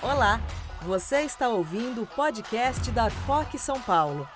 Olá, 0.00 0.38
você 0.86 1.22
está 1.22 1.48
ouvindo 1.48 2.02
o 2.02 2.06
podcast 2.06 2.88
da 2.92 3.10
FOC 3.10 3.58
São 3.58 3.82
Paulo. 3.82 4.28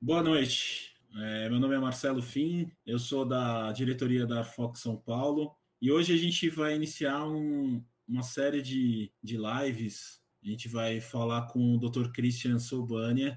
Boa 0.00 0.22
noite, 0.22 0.96
é, 1.14 1.50
meu 1.50 1.60
nome 1.60 1.74
é 1.74 1.78
Marcelo 1.78 2.22
Fim, 2.22 2.72
eu 2.86 2.98
sou 2.98 3.26
da 3.26 3.70
diretoria 3.72 4.26
da 4.26 4.42
FOC 4.42 4.78
São 4.78 4.96
Paulo 4.96 5.54
e 5.78 5.92
hoje 5.92 6.14
a 6.14 6.16
gente 6.16 6.48
vai 6.48 6.74
iniciar 6.74 7.22
um, 7.28 7.84
uma 8.08 8.22
série 8.22 8.62
de, 8.62 9.12
de 9.22 9.36
lives. 9.36 10.22
A 10.42 10.48
gente 10.48 10.68
vai 10.68 11.02
falar 11.02 11.48
com 11.48 11.74
o 11.74 11.78
Dr. 11.78 12.10
Christian 12.12 12.58
Sobania, 12.58 13.36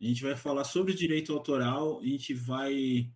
a 0.00 0.04
gente 0.04 0.22
vai 0.22 0.36
falar 0.36 0.62
sobre 0.62 0.94
direito 0.94 1.32
autoral, 1.32 1.98
a 1.98 2.06
gente 2.06 2.32
vai 2.32 3.10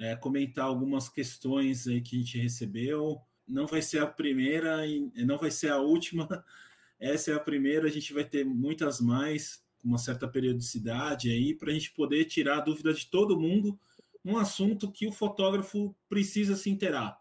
é, 0.00 0.16
comentar 0.16 0.64
algumas 0.64 1.08
questões 1.08 1.86
aí 1.86 2.00
que 2.00 2.16
a 2.16 2.18
gente 2.18 2.38
recebeu. 2.38 3.20
Não 3.46 3.66
vai 3.66 3.82
ser 3.82 4.00
a 4.00 4.06
primeira 4.06 4.86
e 4.86 5.10
não 5.24 5.36
vai 5.36 5.50
ser 5.50 5.70
a 5.70 5.78
última. 5.78 6.26
Essa 6.98 7.32
é 7.32 7.34
a 7.34 7.40
primeira, 7.40 7.86
a 7.86 7.90
gente 7.90 8.12
vai 8.12 8.24
ter 8.24 8.44
muitas 8.44 9.00
mais, 9.00 9.62
com 9.78 9.88
uma 9.88 9.98
certa 9.98 10.26
periodicidade 10.26 11.30
aí, 11.30 11.54
para 11.54 11.70
a 11.70 11.74
gente 11.74 11.92
poder 11.92 12.24
tirar 12.24 12.58
a 12.58 12.60
dúvida 12.60 12.92
de 12.92 13.06
todo 13.06 13.38
mundo 13.38 13.78
num 14.24 14.36
assunto 14.36 14.90
que 14.90 15.06
o 15.06 15.12
fotógrafo 15.12 15.94
precisa 16.08 16.56
se 16.56 16.68
inteirar. 16.70 17.18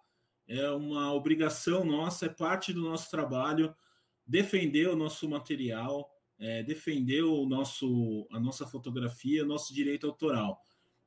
É 0.48 0.70
uma 0.72 1.14
obrigação 1.14 1.86
nossa, 1.86 2.26
é 2.26 2.30
parte 2.30 2.74
do 2.74 2.82
nosso 2.82 3.10
trabalho 3.12 3.76
defender 4.30 4.88
o 4.88 4.96
nosso 4.96 5.28
material, 5.28 6.08
é, 6.38 6.62
defender 6.62 7.24
o 7.24 7.48
nosso, 7.48 8.28
a 8.32 8.40
nossa 8.40 8.68
fotografia, 8.68 9.44
nosso 9.44 9.74
direito 9.74 10.06
autoral. 10.06 10.62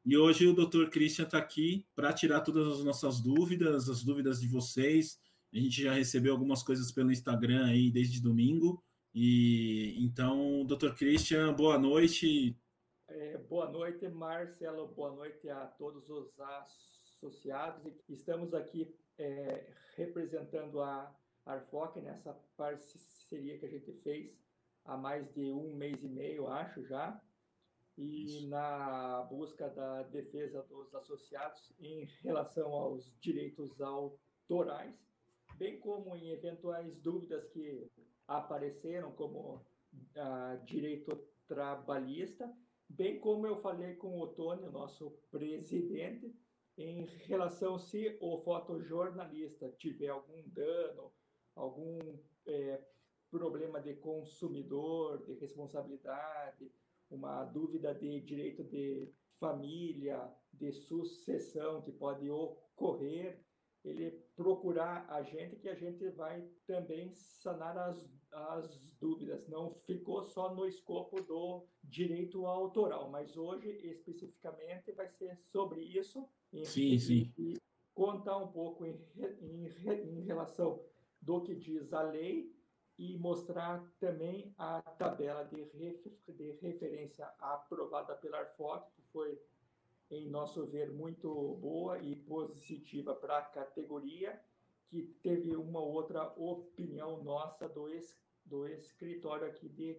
E 0.05 0.17
hoje 0.17 0.49
o 0.49 0.53
Dr. 0.53 0.91
Christian 0.91 1.27
está 1.27 1.39
aqui 1.39 1.87
para 1.95 2.13
tirar 2.13 2.41
todas 2.41 2.67
as 2.67 2.85
nossas 2.85 3.21
dúvidas, 3.21 3.89
as 3.89 4.03
dúvidas 4.03 4.41
de 4.41 4.49
vocês. 4.49 5.21
A 5.55 5.57
gente 5.57 5.81
já 5.81 5.93
recebeu 5.93 6.33
algumas 6.33 6.61
coisas 6.61 6.91
pelo 6.91 7.13
Instagram 7.13 7.67
aí 7.67 7.89
desde 7.89 8.21
domingo. 8.21 8.83
E 9.15 9.95
então, 10.05 10.67
Dr. 10.67 10.95
Christian, 10.97 11.55
boa 11.55 11.79
noite. 11.79 12.59
É, 13.07 13.39
boa 13.39 13.71
noite, 13.71 14.09
Marcelo. 14.09 14.89
Boa 14.89 15.13
noite 15.15 15.49
a 15.49 15.67
todos 15.67 16.11
os 16.11 16.33
associados. 16.41 17.93
Estamos 18.09 18.53
aqui 18.55 18.93
é, 19.19 19.73
representando 19.97 20.81
a 20.81 21.15
Arfoc 21.47 21.97
nessa 22.01 22.33
parceria 22.57 23.57
que 23.57 23.67
a 23.67 23.71
gente 23.71 23.93
fez 24.03 24.33
há 24.85 24.97
mais 24.97 25.33
de 25.33 25.53
um 25.53 25.77
mês 25.77 26.03
e 26.03 26.09
meio, 26.09 26.49
acho 26.49 26.85
já 26.89 27.21
e 27.97 28.25
Isso. 28.25 28.49
na 28.49 29.23
busca 29.31 29.69
da 29.69 30.03
defesa 30.05 30.63
dos 30.63 30.95
associados 30.95 31.73
em 31.79 32.05
relação 32.23 32.73
aos 32.73 33.15
direitos 33.21 33.81
autorais, 33.81 34.95
bem 35.57 35.79
como 35.79 36.17
em 36.17 36.31
eventuais 36.31 36.99
dúvidas 36.99 37.47
que 37.49 37.91
apareceram, 38.27 39.13
como 39.13 39.65
ah, 40.17 40.59
direito 40.65 41.17
trabalhista, 41.47 42.51
bem 42.89 43.21
como 43.21 43.47
eu 43.47 43.57
falei 43.61 43.95
com 43.95 44.19
o 44.19 44.29
Tony, 44.29 44.67
nosso 44.69 45.11
presidente, 45.31 46.35
em 46.77 47.05
relação 47.27 47.79
se 47.79 48.17
o 48.21 48.39
fotojornalista 48.39 49.69
tiver 49.79 50.09
algum 50.09 50.43
dano, 50.49 51.13
algum 51.55 52.19
é, 52.47 52.83
problema 53.31 53.81
de 53.81 53.95
consumidor, 53.95 55.23
de 55.25 55.35
responsabilidade, 55.35 56.73
uma 57.15 57.45
dúvida 57.45 57.95
de 57.95 58.21
direito 58.21 58.65
de 58.65 59.13
família, 59.39 60.31
de 60.53 60.73
sucessão 60.73 61.83
que 61.83 61.93
pode 61.93 62.31
ocorrer, 62.31 63.41
ele 63.85 64.13
procurar 64.37 65.07
a 65.09 65.23
gente 65.23 65.57
que 65.57 65.69
a 65.69 65.75
gente 65.75 66.09
vai 66.11 66.49
também 66.67 67.13
sanar 67.13 67.77
as, 67.77 68.09
as 68.31 68.81
dúvidas. 69.01 69.47
Não 69.49 69.75
ficou 69.87 70.23
só 70.23 70.55
no 70.55 70.67
escopo 70.67 71.21
do 71.23 71.67
direito 71.83 72.47
autoral, 72.47 73.11
mas 73.11 73.37
hoje 73.37 73.69
especificamente 73.83 74.93
vai 74.93 75.09
ser 75.09 75.37
sobre 75.51 75.81
isso. 75.81 76.29
Sim, 76.65 76.99
sim. 76.99 77.33
E 77.37 77.57
contar 77.93 78.37
um 78.37 78.49
pouco 78.49 78.87
em, 78.87 78.97
em, 79.41 79.67
em 80.21 80.25
relação 80.25 80.85
do 81.21 81.43
que 81.43 81.55
diz 81.55 81.93
a 81.93 82.03
lei 82.03 82.55
e 82.99 83.17
mostrar 83.19 83.83
também 83.99 84.55
a 84.59 84.81
tabela 84.83 85.45
de, 85.45 85.63
refer 85.63 86.17
de 86.29 86.53
referência 86.61 87.27
aprovada 87.39 88.15
pela 88.15 88.39
Arfoc, 88.39 88.85
que 88.95 89.03
foi, 89.13 89.41
em 90.11 90.29
nosso 90.29 90.67
ver, 90.67 90.93
muito 90.93 91.59
boa 91.61 91.99
e 91.99 92.15
positiva 92.17 93.15
para 93.15 93.39
a 93.39 93.43
categoria, 93.43 94.39
que 94.89 95.03
teve 95.23 95.57
uma 95.57 95.81
outra 95.81 96.33
opinião 96.37 97.23
nossa 97.23 97.69
do, 97.69 97.89
es 97.89 98.17
do 98.45 98.67
escritório 98.69 99.47
aqui 99.47 99.69
de 99.69 99.99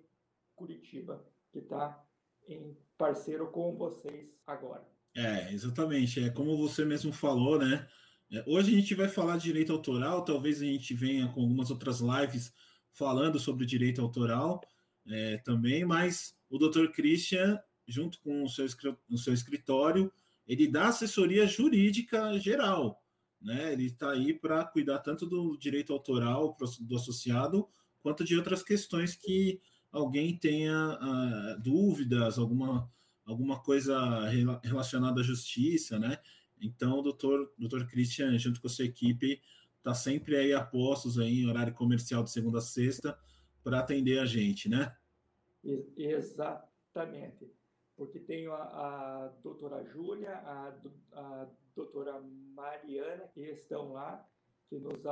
Curitiba, 0.55 1.25
que 1.51 1.59
está 1.59 2.05
em 2.47 2.77
parceiro 2.97 3.47
com 3.47 3.75
vocês 3.75 4.29
agora. 4.45 4.87
É, 5.15 5.51
exatamente. 5.51 6.23
É 6.23 6.29
como 6.29 6.57
você 6.57 6.85
mesmo 6.85 7.11
falou, 7.11 7.57
né? 7.57 7.87
É, 8.31 8.43
hoje 8.47 8.73
a 8.73 8.79
gente 8.79 8.95
vai 8.95 9.07
falar 9.07 9.37
de 9.37 9.43
direito 9.43 9.71
autoral, 9.71 10.25
talvez 10.25 10.61
a 10.61 10.65
gente 10.65 10.93
venha 10.93 11.27
com 11.31 11.41
algumas 11.41 11.69
outras 11.69 11.99
lives 11.99 12.53
falando 12.93 13.39
sobre 13.39 13.65
direito 13.65 14.01
autoral 14.01 14.61
é, 15.05 15.37
também, 15.39 15.83
mas 15.83 16.35
o 16.49 16.57
Dr. 16.57 16.87
Christian, 16.93 17.59
junto 17.87 18.19
com 18.21 18.43
o 18.43 18.49
seu, 18.49 18.65
o 19.09 19.17
seu 19.17 19.33
escritório, 19.33 20.11
ele 20.47 20.67
dá 20.67 20.87
assessoria 20.87 21.45
jurídica 21.45 22.39
geral. 22.39 23.03
Né? 23.41 23.73
Ele 23.73 23.87
está 23.87 24.11
aí 24.11 24.33
para 24.33 24.63
cuidar 24.63 24.99
tanto 24.99 25.25
do 25.25 25.57
direito 25.57 25.91
autoral 25.91 26.55
do 26.79 26.95
associado, 26.95 27.67
quanto 28.01 28.23
de 28.23 28.37
outras 28.37 28.63
questões 28.63 29.15
que 29.15 29.59
alguém 29.91 30.37
tenha 30.37 30.97
uh, 31.01 31.61
dúvidas, 31.61 32.37
alguma, 32.37 32.89
alguma 33.25 33.59
coisa 33.59 34.27
relacionada 34.63 35.21
à 35.21 35.23
justiça, 35.23 35.99
né? 35.99 36.17
Então, 36.59 36.99
o 36.99 37.01
doutor, 37.01 37.51
doutor 37.57 37.85
Christian, 37.87 38.37
junto 38.37 38.61
com 38.61 38.67
a 38.67 38.69
sua 38.69 38.85
equipe, 38.85 39.41
está 39.83 39.93
sempre 39.93 40.37
aí 40.37 40.53
a 40.53 40.63
postos 40.63 41.19
aí 41.19 41.41
em 41.41 41.49
horário 41.49 41.73
comercial 41.73 42.23
de 42.23 42.31
segunda 42.31 42.59
a 42.59 42.61
sexta 42.61 43.19
para 43.61 43.79
atender 43.79 44.17
a 44.17 44.25
gente, 44.25 44.69
né? 44.69 44.95
Exatamente. 45.97 47.53
Porque 47.97 48.17
tenho 48.17 48.53
a, 48.53 48.63
a 48.63 49.27
doutora 49.43 49.83
Júlia, 49.83 50.35
a, 50.37 50.73
a 51.11 51.47
doutora 51.75 52.21
Mariana, 52.55 53.27
que 53.33 53.41
estão 53.41 53.91
lá, 53.91 54.25
que 54.69 54.79
nos 54.79 55.05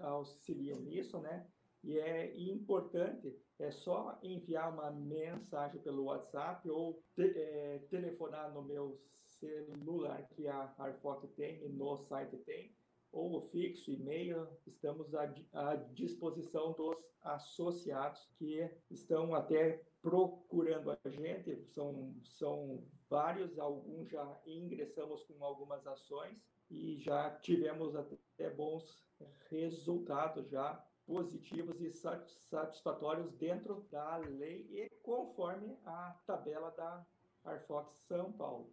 auxiliam 0.00 0.80
nisso, 0.80 1.20
né? 1.20 1.46
E 1.84 1.96
é 1.96 2.36
importante, 2.36 3.38
é 3.60 3.70
só 3.70 4.18
enviar 4.20 4.72
uma 4.72 4.90
mensagem 4.90 5.80
pelo 5.80 6.04
WhatsApp 6.04 6.68
ou 6.68 7.00
te, 7.14 7.22
é, 7.22 7.78
telefonar 7.88 8.52
no 8.52 8.62
meu 8.62 9.00
celular 9.22 10.26
que 10.34 10.48
a 10.48 10.74
Arfoc 10.76 11.24
tem 11.36 11.64
e 11.64 11.68
no 11.68 11.96
site 11.96 12.36
tem, 12.38 12.74
ou 13.16 13.40
fixo, 13.40 13.90
e-mail, 13.90 14.46
estamos 14.66 15.14
à, 15.14 15.32
à 15.52 15.74
disposição 15.74 16.72
dos 16.72 16.96
associados 17.22 18.28
que 18.36 18.70
estão 18.90 19.34
até 19.34 19.82
procurando 20.02 20.90
a 20.90 21.10
gente, 21.10 21.64
são, 21.64 22.14
são 22.22 22.84
vários, 23.08 23.58
alguns 23.58 24.08
já 24.08 24.40
ingressamos 24.46 25.24
com 25.24 25.42
algumas 25.42 25.86
ações 25.86 26.40
e 26.70 26.98
já 26.98 27.30
tivemos 27.40 27.96
até 27.96 28.50
bons 28.50 29.04
resultados 29.48 30.50
já 30.50 30.84
positivos 31.06 31.80
e 31.80 31.90
satisfatórios 31.90 33.32
dentro 33.34 33.86
da 33.90 34.16
lei 34.16 34.68
e 34.70 34.90
conforme 35.02 35.76
a 35.84 36.20
tabela 36.26 36.70
da 36.70 37.06
Arfox 37.44 37.96
São 38.06 38.32
Paulo. 38.32 38.72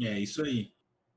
É 0.00 0.18
isso 0.18 0.42
aí. 0.42 0.72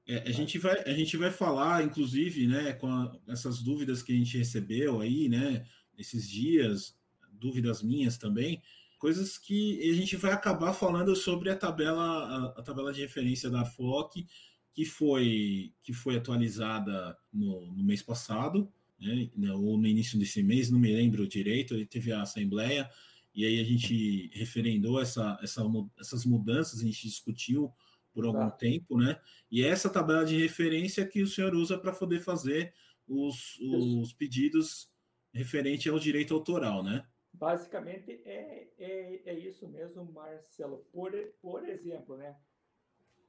É, 0.07 0.29
a, 0.29 0.31
gente 0.31 0.57
vai, 0.57 0.81
a 0.83 0.93
gente 0.93 1.17
vai 1.17 1.29
falar, 1.29 1.83
inclusive, 1.83 2.47
né, 2.47 2.71
com 2.73 2.87
a, 2.87 3.13
essas 3.27 3.61
dúvidas 3.61 4.01
que 4.01 4.13
a 4.13 4.15
gente 4.15 4.37
recebeu 4.37 5.01
aí, 5.01 5.27
né, 5.27 5.65
esses 5.97 6.29
dias, 6.29 6.97
dúvidas 7.33 7.83
minhas 7.83 8.17
também, 8.17 8.61
coisas 8.97 9.37
que 9.37 9.79
a 9.89 9.93
gente 9.93 10.15
vai 10.15 10.31
acabar 10.31 10.73
falando 10.73 11.13
sobre 11.13 11.49
a 11.49 11.57
tabela, 11.57 12.03
a, 12.03 12.59
a 12.59 12.63
tabela 12.63 12.93
de 12.93 13.01
referência 13.01 13.49
da 13.49 13.65
FOC, 13.65 14.25
que 14.71 14.85
foi, 14.85 15.73
que 15.83 15.91
foi 15.91 16.15
atualizada 16.15 17.17
no, 17.33 17.73
no 17.73 17.83
mês 17.83 18.01
passado, 18.01 18.71
né, 18.99 19.29
ou 19.53 19.77
no 19.77 19.87
início 19.87 20.17
desse 20.17 20.41
mês, 20.41 20.71
não 20.71 20.79
me 20.79 20.93
lembro 20.93 21.27
direito, 21.27 21.73
ele 21.73 21.85
teve 21.85 22.13
a 22.13 22.21
assembleia, 22.21 22.89
e 23.35 23.45
aí 23.45 23.59
a 23.59 23.63
gente 23.63 24.31
referendou 24.33 25.01
essa, 25.01 25.37
essa, 25.43 25.61
essas 25.99 26.23
mudanças, 26.25 26.79
a 26.79 26.83
gente 26.83 27.07
discutiu 27.07 27.71
por 28.17 28.25
algum 28.25 28.49
tá. 28.49 28.51
tempo, 28.51 28.97
né? 28.97 29.21
E 29.51 29.63
é 29.63 29.67
essa 29.67 29.91
tabela 29.91 30.25
de 30.25 30.41
referência 30.41 31.05
que 31.05 31.21
o 31.21 31.27
senhor 31.27 31.53
usa 31.53 31.77
para 31.77 31.93
poder 31.93 32.19
fazer 32.19 32.73
os, 33.07 33.59
os 33.59 34.11
pedidos 34.11 34.91
referente 35.31 35.87
ao 35.87 35.99
direito 35.99 36.33
autoral, 36.33 36.83
né? 36.83 37.07
Basicamente 37.31 38.19
é, 38.25 38.69
é, 38.79 39.21
é 39.23 39.33
isso 39.37 39.67
mesmo, 39.67 40.03
Marcelo. 40.11 40.79
Por, 40.91 41.11
por 41.39 41.69
exemplo, 41.69 42.17
né? 42.17 42.35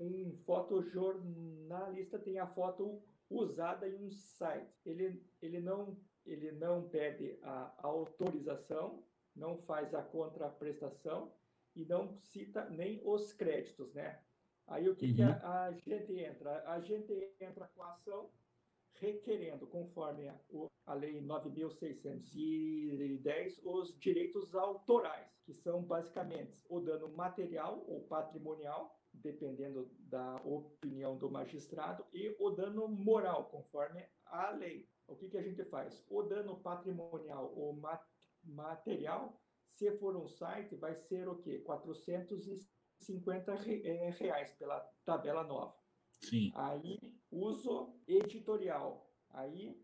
Um 0.00 0.32
fotojornalista 0.46 2.18
tem 2.18 2.38
a 2.38 2.46
foto 2.46 3.02
usada 3.28 3.86
em 3.86 3.94
um 3.94 4.10
site. 4.10 4.72
Ele, 4.86 5.22
ele, 5.42 5.60
não, 5.60 5.98
ele 6.24 6.50
não 6.52 6.88
pede 6.88 7.38
a 7.42 7.74
autorização, 7.82 9.04
não 9.36 9.58
faz 9.58 9.94
a 9.94 10.00
contraprestação 10.00 11.30
e 11.76 11.84
não 11.84 12.16
cita 12.16 12.70
nem 12.70 13.02
os 13.04 13.34
créditos, 13.34 13.92
né? 13.92 14.18
Aí 14.68 14.88
o 14.88 14.94
que, 14.94 15.06
uhum. 15.06 15.14
que 15.14 15.22
a, 15.22 15.64
a, 15.64 15.72
gente 15.72 16.16
entra? 16.18 16.62
A 16.66 16.78
gente 16.80 17.34
entra 17.40 17.66
com 17.74 17.82
a 17.82 17.92
ação 17.92 18.30
requerendo, 19.00 19.66
conforme 19.66 20.28
a, 20.28 20.38
a 20.86 20.94
Lei 20.94 21.20
9.610, 21.22 23.60
os 23.64 23.98
direitos 23.98 24.54
autorais, 24.54 25.40
que 25.44 25.52
são 25.54 25.82
basicamente 25.82 26.62
o 26.68 26.78
dano 26.80 27.08
material 27.08 27.82
ou 27.88 28.02
patrimonial, 28.02 28.94
dependendo 29.14 29.90
da 30.00 30.36
opinião 30.44 31.16
do 31.16 31.30
magistrado, 31.30 32.04
e 32.12 32.36
o 32.38 32.50
dano 32.50 32.86
moral, 32.88 33.46
conforme 33.46 34.04
a 34.26 34.50
lei. 34.50 34.86
O 35.06 35.16
que, 35.16 35.30
que 35.30 35.38
a 35.38 35.42
gente 35.42 35.64
faz? 35.64 36.04
O 36.10 36.22
dano 36.22 36.60
patrimonial 36.60 37.54
ou 37.56 37.72
mat 37.74 38.04
material, 38.44 39.40
se 39.70 39.90
for 39.98 40.14
um 40.16 40.28
site, 40.28 40.76
vai 40.76 40.94
ser 40.94 41.26
o 41.28 41.36
quê? 41.36 41.60
450 41.60 42.77
é, 43.84 44.10
reais 44.10 44.52
pela 44.52 44.80
tabela 45.04 45.42
nova. 45.44 45.74
Sim. 46.20 46.52
Aí, 46.54 46.98
uso 47.30 47.94
editorial. 48.06 49.10
Aí, 49.30 49.80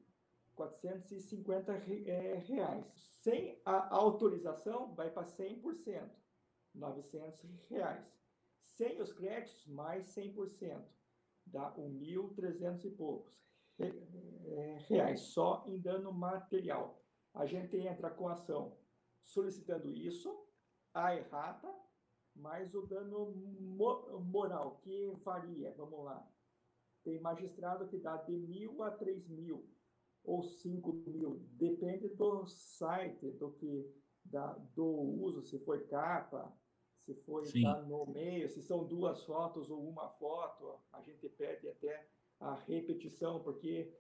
450 0.55 1.73
é, 2.07 2.35
reais. 2.47 2.85
Sem 2.97 3.61
a 3.65 3.95
autorização, 3.95 4.95
vai 4.95 5.11
para 5.11 5.25
100%, 5.25 6.11
900 6.75 7.69
reais. 7.69 8.05
Sem 8.63 9.01
os 9.01 9.13
créditos, 9.13 9.67
mais 9.67 10.07
100%, 10.15 10.85
dá 11.47 11.73
1.300 11.77 12.85
e 12.85 12.91
poucos 12.91 13.45
é, 13.79 14.79
reais, 14.89 15.21
só 15.21 15.65
em 15.67 15.79
dano 15.79 16.13
material. 16.13 17.03
A 17.33 17.47
gente 17.47 17.77
entra 17.77 18.11
com 18.11 18.29
ação 18.29 18.77
solicitando 19.23 19.93
isso, 19.93 20.47
a 20.93 21.17
errata, 21.17 21.73
mais 22.35 22.75
o 22.75 22.83
dano 22.83 23.33
moral, 24.25 24.81
que 24.83 25.11
varia, 25.23 25.73
vamos 25.77 26.05
lá. 26.05 26.27
Tem 27.03 27.21
magistrado 27.21 27.89
que 27.89 27.99
dá 27.99 28.17
de 28.17 28.33
mil 28.33 28.83
a 28.83 28.91
três 28.91 29.29
mil, 29.29 29.69
ou 30.25 30.43
cinco 30.43 30.93
mil, 31.07 31.47
depende 31.53 32.09
do 32.09 32.47
site, 32.47 33.31
do 33.33 33.53
que 33.53 33.95
da, 34.25 34.53
do 34.75 34.87
uso, 34.87 35.43
se 35.43 35.59
foi 35.59 35.85
capa, 35.87 36.51
se 37.05 37.15
foi 37.15 37.45
tá 37.63 37.83
no 37.83 38.07
meio, 38.07 38.49
se 38.49 38.63
são 38.63 38.85
duas 38.85 39.23
fotos 39.25 39.71
ou 39.71 39.87
uma 39.87 40.09
foto, 40.09 40.81
a 40.93 41.03
gente 41.03 41.29
pede 41.29 41.69
até 41.69 42.09
a 42.41 42.55
repetição, 42.55 43.43
porque 43.43 43.95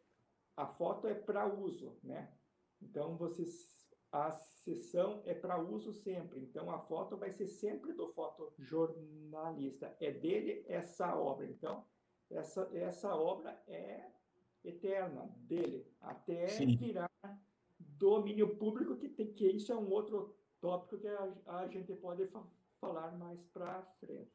a 0.56 0.66
foto 0.66 1.06
é 1.06 1.14
para 1.14 1.46
uso, 1.46 1.98
né? 2.02 2.32
Então, 2.80 3.16
vocês 3.16 3.73
a 4.14 4.30
sessão 4.30 5.20
é 5.26 5.34
para 5.34 5.60
uso 5.60 5.92
sempre. 5.92 6.40
Então, 6.40 6.70
a 6.70 6.78
foto 6.78 7.16
vai 7.16 7.32
ser 7.32 7.48
sempre 7.48 7.92
do 7.92 8.12
fotojornalista. 8.12 9.92
É 10.00 10.12
dele 10.12 10.64
essa 10.68 11.16
obra. 11.16 11.44
Então, 11.46 11.84
essa, 12.30 12.70
essa 12.72 13.12
obra 13.12 13.60
é 13.66 14.04
eterna 14.64 15.28
dele, 15.36 15.84
até 16.00 16.46
Sim. 16.46 16.76
virar 16.76 17.10
domínio 17.78 18.56
público, 18.56 18.96
que, 18.96 19.08
tem, 19.08 19.32
que 19.32 19.46
isso 19.46 19.72
é 19.72 19.76
um 19.76 19.90
outro 19.90 20.34
tópico 20.60 20.96
que 20.96 21.08
a, 21.08 21.34
a 21.46 21.68
gente 21.68 21.92
pode 21.94 22.24
fa 22.28 22.42
falar 22.80 23.10
mais 23.18 23.40
para 23.52 23.82
frente. 23.98 24.30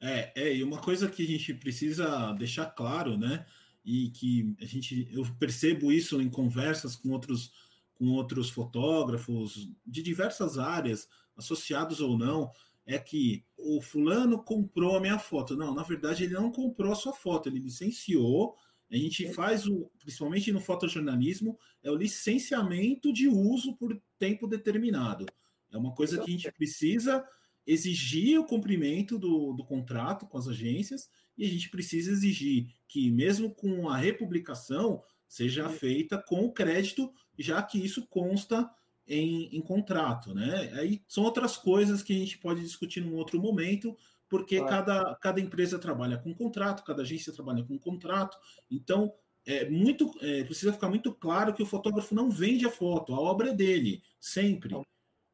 É, 0.00 0.32
é, 0.34 0.54
e 0.54 0.62
uma 0.62 0.80
coisa 0.80 1.08
que 1.08 1.22
a 1.22 1.26
gente 1.26 1.54
precisa 1.54 2.32
deixar 2.32 2.66
claro, 2.66 3.16
né? 3.16 3.46
E 3.84 4.10
que 4.10 4.54
a 4.60 4.64
gente, 4.64 5.08
eu 5.12 5.24
percebo 5.38 5.90
isso 5.90 6.20
em 6.20 6.28
conversas 6.28 6.94
com 6.94 7.10
outros 7.10 7.52
com 8.02 8.08
outros 8.08 8.50
fotógrafos 8.50 9.70
de 9.86 10.02
diversas 10.02 10.58
áreas, 10.58 11.06
associados 11.36 12.00
ou 12.00 12.18
não, 12.18 12.50
é 12.84 12.98
que 12.98 13.44
o 13.56 13.80
fulano 13.80 14.42
comprou 14.42 14.96
a 14.96 15.00
minha 15.00 15.20
foto. 15.20 15.56
Não, 15.56 15.72
na 15.72 15.84
verdade 15.84 16.24
ele 16.24 16.34
não 16.34 16.50
comprou 16.50 16.90
a 16.90 16.96
sua 16.96 17.12
foto, 17.12 17.48
ele 17.48 17.60
licenciou. 17.60 18.56
A 18.90 18.96
gente 18.96 19.32
faz 19.32 19.68
o, 19.68 19.88
principalmente 20.00 20.50
no 20.50 20.58
fotojornalismo, 20.58 21.56
é 21.80 21.92
o 21.92 21.94
licenciamento 21.94 23.12
de 23.12 23.28
uso 23.28 23.76
por 23.76 23.96
tempo 24.18 24.48
determinado. 24.48 25.24
É 25.70 25.78
uma 25.78 25.94
coisa 25.94 26.18
que 26.18 26.28
a 26.28 26.32
gente 26.32 26.50
precisa 26.50 27.24
exigir 27.64 28.36
o 28.40 28.44
cumprimento 28.44 29.16
do, 29.16 29.52
do 29.52 29.64
contrato 29.64 30.26
com 30.26 30.38
as 30.38 30.48
agências 30.48 31.08
e 31.38 31.44
a 31.44 31.48
gente 31.48 31.70
precisa 31.70 32.10
exigir 32.10 32.66
que, 32.88 33.12
mesmo 33.12 33.54
com 33.54 33.88
a 33.88 33.96
republicação, 33.96 35.04
seja 35.32 35.66
feita 35.70 36.18
com 36.18 36.44
o 36.44 36.52
crédito, 36.52 37.10
já 37.38 37.62
que 37.62 37.82
isso 37.82 38.06
consta 38.06 38.70
em, 39.08 39.56
em, 39.56 39.62
contrato, 39.62 40.34
né? 40.34 40.70
Aí 40.74 41.02
são 41.08 41.24
outras 41.24 41.56
coisas 41.56 42.02
que 42.02 42.12
a 42.12 42.18
gente 42.18 42.36
pode 42.36 42.60
discutir 42.60 43.00
num 43.00 43.16
outro 43.16 43.40
momento, 43.40 43.96
porque 44.28 44.58
claro. 44.58 44.84
cada, 44.84 45.14
cada 45.16 45.40
empresa 45.40 45.78
trabalha 45.78 46.18
com 46.18 46.34
contrato, 46.34 46.84
cada 46.84 47.00
agência 47.00 47.32
trabalha 47.32 47.64
com 47.64 47.78
contrato, 47.78 48.36
então 48.70 49.10
é 49.46 49.70
muito 49.70 50.12
é, 50.20 50.44
precisa 50.44 50.70
ficar 50.70 50.90
muito 50.90 51.14
claro 51.14 51.54
que 51.54 51.62
o 51.62 51.66
fotógrafo 51.66 52.14
não 52.14 52.28
vende 52.28 52.66
a 52.66 52.70
foto, 52.70 53.14
a 53.14 53.18
obra 53.18 53.52
é 53.52 53.54
dele, 53.54 54.02
sempre. 54.20 54.76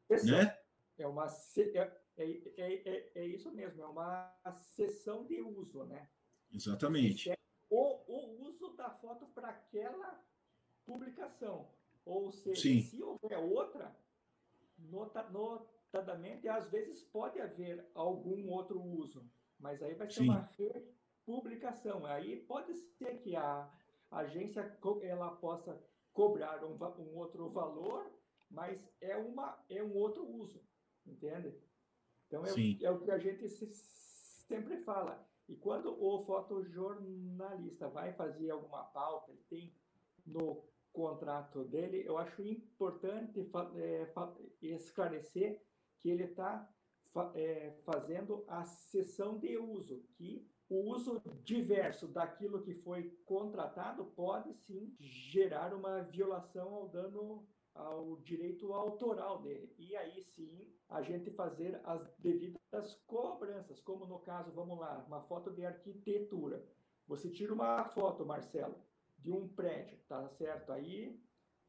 É, 0.09 0.23
né? 0.23 0.57
é 0.97 1.07
uma 1.07 1.25
é, 1.57 1.91
é, 2.17 2.33
é, 2.57 3.11
é, 3.15 3.25
isso 3.25 3.51
mesmo, 3.51 3.83
é 3.83 3.85
uma 3.85 4.33
sessão 4.55 5.25
de 5.25 5.41
uso, 5.41 5.83
né? 5.83 6.07
Exatamente 6.53 7.33
o, 7.69 7.99
o 8.07 8.38
da 8.79 8.89
foto 8.89 9.25
para 9.27 9.49
aquela 9.49 10.23
publicação. 10.85 11.69
Ou 12.05 12.31
seja, 12.31 12.61
Sim. 12.61 12.81
se 12.81 13.03
houver 13.03 13.37
outra, 13.37 13.93
nota, 14.77 15.23
notadamente, 15.29 16.47
às 16.47 16.71
vezes 16.71 17.03
pode 17.03 17.39
haver 17.41 17.85
algum 17.93 18.49
outro 18.49 18.81
uso, 18.81 19.29
mas 19.59 19.83
aí 19.83 19.93
vai 19.93 20.09
ser 20.09 20.21
Sim. 20.21 20.29
uma 20.29 20.49
republicação. 21.27 22.05
Aí 22.05 22.37
pode 22.37 22.73
ser 22.73 23.19
que 23.19 23.35
a 23.35 23.69
agência 24.09 24.79
ela 25.03 25.35
possa 25.35 25.77
cobrar 26.13 26.63
um, 26.63 26.75
um 26.75 27.17
outro 27.17 27.49
valor, 27.49 28.09
mas 28.49 28.89
é, 29.01 29.17
uma, 29.17 29.61
é 29.69 29.83
um 29.83 29.93
outro 29.93 30.25
uso, 30.25 30.63
entende? 31.05 31.53
Então 32.27 32.45
é, 32.45 32.51
é 32.81 32.91
o 32.91 33.01
que 33.01 33.11
a 33.11 33.17
gente 33.17 33.47
se, 33.49 33.67
sempre 34.47 34.77
fala. 34.77 35.28
E 35.49 35.55
quando 35.55 35.91
o 35.99 36.23
fotojornalista 36.25 37.89
vai 37.89 38.13
fazer 38.13 38.51
alguma 38.51 38.83
pauta, 38.83 39.31
ele 39.31 39.43
tem 39.49 39.73
no 40.23 40.63
contrato 40.93 41.63
dele, 41.63 42.03
eu 42.05 42.19
acho 42.19 42.43
importante 42.43 43.49
é, 43.75 44.07
esclarecer 44.61 45.59
que 45.97 46.09
ele 46.09 46.25
está 46.25 46.69
é, 47.33 47.71
fazendo 47.83 48.45
a 48.47 48.63
sessão 48.63 49.39
de 49.39 49.57
uso, 49.57 50.03
que 50.13 50.47
o 50.69 50.91
uso 50.91 51.19
diverso 51.43 52.07
daquilo 52.07 52.61
que 52.61 52.75
foi 52.75 53.09
contratado 53.25 54.05
pode 54.05 54.53
sim 54.53 54.95
gerar 54.99 55.73
uma 55.73 56.03
violação 56.03 56.75
ao 56.75 56.87
dano 56.89 57.47
ao 57.79 58.17
direito 58.17 58.73
autoral 58.73 59.41
dele. 59.41 59.73
E 59.77 59.95
aí 59.95 60.21
sim 60.21 60.71
a 60.87 61.01
gente 61.01 61.31
fazer 61.31 61.79
as 61.83 62.01
devidas 62.17 62.95
cobranças, 63.07 63.79
como 63.79 64.05
no 64.05 64.19
caso, 64.19 64.51
vamos 64.51 64.77
lá, 64.77 65.03
uma 65.07 65.21
foto 65.21 65.51
de 65.51 65.65
arquitetura. 65.65 66.65
Você 67.07 67.29
tira 67.29 67.53
uma 67.53 67.85
foto, 67.85 68.25
Marcelo, 68.25 68.75
de 69.17 69.31
um 69.31 69.47
prédio, 69.47 69.97
tá 70.07 70.27
certo? 70.29 70.71
Aí 70.71 71.19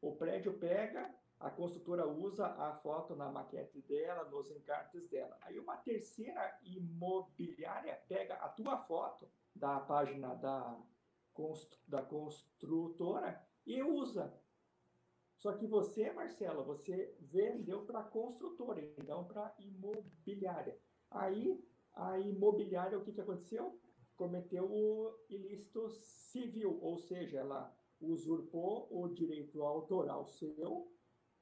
o 0.01 0.15
prédio 0.15 0.53
pega, 0.53 1.13
a 1.39 1.49
construtora 1.49 2.07
usa 2.07 2.45
a 2.45 2.75
foto 2.75 3.15
na 3.15 3.31
maquete 3.31 3.81
dela, 3.81 4.25
nos 4.25 4.51
encartes 4.51 5.07
dela. 5.09 5.37
Aí 5.41 5.57
uma 5.59 5.77
terceira 5.77 6.59
imobiliária 6.63 7.99
pega 8.07 8.35
a 8.35 8.49
tua 8.49 8.77
foto 8.77 9.27
da 9.55 9.79
página 9.79 10.35
da, 10.35 10.79
da 11.87 12.01
construtora 12.03 13.43
e 13.65 13.81
usa 13.81 14.33
só 15.41 15.53
que 15.53 15.65
você, 15.65 16.11
Marcelo, 16.11 16.63
você 16.63 17.15
vendeu 17.19 17.83
para 17.83 18.03
construtora, 18.03 18.79
então 18.79 19.25
para 19.25 19.51
imobiliária. 19.57 20.79
Aí 21.09 21.59
a 21.93 22.19
imobiliária, 22.19 22.95
o 22.95 23.03
que, 23.03 23.11
que 23.11 23.21
aconteceu? 23.21 23.81
Cometeu 24.15 24.71
o 24.71 25.17
ilícito 25.27 25.89
civil, 25.89 26.77
ou 26.79 26.99
seja, 26.99 27.39
ela 27.39 27.75
usurpou 27.99 28.87
o 28.91 29.07
direito 29.07 29.63
autoral 29.63 30.27
seu 30.27 30.91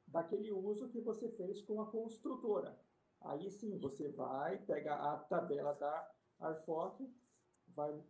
daquele 0.08 0.50
uso 0.54 0.88
que 0.88 1.02
você 1.02 1.30
fez 1.32 1.62
com 1.62 1.82
a 1.82 1.92
construtora. 1.92 2.80
Aí 3.20 3.52
sim, 3.52 3.78
você 3.78 4.08
vai, 4.08 4.58
pega 4.60 4.96
a 4.96 5.18
tabela 5.18 5.74
da 5.74 6.10
Arfoc, 6.40 7.02
vai 7.76 8.02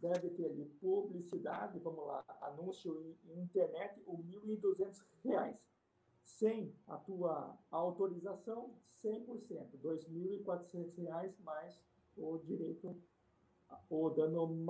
deve 0.00 0.30
ter 0.30 0.46
ali 0.46 0.64
publicidade, 0.80 1.78
vamos 1.78 2.06
lá, 2.06 2.24
anúncio 2.42 3.16
em 3.24 3.40
internet, 3.40 4.02
o 4.06 4.16
R$ 4.16 4.58
1.200. 5.24 5.56
Sem 6.24 6.74
a 6.86 6.96
tua 6.96 7.56
autorização, 7.70 8.74
100%, 9.04 9.72
R$ 9.72 9.78
2.400 9.82 11.34
mais 11.44 11.80
o 12.16 12.38
direito, 12.38 12.96
o 13.88 14.10
dano 14.10 14.64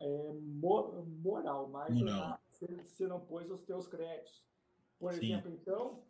é, 0.00 0.32
moral, 0.32 1.68
mas 1.68 1.94
moral. 1.94 2.38
você 2.50 3.06
não 3.06 3.20
pôs 3.20 3.50
os 3.50 3.62
teus 3.62 3.86
créditos. 3.86 4.44
Por 4.98 5.12
Sim. 5.12 5.32
exemplo, 5.32 5.50
então, 5.52 6.02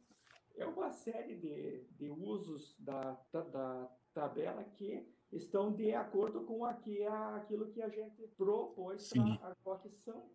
é 0.57 0.67
uma 0.67 0.91
série 0.93 1.37
de, 1.37 1.85
de 1.99 2.11
usos 2.11 2.75
da, 2.79 3.19
da, 3.33 3.43
da 3.43 3.91
tabela 4.13 4.65
que 4.65 5.07
estão 5.33 5.73
de 5.73 5.95
acordo 5.95 6.45
com 6.45 6.65
aqui, 6.65 7.05
aquilo 7.05 7.71
que 7.71 7.83
a 7.83 7.89
gente 7.89 8.27
propôs 8.37 9.11
para 9.11 9.51
a 9.51 9.55
COC 9.57 9.91
São, 10.05 10.31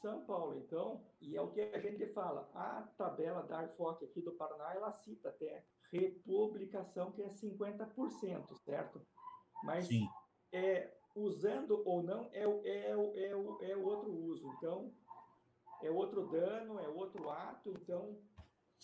São 0.00 0.24
Paulo. 0.24 0.58
Então, 0.58 1.04
e 1.20 1.36
é 1.36 1.42
o 1.42 1.50
que 1.50 1.60
a 1.60 1.80
gente 1.80 2.06
fala, 2.08 2.50
a 2.54 2.82
tabela 2.96 3.42
da 3.42 3.58
ARFOC 3.58 4.04
aqui 4.04 4.20
do 4.20 4.32
Paraná, 4.32 4.74
ela 4.74 4.92
cita 4.92 5.28
até 5.28 5.64
republicação, 5.92 7.12
que 7.12 7.22
é 7.22 7.28
50%, 7.28 8.56
certo? 8.64 9.00
Mas 9.64 9.86
Sim. 9.86 10.06
é, 10.52 10.94
usando 11.14 11.82
ou 11.84 12.02
não 12.02 12.30
é, 12.32 12.44
é, 12.44 12.90
é, 12.90 13.70
é 13.70 13.76
outro 13.76 14.10
uso. 14.12 14.46
Então, 14.56 14.92
é 15.82 15.90
outro 15.90 16.26
dano, 16.28 16.78
é 16.78 16.88
outro 16.88 17.30
ato, 17.30 17.70
então 17.70 18.18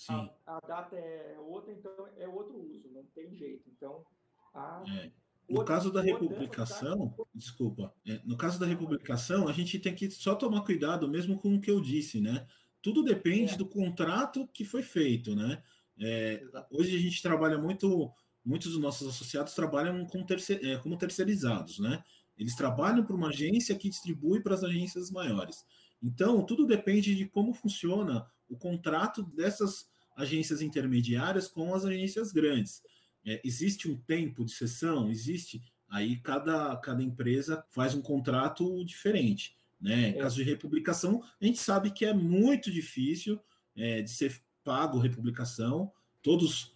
a, 0.08 0.56
a, 0.56 0.60
data 0.60 0.96
é 0.96 1.36
outra, 1.38 1.72
então 1.72 2.08
é 2.16 2.28
outro 2.28 2.56
uso, 2.56 2.90
não 2.90 3.04
tem 3.06 3.34
jeito. 3.34 3.68
Então, 3.70 4.04
a, 4.52 4.82
é. 4.88 5.12
No 5.48 5.64
caso 5.64 5.92
da 5.92 6.00
republicação, 6.00 7.14
desculpa, 7.34 7.94
é, 8.06 8.20
no 8.24 8.36
caso 8.36 8.58
da 8.58 8.66
republicação, 8.66 9.46
a 9.46 9.52
gente 9.52 9.78
tem 9.78 9.94
que 9.94 10.10
só 10.10 10.34
tomar 10.34 10.62
cuidado 10.62 11.08
mesmo 11.08 11.38
com 11.38 11.54
o 11.54 11.60
que 11.60 11.70
eu 11.70 11.80
disse, 11.80 12.20
né? 12.20 12.46
Tudo 12.80 13.02
depende 13.02 13.54
é. 13.54 13.56
do 13.56 13.66
contrato 13.66 14.48
que 14.52 14.64
foi 14.64 14.82
feito, 14.82 15.34
né? 15.34 15.62
É, 15.98 16.42
hoje 16.70 16.96
a 16.96 17.00
gente 17.00 17.22
trabalha 17.22 17.58
muito, 17.58 18.10
muitos 18.44 18.72
dos 18.72 18.80
nossos 18.80 19.06
associados 19.06 19.54
trabalham 19.54 20.04
com 20.06 20.24
terceir, 20.24 20.64
é, 20.64 20.76
como 20.78 20.96
terceirizados, 20.96 21.78
né? 21.78 22.02
Eles 22.36 22.56
trabalham 22.56 23.04
para 23.04 23.14
uma 23.14 23.28
agência 23.28 23.76
que 23.76 23.88
distribui 23.88 24.42
para 24.42 24.54
as 24.54 24.64
agências 24.64 25.10
maiores. 25.10 25.64
Então, 26.02 26.44
tudo 26.44 26.66
depende 26.66 27.14
de 27.14 27.26
como 27.26 27.54
funciona 27.54 28.26
o 28.48 28.56
contrato 28.56 29.22
dessas 29.22 29.86
agências 30.16 30.60
intermediárias 30.60 31.48
com 31.48 31.74
as 31.74 31.84
agências 31.84 32.32
grandes. 32.32 32.82
É, 33.24 33.40
existe 33.44 33.90
um 33.90 33.96
tempo 33.96 34.44
de 34.44 34.52
sessão? 34.52 35.08
Existe. 35.08 35.62
Aí 35.88 36.16
cada, 36.16 36.76
cada 36.76 37.02
empresa 37.02 37.64
faz 37.70 37.94
um 37.94 38.02
contrato 38.02 38.84
diferente. 38.84 39.56
Né? 39.80 40.08
Em 40.08 40.16
é. 40.16 40.18
caso 40.18 40.36
de 40.36 40.42
republicação, 40.42 41.22
a 41.40 41.44
gente 41.44 41.58
sabe 41.58 41.90
que 41.90 42.04
é 42.04 42.12
muito 42.12 42.70
difícil 42.70 43.38
é, 43.76 44.02
de 44.02 44.10
ser 44.10 44.40
pago 44.62 44.98
republicação. 44.98 45.92
Todos, 46.22 46.74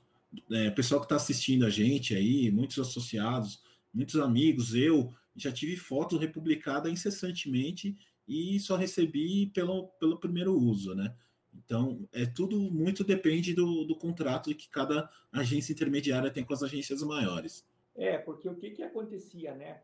é, 0.50 0.68
o 0.68 0.74
pessoal 0.74 1.00
que 1.00 1.06
está 1.06 1.16
assistindo 1.16 1.64
a 1.64 1.70
gente 1.70 2.14
aí, 2.14 2.50
muitos 2.50 2.78
associados, 2.78 3.62
muitos 3.92 4.16
amigos, 4.16 4.74
eu 4.74 5.14
já 5.34 5.50
tive 5.50 5.76
foto 5.76 6.18
republicada 6.18 6.90
incessantemente 6.90 7.96
e 8.26 8.60
só 8.60 8.76
recebi 8.76 9.46
pelo, 9.46 9.88
pelo 9.98 10.18
primeiro 10.18 10.54
uso, 10.54 10.94
né? 10.94 11.14
Então, 11.54 12.08
é 12.12 12.26
tudo 12.26 12.58
muito 12.58 13.04
depende 13.04 13.54
do, 13.54 13.84
do 13.84 13.96
contrato 13.96 14.54
que 14.54 14.68
cada 14.68 15.10
agência 15.32 15.72
intermediária 15.72 16.30
tem 16.30 16.44
com 16.44 16.52
as 16.52 16.62
agências 16.62 17.02
maiores. 17.02 17.66
É, 17.94 18.16
porque 18.18 18.48
o 18.48 18.54
que, 18.54 18.70
que 18.70 18.82
acontecia, 18.82 19.54
né? 19.54 19.82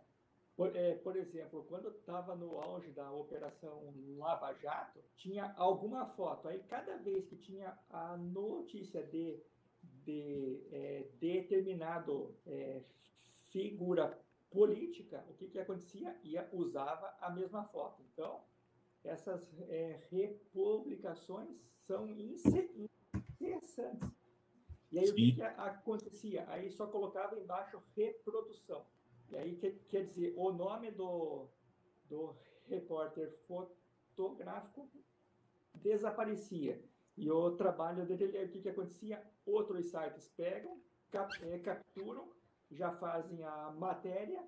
Por, 0.57 0.75
é, 0.77 0.95
por 0.95 1.17
exemplo, 1.17 1.65
quando 1.69 1.89
estava 1.89 2.37
no 2.37 2.61
auge 2.61 2.93
da 2.93 3.11
Operação 3.11 3.93
Lava 4.17 4.55
Jato, 4.55 5.01
tinha 5.17 5.53
alguma 5.57 6.07
foto. 6.07 6.47
Aí, 6.47 6.61
cada 6.69 6.97
vez 6.99 7.27
que 7.27 7.37
tinha 7.37 7.77
a 7.91 8.17
notícia 8.17 9.03
de, 9.03 9.43
de 10.05 10.63
é, 10.71 11.09
determinado 11.19 12.37
é, 12.47 12.83
figura 13.51 14.17
política, 14.49 15.25
o 15.29 15.35
que, 15.35 15.49
que 15.49 15.59
acontecia? 15.59 16.17
Ia, 16.23 16.49
usava 16.53 17.13
a 17.21 17.31
mesma 17.31 17.65
foto. 17.65 18.01
Então, 18.13 18.41
essas 19.05 19.47
é, 19.69 20.01
republicações 20.11 21.57
são 21.87 22.09
incessantes. 22.09 24.11
E 24.91 24.99
aí 24.99 25.07
Sim. 25.07 25.13
o 25.13 25.15
que, 25.15 25.33
que, 25.33 25.43
acontecia? 25.43 26.45
Aí 26.49 26.71
só 26.71 26.87
colocava 26.87 27.39
embaixo 27.39 27.83
reprodução. 27.97 28.87
E 29.31 29.37
aí 29.37 29.57
quer, 29.57 29.73
quer 29.89 30.07
dizer, 30.07 30.35
o 30.37 30.53
nome 30.53 30.91
do, 30.93 31.49
do 32.09 32.35
repórter 32.67 33.31
fotográfico 33.47 34.89
desaparecia. 35.75 36.83
E 37.17 37.31
o 37.31 37.51
trabalho 37.53 38.07
dele, 38.07 38.45
o 38.45 38.49
que, 38.49 38.63
que 38.63 38.69
acontecia? 38.69 39.23
Outros 39.45 39.87
sites 39.87 40.29
pegam, 40.37 40.81
cap, 41.11 41.31
é, 41.45 41.59
capturam, 41.59 42.31
já 42.71 42.93
fazem 42.93 43.43
a 43.45 43.71
matéria 43.73 44.43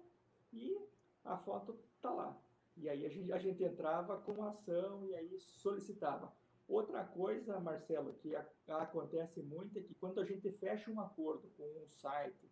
e 0.53 0.81
a 1.25 1.37
foto 1.37 1.79
está 1.97 2.11
lá. 2.11 2.41
E 2.77 2.89
aí 2.89 3.07
a 3.07 3.09
gente, 3.09 3.33
a 3.33 3.39
gente 3.39 3.65
entrava 3.65 4.19
com 4.19 4.45
ação 4.45 5.05
e 5.07 5.15
aí 5.15 5.41
solicitava. 5.41 6.33
Outra 6.69 7.05
coisa, 7.05 7.61
Marcelo, 7.61 8.13
que 8.15 8.35
a, 8.35 8.45
acontece 8.69 9.41
muito 9.43 9.79
é 9.79 9.83
que 9.83 9.95
quando 9.95 10.21
a 10.21 10.25
gente 10.25 10.51
fecha 10.53 10.91
um 10.91 11.01
acordo 11.01 11.49
com 11.57 11.63
um 11.63 11.89
site, 11.89 12.51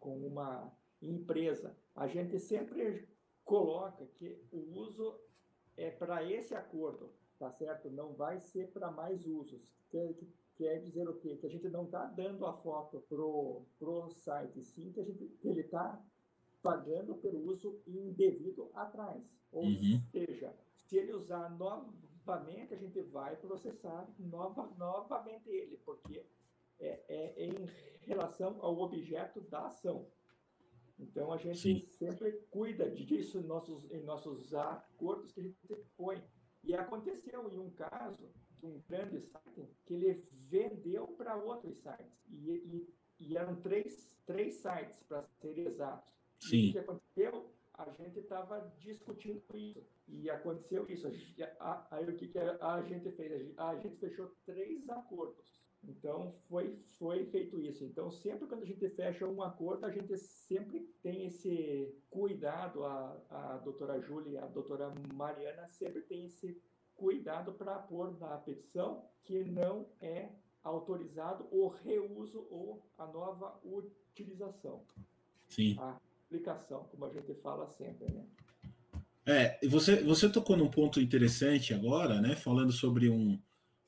com 0.00 0.16
uma 0.18 0.72
empresa, 1.00 1.76
a 1.94 2.06
gente 2.06 2.38
sempre 2.38 3.08
coloca 3.44 4.04
que 4.18 4.44
o 4.50 4.58
uso 4.78 5.18
é 5.76 5.90
para 5.90 6.24
esse 6.24 6.54
acordo, 6.54 7.12
tá 7.38 7.50
certo? 7.50 7.88
Não 7.90 8.12
vai 8.12 8.40
ser 8.40 8.70
para 8.72 8.90
mais 8.90 9.26
usos. 9.26 9.62
Quer, 9.90 10.14
quer 10.56 10.80
dizer 10.80 11.08
o 11.08 11.18
quê? 11.18 11.36
Que 11.36 11.46
a 11.46 11.50
gente 11.50 11.68
não 11.68 11.84
está 11.84 12.04
dando 12.06 12.44
a 12.46 12.52
foto 12.52 13.00
pro, 13.08 13.64
pro 13.78 14.10
site, 14.10 14.62
sim 14.62 14.92
que 14.92 15.00
a 15.00 15.04
gente, 15.04 15.38
ele 15.42 15.60
está 15.60 16.02
pagando 16.62 17.14
pelo 17.16 17.44
uso 17.44 17.82
indevido 17.86 18.70
atrás. 18.74 19.22
Ou 19.50 19.64
uhum. 19.64 20.00
seja, 20.10 20.54
se 20.76 20.96
ele 20.96 21.12
usar 21.12 21.50
novamente, 21.50 22.74
a 22.74 22.76
gente 22.76 23.00
vai 23.02 23.36
processar 23.36 24.08
nova, 24.18 24.72
novamente 24.78 25.48
ele, 25.50 25.76
porque 25.78 26.24
é, 26.78 27.04
é, 27.08 27.44
em 27.46 27.66
relação 28.06 28.58
ao 28.60 28.78
objeto 28.78 29.40
da 29.42 29.66
ação. 29.66 30.06
Então 30.98 31.32
a 31.32 31.36
gente 31.36 31.58
Sim. 31.58 31.80
sempre 31.80 32.32
cuida 32.50 32.88
disso 32.90 33.38
em 33.38 33.42
nossos, 33.42 33.90
em 33.90 34.02
nossos 34.02 34.54
acordos 34.54 35.32
que 35.32 35.40
a 35.40 35.44
gente 35.44 35.56
põe. 35.96 36.22
E 36.62 36.74
aconteceu 36.74 37.50
em 37.50 37.58
um 37.58 37.70
caso 37.70 38.30
de 38.60 38.66
um 38.66 38.80
grande 38.88 39.20
site 39.20 39.68
que 39.84 39.94
ele 39.94 40.24
vendeu 40.48 41.08
para 41.08 41.36
outros 41.36 41.76
sites. 41.78 42.24
E, 42.28 42.50
e, 42.50 42.94
e 43.18 43.36
eram 43.36 43.56
três, 43.56 44.16
três 44.24 44.54
sites, 44.54 45.02
para 45.04 45.22
ser 45.40 45.58
exatos. 45.58 46.12
Sim. 46.48 46.70
o 46.70 46.72
que 46.72 46.78
aconteceu? 46.78 47.52
A 47.74 47.90
gente 47.90 48.18
estava 48.18 48.60
discutindo 48.78 49.42
isso. 49.54 49.86
E 50.08 50.28
aconteceu 50.28 50.86
isso. 50.88 51.06
aí 51.90 52.08
o 52.08 52.16
que, 52.16 52.28
que 52.28 52.38
a, 52.38 52.82
gente 52.82 53.10
fez? 53.12 53.58
A 53.58 53.76
gente 53.76 53.96
fechou 53.96 54.30
três 54.44 54.88
acordos. 54.88 55.62
Então 55.84 56.34
foi, 56.48 56.78
foi 56.98 57.26
feito 57.26 57.58
isso. 57.60 57.84
Então, 57.84 58.10
sempre 58.10 58.46
quando 58.46 58.62
a 58.62 58.66
gente 58.66 58.88
fecha 58.90 59.26
um 59.26 59.42
acordo, 59.42 59.84
a 59.84 59.90
gente 59.90 60.16
sempre 60.16 60.80
tem 61.02 61.26
esse 61.26 61.92
cuidado. 62.10 62.84
A, 62.84 63.20
a 63.30 63.58
doutora 63.58 64.00
Júlia 64.00 64.32
e 64.32 64.38
a 64.38 64.46
doutora 64.46 64.92
Mariana 65.14 65.66
sempre 65.68 66.02
tem 66.02 66.26
esse 66.26 66.60
cuidado 66.94 67.52
para 67.54 67.78
pôr 67.78 68.16
na 68.20 68.36
petição 68.38 69.08
que 69.24 69.42
não 69.44 69.88
é 70.00 70.30
autorizado 70.62 71.48
o 71.50 71.66
reuso 71.68 72.46
ou 72.48 72.86
a 72.96 73.06
nova 73.06 73.58
utilização. 73.64 74.84
Sim. 75.48 75.76
A 75.80 76.00
aplicação, 76.32 76.84
como 76.90 77.04
a 77.04 77.10
gente 77.10 77.34
fala 77.34 77.68
sempre, 77.68 78.10
né? 78.10 78.24
É, 79.24 79.58
você, 79.68 80.02
você 80.02 80.28
tocou 80.28 80.56
num 80.56 80.70
ponto 80.70 81.00
interessante 81.00 81.74
agora, 81.74 82.20
né? 82.20 82.34
Falando 82.34 82.72
sobre 82.72 83.08
um, 83.08 83.38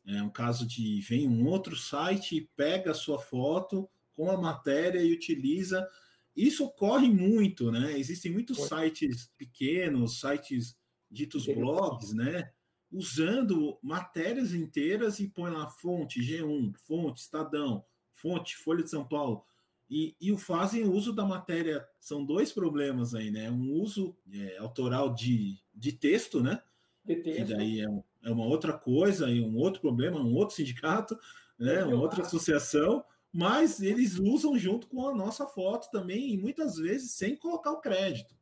é, 0.06 0.22
um 0.22 0.30
caso 0.30 0.66
de 0.66 1.00
vem 1.00 1.26
um 1.26 1.46
outro 1.46 1.74
site, 1.74 2.48
pega 2.54 2.92
a 2.92 2.94
sua 2.94 3.18
foto 3.18 3.88
com 4.14 4.30
a 4.30 4.36
matéria 4.36 5.02
e 5.02 5.12
utiliza. 5.12 5.88
Isso 6.36 6.64
ocorre 6.64 7.08
muito, 7.08 7.72
né? 7.72 7.98
Existem 7.98 8.30
muitos 8.30 8.58
Foi. 8.58 8.68
sites 8.68 9.30
pequenos, 9.36 10.20
sites 10.20 10.76
ditos 11.10 11.46
blogs, 11.46 12.12
né? 12.12 12.52
Usando 12.92 13.76
matérias 13.82 14.54
inteiras 14.54 15.18
e 15.18 15.28
põe 15.28 15.50
lá 15.50 15.66
fonte 15.66 16.20
G1, 16.20 16.76
fonte 16.86 17.22
Estadão, 17.22 17.84
fonte 18.12 18.56
Folha 18.56 18.84
de 18.84 18.90
São 18.90 19.04
Paulo 19.04 19.44
e, 19.88 20.16
e 20.20 20.32
o 20.32 20.38
fazem 20.38 20.84
uso 20.84 21.12
da 21.12 21.24
matéria. 21.24 21.86
São 22.00 22.24
dois 22.24 22.52
problemas 22.52 23.14
aí, 23.14 23.30
né? 23.30 23.50
Um 23.50 23.72
uso 23.72 24.16
é, 24.32 24.58
autoral 24.58 25.14
de, 25.14 25.58
de 25.74 25.92
texto, 25.92 26.42
né? 26.42 26.62
De 27.04 27.16
texto. 27.16 27.46
Que 27.46 27.54
daí 27.54 27.80
é, 27.80 27.88
é 28.24 28.30
uma 28.30 28.44
outra 28.44 28.72
coisa 28.72 29.30
e 29.30 29.40
um 29.40 29.56
outro 29.56 29.80
problema, 29.80 30.20
um 30.20 30.34
outro 30.34 30.56
sindicato, 30.56 31.18
né? 31.58 31.84
Uma 31.84 32.00
outra 32.00 32.22
associação, 32.22 33.04
mas 33.32 33.80
eles 33.80 34.18
usam 34.18 34.56
junto 34.58 34.86
com 34.86 35.08
a 35.08 35.14
nossa 35.14 35.46
foto 35.46 35.90
também, 35.90 36.32
e 36.32 36.38
muitas 36.38 36.76
vezes 36.76 37.12
sem 37.12 37.36
colocar 37.36 37.72
o 37.72 37.80
crédito. 37.80 38.34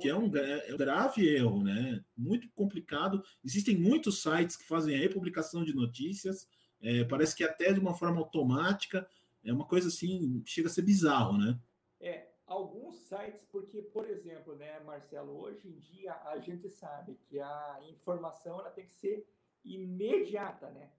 Que 0.00 0.08
é 0.08 0.16
um, 0.16 0.34
é 0.34 0.72
um 0.72 0.76
grave 0.78 1.28
erro, 1.28 1.62
né? 1.62 2.02
Muito 2.16 2.48
complicado. 2.54 3.22
Existem 3.44 3.76
muitos 3.76 4.22
sites 4.22 4.56
que 4.56 4.66
fazem 4.66 4.96
a 4.96 4.98
republicação 4.98 5.62
de 5.62 5.74
notícias, 5.74 6.48
é, 6.80 7.04
parece 7.04 7.36
que 7.36 7.44
até 7.44 7.72
de 7.72 7.80
uma 7.80 7.94
forma 7.94 8.18
automática, 8.18 9.06
é 9.44 9.52
uma 9.52 9.66
coisa 9.66 9.88
assim, 9.88 10.42
chega 10.46 10.68
a 10.68 10.70
ser 10.70 10.82
bizarro, 10.82 11.36
né? 11.36 11.60
É, 12.00 12.32
alguns 12.46 12.96
sites, 13.06 13.44
porque, 13.50 13.82
por 13.82 14.08
exemplo, 14.08 14.56
né, 14.56 14.80
Marcelo, 14.80 15.38
hoje 15.38 15.68
em 15.68 15.78
dia 15.78 16.14
a 16.24 16.38
gente 16.38 16.68
sabe 16.70 17.14
que 17.28 17.38
a 17.40 17.80
informação 17.88 18.60
ela 18.60 18.70
tem 18.70 18.86
que 18.86 18.94
ser 18.94 19.26
imediata, 19.64 20.70
né? 20.70 20.90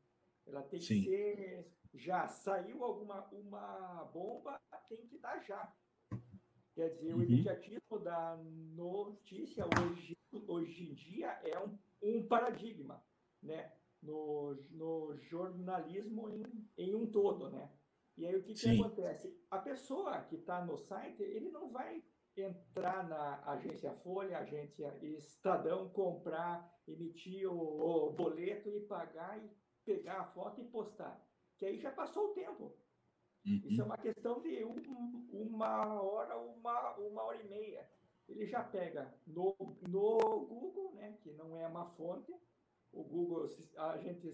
Ela 0.46 0.62
tem 0.62 0.80
que 0.80 0.86
Sim. 0.86 1.04
ser 1.04 1.72
já. 1.94 2.28
Saiu 2.28 2.84
alguma 2.84 3.22
uma 3.32 4.06
bomba, 4.14 4.60
tem 4.88 5.06
que 5.08 5.18
dar 5.18 5.40
já. 5.44 5.74
Quer 6.74 6.90
dizer, 6.90 7.14
uhum. 7.14 7.22
o 7.22 7.24
imediatismo 7.24 8.00
da 8.00 8.38
notícia 8.76 9.66
hoje, 9.66 10.18
hoje 10.48 10.90
em 10.90 10.94
dia 10.94 11.30
é 11.44 11.58
um, 11.60 11.78
um 12.02 12.28
paradigma, 12.28 13.04
né? 13.42 13.72
No, 14.04 14.54
no 14.70 15.18
jornalismo 15.18 16.30
em, 16.30 16.44
em 16.78 16.94
um 16.94 17.08
todo, 17.08 17.50
né? 17.50 17.72
E 18.18 18.26
aí 18.26 18.36
o 18.36 18.42
que, 18.42 18.54
que 18.54 18.70
acontece? 18.70 19.36
A 19.52 19.58
pessoa 19.58 20.22
que 20.22 20.36
está 20.36 20.64
no 20.64 20.78
site, 20.78 21.22
ele 21.22 21.50
não 21.50 21.70
vai 21.70 22.02
entrar 22.38 23.08
na 23.08 23.44
agência 23.50 23.94
Folha, 23.94 24.40
agência 24.40 24.94
Estadão, 25.02 25.90
comprar, 25.90 26.74
emitir 26.88 27.50
o, 27.50 28.08
o, 28.08 28.12
boleto 28.14 28.70
e 28.70 28.82
pagar 28.82 29.38
e 29.44 29.50
pegar 29.86 30.22
a 30.22 30.26
foto 30.26 30.62
e 30.62 30.66
postar. 30.66 31.22
Que 31.58 31.66
aí 31.66 31.80
já 31.80 31.92
passou 31.92 32.32
o 32.32 32.34
tempo. 32.34 32.76
Uhum. 33.46 33.62
Isso 33.64 33.82
é 33.82 33.86
uma 33.86 33.98
questão 33.98 34.42
de 34.42 34.64
um, 34.66 35.28
uma 35.32 36.02
hora, 36.02 36.38
uma, 36.38 36.96
uma 36.98 37.24
hora 37.24 37.42
e 37.42 37.48
meia. 37.48 37.90
Ele 38.28 38.46
já 38.48 38.64
pega 38.64 39.14
no, 39.28 39.56
no 39.88 40.18
Google, 40.46 40.96
né, 40.96 41.18
que 41.22 41.32
não 41.34 41.56
é 41.56 41.68
uma 41.68 41.86
fonte, 41.92 42.34
o 42.96 43.04
Google, 43.04 43.46
a 43.78 43.98
gente, 43.98 44.32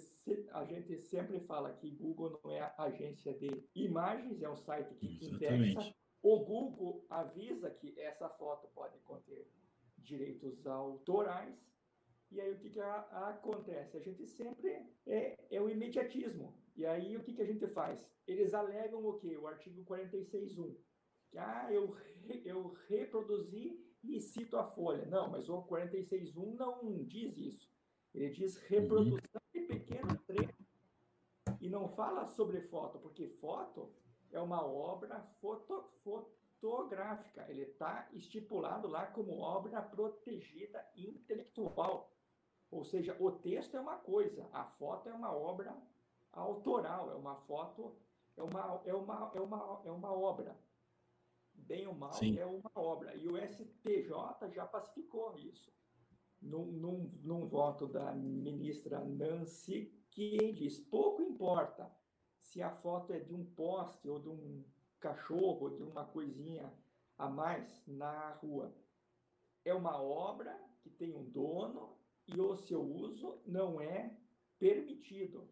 a 0.51 0.63
gente 0.63 0.97
sempre 0.97 1.39
fala 1.41 1.73
que 1.73 1.89
Google 1.89 2.39
não 2.43 2.51
é 2.51 2.73
agência 2.77 3.33
de 3.33 3.67
imagens, 3.73 4.41
é 4.41 4.49
um 4.49 4.55
site 4.55 4.93
que 4.95 5.17
Exatamente. 5.25 5.71
indexa. 5.71 5.95
O 6.21 6.39
Google 6.45 7.03
avisa 7.09 7.71
que 7.71 7.99
essa 7.99 8.29
foto 8.29 8.67
pode 8.75 8.99
conter 8.99 9.51
direitos 9.97 10.67
autorais. 10.67 11.55
E 12.29 12.39
aí 12.39 12.51
o 12.51 12.59
que, 12.59 12.69
que 12.69 12.79
a, 12.79 12.93
a 13.11 13.29
acontece? 13.29 13.97
A 13.97 13.99
gente 13.99 14.27
sempre 14.27 14.85
é, 15.07 15.37
é 15.49 15.59
o 15.59 15.67
imediatismo. 15.67 16.55
E 16.77 16.85
aí 16.85 17.17
o 17.17 17.23
que, 17.23 17.33
que 17.33 17.41
a 17.41 17.45
gente 17.45 17.67
faz? 17.67 18.07
Eles 18.27 18.53
alegam 18.53 19.03
o 19.03 19.17
quê? 19.17 19.35
O 19.37 19.47
artigo 19.47 19.83
46.1. 19.83 20.77
Que 21.31 21.37
ah, 21.39 21.67
eu, 21.71 21.97
eu 22.45 22.77
reproduzi 22.87 23.83
e 24.03 24.21
cito 24.21 24.55
a 24.57 24.63
folha. 24.63 25.05
Não, 25.07 25.31
mas 25.31 25.49
o 25.49 25.63
46.1 25.63 26.55
não 26.55 27.03
diz 27.05 27.35
isso. 27.37 27.70
Ele 28.13 28.29
diz 28.29 28.57
reprodução 28.57 29.41
uhum. 29.55 29.61
de 29.61 29.61
pequeno 29.61 30.17
trecho. 30.27 30.61
E 31.59 31.69
não 31.69 31.87
fala 31.89 32.27
sobre 32.27 32.61
foto, 32.61 32.99
porque 32.99 33.27
foto 33.27 33.89
é 34.31 34.39
uma 34.39 34.65
obra 34.65 35.19
foto, 35.39 35.85
fotográfica. 36.03 37.45
Ele 37.49 37.61
está 37.61 38.09
estipulado 38.13 38.87
lá 38.87 39.05
como 39.07 39.39
obra 39.39 39.81
protegida 39.81 40.85
intelectual. 40.95 42.11
Ou 42.69 42.83
seja, 42.83 43.15
o 43.19 43.31
texto 43.31 43.75
é 43.75 43.79
uma 43.79 43.97
coisa, 43.97 44.47
a 44.53 44.63
foto 44.63 45.09
é 45.09 45.13
uma 45.13 45.31
obra 45.31 45.75
autoral, 46.31 47.11
é 47.11 47.15
uma 47.15 47.35
foto, 47.35 47.95
é 48.37 48.41
uma, 48.41 48.81
é 48.85 48.93
uma, 48.93 49.31
é 49.35 49.41
uma, 49.41 49.81
é 49.85 49.91
uma 49.91 50.11
obra. 50.11 50.57
Bem 51.53 51.85
ou 51.85 51.93
mal, 51.93 52.13
Sim. 52.13 52.39
é 52.39 52.45
uma 52.45 52.71
obra. 52.75 53.15
E 53.15 53.27
o 53.27 53.37
STJ 53.37 54.49
já 54.51 54.65
pacificou 54.65 55.37
isso 55.37 55.71
num, 56.41 57.11
num, 57.23 57.47
voto 57.47 57.87
da 57.87 58.13
ministra 58.13 58.99
Nancy, 59.03 59.93
que 60.09 60.51
diz: 60.53 60.79
pouco 60.79 61.21
importa 61.21 61.91
se 62.39 62.61
a 62.61 62.69
foto 62.69 63.13
é 63.13 63.19
de 63.19 63.33
um 63.33 63.45
poste 63.45 64.09
ou 64.09 64.19
de 64.19 64.29
um 64.29 64.63
cachorro, 64.99 65.63
ou 65.63 65.69
de 65.69 65.83
uma 65.83 66.05
coisinha 66.05 66.73
a 67.17 67.29
mais 67.29 67.81
na 67.87 68.31
rua. 68.33 68.75
É 69.63 69.73
uma 69.73 70.01
obra 70.01 70.57
que 70.81 70.89
tem 70.89 71.13
um 71.15 71.23
dono 71.23 71.95
e 72.27 72.39
o 72.39 72.55
seu 72.55 72.81
uso 72.81 73.39
não 73.45 73.79
é 73.79 74.15
permitido. 74.57 75.47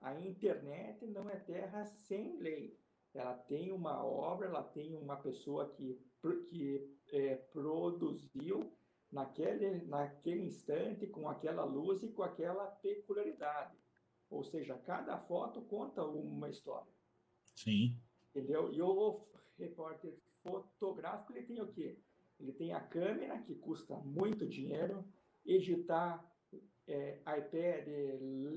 A 0.00 0.20
internet 0.20 1.06
não 1.06 1.30
é 1.30 1.36
terra 1.36 1.84
sem 1.86 2.38
lei. 2.38 2.78
Ela 3.14 3.34
tem 3.34 3.72
uma 3.72 4.04
obra, 4.04 4.48
ela 4.48 4.62
tem 4.62 4.94
uma 4.96 5.16
pessoa 5.16 5.70
que, 5.70 5.98
que 6.48 6.98
é, 7.12 7.36
produziu 7.36 8.72
naquele, 9.14 9.84
naquele 9.86 10.44
instante, 10.44 11.06
com 11.06 11.28
aquela 11.28 11.64
luz 11.64 12.02
e 12.02 12.08
com 12.08 12.24
aquela 12.24 12.66
peculiaridade. 12.66 13.78
Ou 14.28 14.42
seja, 14.42 14.76
cada 14.76 15.16
foto 15.16 15.62
conta 15.62 16.04
uma 16.04 16.50
história. 16.50 16.92
Sim. 17.54 17.96
Entendeu? 18.30 18.72
E 18.72 18.82
o 18.82 19.24
repórter 19.56 20.18
fotográfico, 20.42 21.32
ele 21.32 21.46
tem 21.46 21.60
o 21.62 21.68
quê? 21.68 21.96
Ele 22.40 22.52
tem 22.52 22.72
a 22.72 22.80
câmera, 22.80 23.38
que 23.38 23.54
custa 23.54 23.96
muito 23.98 24.44
dinheiro, 24.48 25.04
editar 25.46 26.28
é, 26.88 27.20
iPad, 27.20 27.86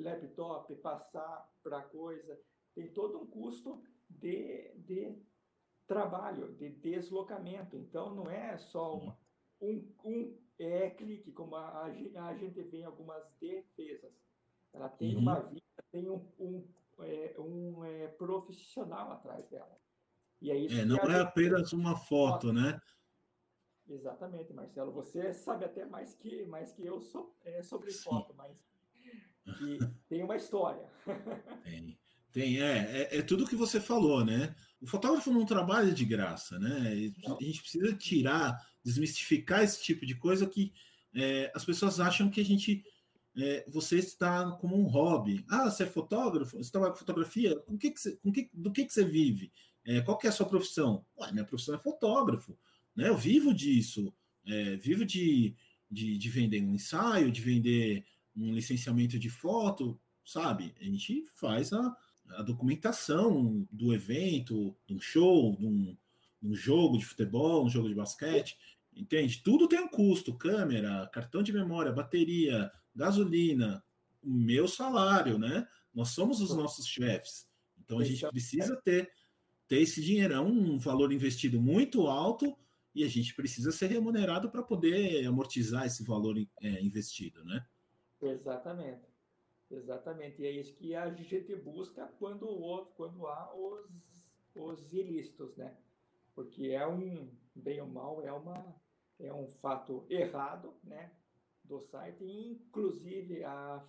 laptop, 0.04 0.76
passar 0.78 1.48
para 1.62 1.84
coisa, 1.84 2.42
tem 2.74 2.92
todo 2.92 3.20
um 3.20 3.28
custo 3.28 3.84
de, 4.10 4.74
de 4.78 5.16
trabalho, 5.86 6.52
de 6.54 6.70
deslocamento. 6.70 7.78
Então, 7.78 8.16
não 8.16 8.32
é 8.32 8.58
só 8.58 8.98
uma, 8.98 9.18
um, 9.62 9.88
um 10.04 10.47
é 10.60 10.90
clique, 10.90 11.32
como 11.32 11.56
a, 11.56 11.84
a, 11.84 12.36
gente 12.36 12.62
vê 12.64 12.80
em 12.80 12.84
algumas 12.86 13.24
defesas. 13.40 14.12
Ela 14.74 14.90
tem 14.90 15.16
uhum. 15.16 15.22
uma 15.22 15.40
vida, 15.42 15.62
tem 15.92 16.10
um, 16.10 16.26
um, 16.40 16.68
é, 17.00 17.36
um 17.40 17.86
é, 17.86 18.08
profissional 18.08 19.12
atrás 19.12 19.48
dela. 19.50 19.80
E 20.42 20.52
é, 20.52 20.58
isso 20.58 20.80
é 20.80 20.86
não 20.86 20.98
é 20.98 21.22
apenas 21.22 21.74
uma 21.74 21.96
foto, 21.96 22.52
né? 22.54 22.80
Exatamente, 23.88 24.54
Marcelo. 24.54 24.92
Você 24.92 25.34
sabe 25.34 25.66
até 25.66 25.86
mais 25.86 26.14
que, 26.14 26.46
mais 26.46 26.74
que 26.74 26.86
eu 26.86 27.00
so, 27.00 27.34
é, 27.46 27.64
sobre 27.64 27.92
Sim. 27.92 28.04
foto, 28.04 28.34
mas 28.36 28.58
tem 30.10 30.24
uma 30.24 30.36
história. 30.36 30.90
Tem. 31.64 31.98
Tem, 32.32 32.62
é, 32.62 32.78
é, 33.02 33.18
é 33.18 33.22
tudo 33.24 33.48
que 33.48 33.56
você 33.56 33.80
falou, 33.80 34.24
né? 34.24 34.54
O 34.80 34.86
fotógrafo 34.86 35.32
não 35.32 35.46
trabalha 35.46 35.92
de 35.92 36.06
graça, 36.06 36.60
né? 36.60 36.92
A 37.40 37.44
gente 37.44 37.62
precisa 37.62 37.96
tirar 37.96 38.56
desmistificar 38.88 39.64
esse 39.64 39.84
tipo 39.84 40.06
de 40.06 40.16
coisa 40.16 40.48
que 40.48 40.72
é, 41.14 41.52
as 41.54 41.66
pessoas 41.66 42.00
acham 42.00 42.30
que 42.30 42.40
a 42.40 42.46
gente 42.46 42.86
é, 43.38 43.66
você 43.68 43.98
está 44.00 44.50
como 44.54 44.80
um 44.80 44.88
hobby. 44.88 45.46
Ah, 45.50 45.70
você 45.70 45.84
é 45.84 45.88
fotógrafo? 45.88 46.58
Você 46.58 46.72
trabalha 46.72 46.94
com 46.94 47.00
fotografia? 47.00 47.60
Com 47.60 47.78
que, 47.78 47.92
que 47.92 48.00
você, 48.00 48.16
com 48.16 48.32
que, 48.32 48.50
do 48.54 48.72
que, 48.72 48.86
que 48.86 48.94
você 48.94 49.04
vive? 49.04 49.52
É, 49.86 50.02
qual 50.02 50.18
que 50.18 50.26
é 50.26 50.30
a 50.30 50.34
sua 50.34 50.48
profissão? 50.48 51.06
Ué, 51.20 51.32
minha 51.32 51.46
profissão 51.46 51.76
é 51.76 51.78
fotógrafo. 51.78 52.58
Né? 52.96 53.10
Eu 53.10 53.18
vivo 53.18 53.54
disso. 53.54 54.12
É, 54.46 54.78
vivo 54.78 55.06
de, 55.06 55.54
de, 55.92 56.18
de, 56.18 56.30
vender 56.30 56.64
um 56.64 56.74
ensaio, 56.74 57.32
de 57.32 57.42
vender 57.42 58.06
um 58.36 58.54
licenciamento 58.54 59.20
de 59.20 59.30
foto, 59.30 60.00
sabe? 60.26 60.74
A 60.80 60.86
gente 60.86 61.26
faz 61.36 61.74
a, 61.74 61.96
a 62.38 62.42
documentação 62.42 63.68
do 63.70 63.94
evento, 63.94 64.76
de 64.88 64.96
um 64.96 65.00
show, 65.00 65.56
de 65.58 65.66
um, 65.66 65.98
um 66.42 66.56
jogo 66.56 66.98
de 66.98 67.06
futebol, 67.06 67.66
um 67.66 67.70
jogo 67.70 67.90
de 67.90 67.96
basquete. 67.96 68.58
Entende? 68.98 69.42
Tudo 69.44 69.68
tem 69.68 69.80
um 69.80 69.88
custo: 69.88 70.36
câmera, 70.36 71.08
cartão 71.14 71.44
de 71.44 71.54
memória, 71.54 71.92
bateria, 71.92 72.72
gasolina, 72.96 73.84
o 74.24 74.34
meu 74.34 74.68
salário, 74.68 75.38
né? 75.38 75.68
Nós 75.94 76.10
somos 76.10 76.42
os 76.42 76.56
nossos 76.56 76.86
chefes. 76.88 77.48
Então 77.80 78.00
a 78.00 78.04
gente 78.04 78.28
precisa 78.28 78.76
ter, 78.84 79.10
ter 79.68 79.82
esse 79.82 80.02
dinheiro, 80.02 80.34
é 80.34 80.40
um 80.40 80.78
valor 80.78 81.14
investido 81.14 81.62
muito 81.62 82.08
alto 82.08 82.58
e 82.94 83.04
a 83.04 83.08
gente 83.08 83.36
precisa 83.36 83.72
ser 83.72 83.88
remunerado 83.88 84.50
para 84.50 84.64
poder 84.64 85.26
amortizar 85.26 85.86
esse 85.86 86.04
valor 86.04 86.36
é, 86.62 86.82
investido, 86.82 87.44
né? 87.46 87.66
Exatamente. 88.22 89.06
Exatamente. 89.70 90.42
E 90.42 90.46
é 90.46 90.52
isso 90.52 90.74
que 90.76 90.96
a 90.96 91.10
gente 91.14 91.56
busca 91.56 92.08
quando, 92.20 92.48
quando 92.96 93.28
há 93.28 93.54
os, 93.56 93.86
os 94.56 94.94
ilícitos, 94.94 95.56
né? 95.56 95.78
Porque 96.34 96.68
é 96.68 96.88
um, 96.88 97.30
bem 97.56 97.82
ou 97.82 97.88
mal, 97.88 98.22
é 98.26 98.32
uma 98.32 98.76
é 99.20 99.34
um 99.34 99.48
fato 99.48 100.06
errado, 100.10 100.74
né, 100.84 101.12
do 101.64 101.80
site, 101.80 102.24
inclusive 102.24 103.44
a 103.44 103.86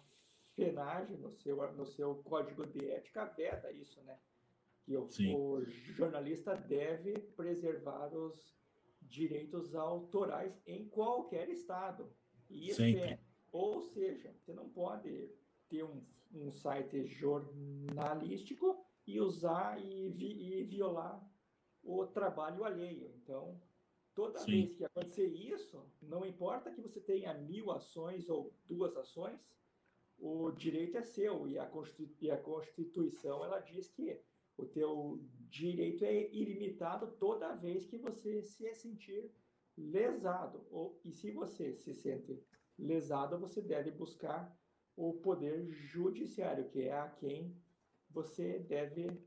FENAGE, 0.55 1.17
no 1.17 1.31
seu, 1.31 1.73
no 1.73 1.87
seu 1.87 2.17
código 2.17 2.67
de 2.67 2.91
ética, 2.91 3.25
veta 3.25 3.71
isso, 3.71 4.03
né, 4.03 4.19
que 4.85 4.97
o, 4.97 5.07
o 5.37 5.65
jornalista 5.65 6.55
deve 6.55 7.19
preservar 7.37 8.09
os 8.15 8.57
direitos 9.03 9.75
autorais 9.75 10.61
em 10.67 10.89
qualquer 10.89 11.49
estado. 11.49 12.11
E 12.49 12.69
isso 12.69 12.83
é, 12.83 13.19
ou 13.53 13.83
seja, 13.83 14.33
você 14.33 14.53
não 14.53 14.69
pode 14.69 15.31
ter 15.69 15.83
um, 15.83 16.03
um 16.33 16.51
site 16.51 17.07
jornalístico 17.07 18.85
e 19.07 19.21
usar 19.21 19.79
e, 19.83 20.11
vi, 20.11 20.61
e 20.61 20.65
violar 20.65 21.23
o 21.83 22.07
trabalho 22.07 22.65
alheio. 22.65 23.13
Então, 23.17 23.61
Toda 24.19 24.41
Sim. 24.41 24.51
vez 24.51 24.75
que 24.75 24.85
acontecer 24.85 25.29
isso, 25.29 25.81
não 26.03 26.27
importa 26.27 26.73
que 26.73 26.81
você 26.81 26.99
tenha 26.99 27.33
mil 27.35 27.71
ações 27.71 28.29
ou 28.29 28.53
duas 28.67 28.97
ações, 28.97 29.39
o 30.19 30.51
direito 30.51 30.99
é 30.99 31.03
seu 31.03 31.47
e 31.47 31.57
a, 31.57 31.65
Constituição 32.37 33.45
ela 33.45 33.61
diz 33.61 33.89
que 33.89 34.21
o 34.57 34.67
teu 34.67 35.21
direito 35.49 36.05
é 36.05 36.35
ilimitado 36.35 37.13
toda 37.13 37.55
vez 37.55 37.87
que 37.87 37.97
você 37.97 38.43
se 38.43 38.75
sentir 38.75 39.31
lesado. 39.77 40.67
Ou, 40.69 41.01
e 41.05 41.13
se 41.13 41.31
você 41.31 41.73
se 41.77 41.95
sente 41.95 42.43
lesado, 42.77 43.39
você 43.39 43.63
deve 43.63 43.93
buscar 43.93 44.53
o 44.97 45.13
poder 45.13 45.65
judiciário, 45.71 46.69
que 46.71 46.89
é 46.89 46.93
a 46.93 47.09
quem 47.09 47.57
você 48.11 48.59
deve 48.59 49.23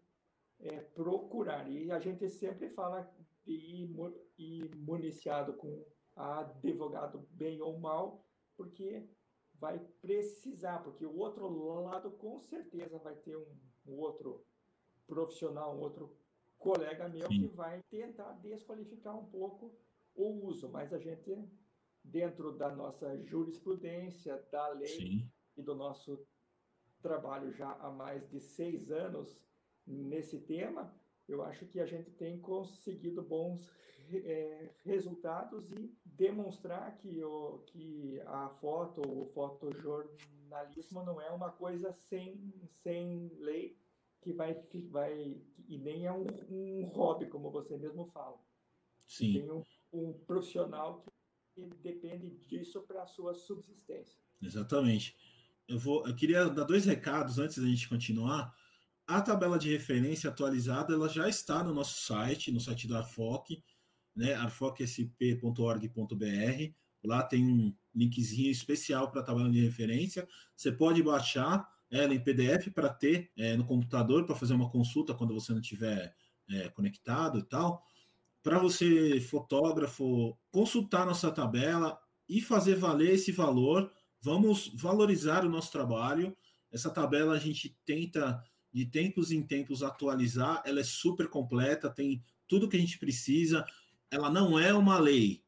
é, 0.60 0.82
procurar. 0.82 1.71
E 1.71 1.89
a 1.93 1.99
gente 1.99 2.27
sempre 2.27 2.69
fala 2.69 3.10
ir 3.45 4.75
municiado 4.75 5.54
com 5.54 5.86
advogado 6.15 7.27
bem 7.32 7.62
ou 7.62 7.80
mal, 7.80 8.25
porque 8.56 9.08
vai 9.56 9.80
precisar, 10.01 10.80
porque 10.84 11.06
o 11.06 11.15
outro 11.17 11.47
lado 11.84 12.12
com 12.12 12.39
certeza 12.41 12.97
vai 12.99 13.15
ter 13.15 13.38
um, 13.38 13.58
um 13.88 13.93
outro 13.99 14.45
profissional, 15.08 15.75
um 15.75 15.80
outro 15.80 16.17
colega 16.58 17.10
meu 17.10 17.27
Sim. 17.27 17.41
que 17.41 17.47
vai 17.47 17.82
tentar 17.89 18.34
desqualificar 18.34 19.17
um 19.17 19.25
pouco 19.25 19.75
o 20.15 20.47
uso, 20.47 20.69
mas 20.69 20.93
a 20.93 20.99
gente, 20.99 21.47
dentro 22.04 22.51
da 22.51 22.73
nossa 22.75 23.17
jurisprudência, 23.23 24.38
da 24.51 24.69
lei 24.69 24.88
Sim. 24.88 25.32
e 25.58 25.62
do 25.62 25.75
nosso 25.75 26.25
trabalho 27.01 27.51
já 27.51 27.71
há 27.73 27.89
mais 27.89 28.27
de 28.30 28.39
seis 28.39 28.91
anos 28.91 29.39
nesse 29.86 30.39
tema, 30.39 30.95
eu 31.31 31.43
acho 31.43 31.65
que 31.65 31.79
a 31.79 31.85
gente 31.85 32.11
tem 32.11 32.39
conseguido 32.39 33.21
bons 33.21 33.71
é, 34.13 34.69
resultados 34.83 35.71
e 35.71 35.91
demonstrar 36.03 36.97
que, 36.97 37.23
o, 37.23 37.59
que 37.67 38.21
a 38.25 38.49
foto, 38.61 39.01
o 39.01 39.31
fotojornalismo 39.33 41.03
não 41.03 41.21
é 41.21 41.29
uma 41.29 41.49
coisa 41.51 41.93
sem, 41.93 42.53
sem 42.83 43.31
lei 43.39 43.77
que 44.21 44.31
vai, 44.33 44.53
vai 44.89 45.41
e 45.67 45.77
nem 45.77 46.05
é 46.05 46.11
um, 46.11 46.25
um 46.49 46.85
hobby, 46.93 47.27
como 47.27 47.49
você 47.49 47.77
mesmo 47.77 48.05
fala. 48.07 48.37
Sim. 49.07 49.33
Tem 49.33 49.51
um, 49.51 49.63
um 49.93 50.13
profissional 50.13 51.03
que 51.53 51.65
depende 51.81 52.29
disso 52.47 52.81
para 52.81 53.03
a 53.03 53.07
sua 53.07 53.33
subsistência. 53.33 54.19
Exatamente. 54.41 55.15
Eu, 55.67 55.79
vou, 55.79 56.05
eu 56.05 56.15
queria 56.15 56.49
dar 56.49 56.65
dois 56.65 56.85
recados 56.85 57.39
antes 57.39 57.57
da 57.57 57.67
gente 57.67 57.87
continuar. 57.87 58.55
A 59.12 59.21
tabela 59.21 59.60
de 59.60 59.69
referência 59.69 60.30
atualizada 60.30 60.93
ela 60.93 61.10
já 61.10 61.28
está 61.28 61.62
no 61.62 61.74
nosso 61.74 62.02
site, 62.02 62.50
no 62.50 62.62
site 62.62 62.88
da 62.88 63.00
Arfoc, 63.00 63.62
né, 64.15 64.36
arfocsp.org.br. 64.36 66.74
Lá 67.04 67.21
tem 67.21 67.45
um 67.45 67.76
linkzinho 67.93 68.50
especial 68.50 69.12
para 69.12 69.19
a 69.19 69.24
tabela 69.26 69.52
de 69.52 69.60
referência. 69.60 70.26
Você 70.56 70.71
pode 70.71 71.04
baixar 71.04 71.69
ela 71.91 72.15
em 72.15 72.24
PDF 72.24 72.69
para 72.74 72.88
ter 72.88 73.30
é, 73.36 73.58
no 73.58 73.65
computador 73.65 74.26
para 74.26 74.34
fazer 74.34 74.54
uma 74.54 74.69
consulta 74.69 75.13
quando 75.13 75.34
você 75.34 75.52
não 75.52 75.60
estiver 75.60 76.15
é, 76.50 76.69
conectado 76.69 77.38
e 77.38 77.43
tal. 77.43 77.84
Para 78.41 78.60
você, 78.60 79.19
fotógrafo, 79.19 80.39
consultar 80.50 81.06
nossa 81.06 81.30
tabela 81.30 82.00
e 82.30 82.39
fazer 82.39 82.76
valer 82.76 83.15
esse 83.15 83.34
valor. 83.34 83.91
Vamos 84.21 84.71
valorizar 84.74 85.43
o 85.43 85.50
nosso 85.50 85.69
trabalho. 85.69 86.34
Essa 86.71 86.89
tabela 86.89 87.36
a 87.36 87.39
gente 87.39 87.78
tenta 87.84 88.41
de 88.73 88.86
tempos 88.86 89.31
em 89.31 89.41
tempos 89.41 89.84
atualizar, 89.84 90.62
ela 90.65 90.79
é 90.79 90.84
super 90.84 91.27
completa, 91.27 91.89
tem 91.89 92.23
tudo 92.47 92.69
que 92.69 92.77
a 92.77 92.79
gente 92.79 92.97
precisa. 92.97 93.65
Ela 94.10 94.29
não 94.29 94.57
é 94.57 94.73
uma 94.73 94.97
lei, 94.99 95.43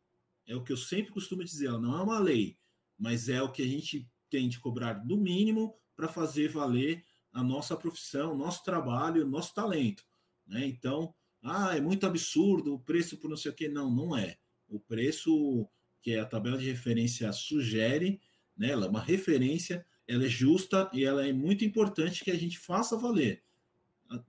é 0.46 0.56
o 0.56 0.64
que 0.64 0.74
eu 0.74 0.78
sempre 0.78 1.12
costumo 1.12 1.44
dizer, 1.44 1.68
ela 1.68 1.80
não 1.80 1.98
é 1.98 2.02
uma 2.02 2.20
lei, 2.20 2.58
mas 2.98 3.30
é 3.30 3.42
o 3.42 3.52
que 3.52 3.62
a 3.62 3.68
gente 3.68 4.08
tem 4.30 4.50
de 4.50 4.60
cobrar 4.60 5.06
no 5.06 5.18
mínimo 5.18 5.76
para 5.96 6.08
fazer 6.08 6.50
valer 6.50 7.04
a 7.32 7.44
nossa 7.44 7.76
profissão, 7.76 8.38
nosso 8.38 8.64
trabalho, 8.64 9.28
nosso 9.28 9.54
talento. 9.54 10.04
Né? 10.46 10.66
Então, 10.68 11.14
ah, 11.42 11.76
é 11.76 11.82
muito 11.82 12.06
absurdo 12.06 12.76
o 12.76 12.80
preço 12.80 13.18
por 13.18 13.30
não 13.30 13.38
sei 13.38 13.52
o 13.52 13.56
que. 13.56 13.68
Não, 13.68 13.90
não 13.90 14.16
é. 14.16 14.38
O 14.68 14.80
preço 14.80 15.68
que 16.02 16.16
a 16.16 16.26
tabela 16.26 16.58
de 16.58 16.70
referência 16.70 17.32
sugere, 17.32 18.20
né, 18.56 18.70
ela 18.70 18.86
é 18.86 18.90
uma 18.90 19.02
referência 19.02 19.86
ela 20.08 20.26
é 20.26 20.30
justa 20.30 20.90
e 20.94 21.04
ela 21.04 21.26
é 21.26 21.32
muito 21.32 21.64
importante 21.64 22.24
que 22.24 22.32
a 22.32 22.38
gente 22.38 22.60
faça 22.60 22.98
valer. 22.98 23.44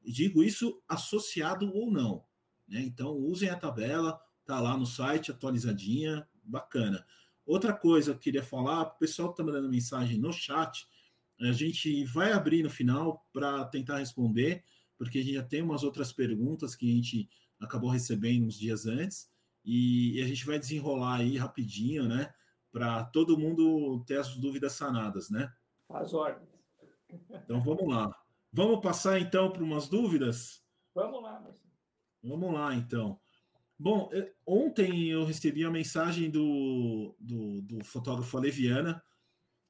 Digo 0.04 0.42
isso 0.42 0.82
associado 0.88 1.70
ou 1.74 1.90
não. 1.90 2.24
Né? 2.66 2.80
Então, 2.80 3.12
usem 3.16 3.48
a 3.48 3.56
tabela, 3.56 4.20
tá 4.44 4.60
lá 4.60 4.76
no 4.76 4.86
site, 4.86 5.30
atualizadinha, 5.30 6.26
bacana. 6.42 7.04
Outra 7.44 7.72
coisa 7.72 8.12
que 8.12 8.16
eu 8.16 8.20
queria 8.20 8.42
falar, 8.42 8.82
o 8.82 8.98
pessoal 8.98 9.30
está 9.30 9.42
mandando 9.42 9.68
mensagem 9.68 10.18
no 10.18 10.32
chat, 10.32 10.86
a 11.40 11.52
gente 11.52 12.04
vai 12.04 12.32
abrir 12.32 12.62
no 12.62 12.70
final 12.70 13.26
para 13.32 13.64
tentar 13.66 13.98
responder, 13.98 14.64
porque 14.96 15.18
a 15.18 15.22
gente 15.22 15.34
já 15.34 15.42
tem 15.42 15.60
umas 15.60 15.82
outras 15.82 16.12
perguntas 16.12 16.74
que 16.74 16.90
a 16.90 16.94
gente 16.94 17.28
acabou 17.60 17.90
recebendo 17.90 18.46
uns 18.46 18.58
dias 18.58 18.86
antes, 18.86 19.28
e, 19.64 20.18
e 20.18 20.22
a 20.22 20.26
gente 20.26 20.44
vai 20.46 20.58
desenrolar 20.58 21.16
aí 21.16 21.36
rapidinho, 21.36 22.06
né? 22.06 22.32
Para 22.70 23.04
todo 23.04 23.38
mundo 23.38 24.02
ter 24.06 24.18
as 24.18 24.36
dúvidas 24.36 24.72
sanadas, 24.72 25.30
né? 25.30 25.52
As 25.94 26.12
ordens. 26.12 26.48
Então 27.44 27.60
vamos 27.60 27.88
lá. 27.88 28.12
Vamos 28.52 28.80
passar 28.80 29.20
então 29.20 29.50
para 29.50 29.62
umas 29.62 29.88
dúvidas? 29.88 30.62
Vamos 30.94 31.22
lá, 31.22 31.40
Marcelo. 31.40 31.60
Vamos 32.22 32.52
lá, 32.52 32.74
então. 32.74 33.20
Bom, 33.78 34.08
é, 34.12 34.32
ontem 34.46 35.10
eu 35.10 35.24
recebi 35.24 35.64
a 35.64 35.70
mensagem 35.70 36.30
do, 36.30 37.14
do, 37.18 37.62
do 37.62 37.84
fotógrafo 37.84 38.36
Aleviana. 38.36 39.02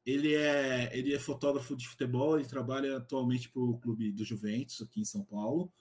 Ele 0.05 0.35
é, 0.35 0.97
ele 0.97 1.15
é 1.15 1.19
fotógrafo 1.19 1.75
de 1.75 1.89
futebol, 1.89 2.39
ele 2.39 2.49
trabalha 2.49 2.99
atualmente 2.99 3.49
para 3.51 3.63
o 3.63 3.79
clube 3.79 4.13
do 4.13 4.25
Juventus, 4.25 4.83
aqui 4.83 5.01
em 5.01 5.05
São 5.05 5.25
Paulo, 5.25 5.73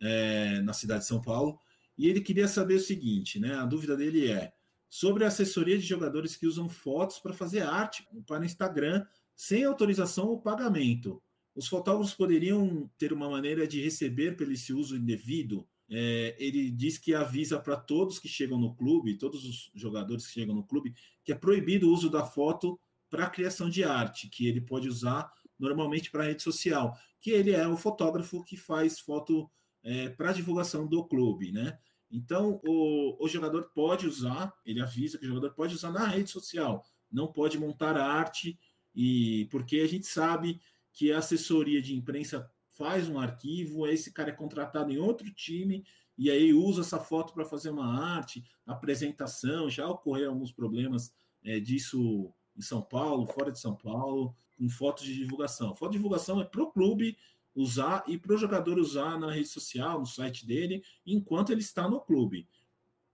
é, 0.00 0.60
na 0.60 0.74
cidade 0.74 1.00
de 1.00 1.08
São 1.08 1.20
Paulo. 1.20 1.58
E 1.96 2.08
ele 2.08 2.20
queria 2.20 2.46
saber 2.46 2.74
o 2.74 2.80
seguinte, 2.80 3.40
né? 3.40 3.54
A 3.54 3.64
dúvida 3.64 3.96
dele 3.96 4.30
é 4.30 4.52
sobre 4.88 5.24
a 5.24 5.28
assessoria 5.28 5.78
de 5.78 5.84
jogadores 5.84 6.36
que 6.36 6.46
usam 6.46 6.68
fotos 6.68 7.18
para 7.18 7.32
fazer 7.32 7.62
arte 7.62 8.06
para 8.26 8.44
Instagram 8.44 9.04
sem 9.34 9.64
autorização 9.64 10.28
ou 10.28 10.40
pagamento. 10.40 11.22
Os 11.54 11.68
fotógrafos 11.68 12.14
poderiam 12.14 12.90
ter 12.98 13.12
uma 13.12 13.30
maneira 13.30 13.66
de 13.66 13.80
receber 13.80 14.36
pelo 14.36 14.52
esse 14.52 14.72
uso 14.72 14.96
indevido. 14.96 15.66
É, 15.88 16.34
ele 16.38 16.70
diz 16.70 16.98
que 16.98 17.14
avisa 17.14 17.58
para 17.60 17.76
todos 17.76 18.18
que 18.18 18.26
chegam 18.26 18.58
no 18.58 18.74
clube, 18.74 19.18
todos 19.18 19.44
os 19.44 19.70
jogadores 19.74 20.26
que 20.26 20.32
chegam 20.32 20.54
no 20.54 20.64
clube, 20.64 20.94
que 21.22 21.32
é 21.32 21.34
proibido 21.34 21.88
o 21.88 21.92
uso 21.92 22.10
da 22.10 22.24
foto 22.24 22.80
para 23.08 23.30
criação 23.30 23.68
de 23.68 23.84
arte, 23.84 24.28
que 24.28 24.46
ele 24.46 24.60
pode 24.60 24.88
usar 24.88 25.30
normalmente 25.58 26.10
para 26.10 26.24
rede 26.24 26.42
social, 26.42 26.96
que 27.20 27.30
ele 27.30 27.52
é 27.52 27.66
o 27.68 27.76
fotógrafo 27.76 28.42
que 28.42 28.56
faz 28.56 28.98
foto 28.98 29.48
é, 29.82 30.08
para 30.08 30.32
divulgação 30.32 30.86
do 30.86 31.04
clube, 31.06 31.52
né? 31.52 31.78
Então 32.10 32.60
o, 32.64 33.22
o 33.24 33.28
jogador 33.28 33.70
pode 33.74 34.06
usar, 34.06 34.52
ele 34.64 34.80
avisa 34.80 35.18
que 35.18 35.24
o 35.24 35.28
jogador 35.28 35.54
pode 35.54 35.74
usar 35.74 35.90
na 35.90 36.06
rede 36.06 36.30
social, 36.30 36.84
não 37.10 37.32
pode 37.32 37.58
montar 37.58 37.96
arte 37.96 38.58
e 38.94 39.46
porque 39.50 39.80
a 39.80 39.88
gente 39.88 40.06
sabe 40.06 40.60
que 40.92 41.12
a 41.12 41.18
assessoria 41.18 41.82
de 41.82 41.94
imprensa 41.94 42.50
faz 42.68 43.08
um 43.08 43.18
arquivo, 43.18 43.86
esse 43.86 44.12
cara 44.12 44.30
é 44.30 44.32
contratado 44.32 44.92
em 44.92 44.98
outro 44.98 45.30
time 45.32 45.84
e 46.16 46.30
aí 46.30 46.52
usa 46.52 46.82
essa 46.82 47.00
foto 47.00 47.32
para 47.32 47.44
fazer 47.44 47.70
uma 47.70 47.86
arte, 47.86 48.44
apresentação. 48.66 49.68
Já 49.68 49.86
ocorreram 49.88 50.32
alguns 50.32 50.52
problemas 50.52 51.12
é, 51.42 51.58
disso 51.58 52.32
em 52.56 52.62
São 52.62 52.80
Paulo, 52.80 53.26
fora 53.26 53.50
de 53.50 53.58
São 53.58 53.74
Paulo, 53.74 54.34
com 54.56 54.68
fotos 54.68 55.04
de 55.04 55.14
divulgação. 55.14 55.74
Foto 55.74 55.92
de 55.92 55.98
divulgação 55.98 56.40
é 56.40 56.44
para 56.44 56.62
o 56.62 56.70
clube 56.70 57.16
usar 57.54 58.04
e 58.06 58.16
para 58.16 58.34
o 58.34 58.38
jogador 58.38 58.78
usar 58.78 59.18
na 59.18 59.32
rede 59.32 59.48
social, 59.48 59.98
no 59.98 60.06
site 60.06 60.46
dele, 60.46 60.82
enquanto 61.06 61.50
ele 61.50 61.60
está 61.60 61.88
no 61.88 62.00
clube 62.00 62.48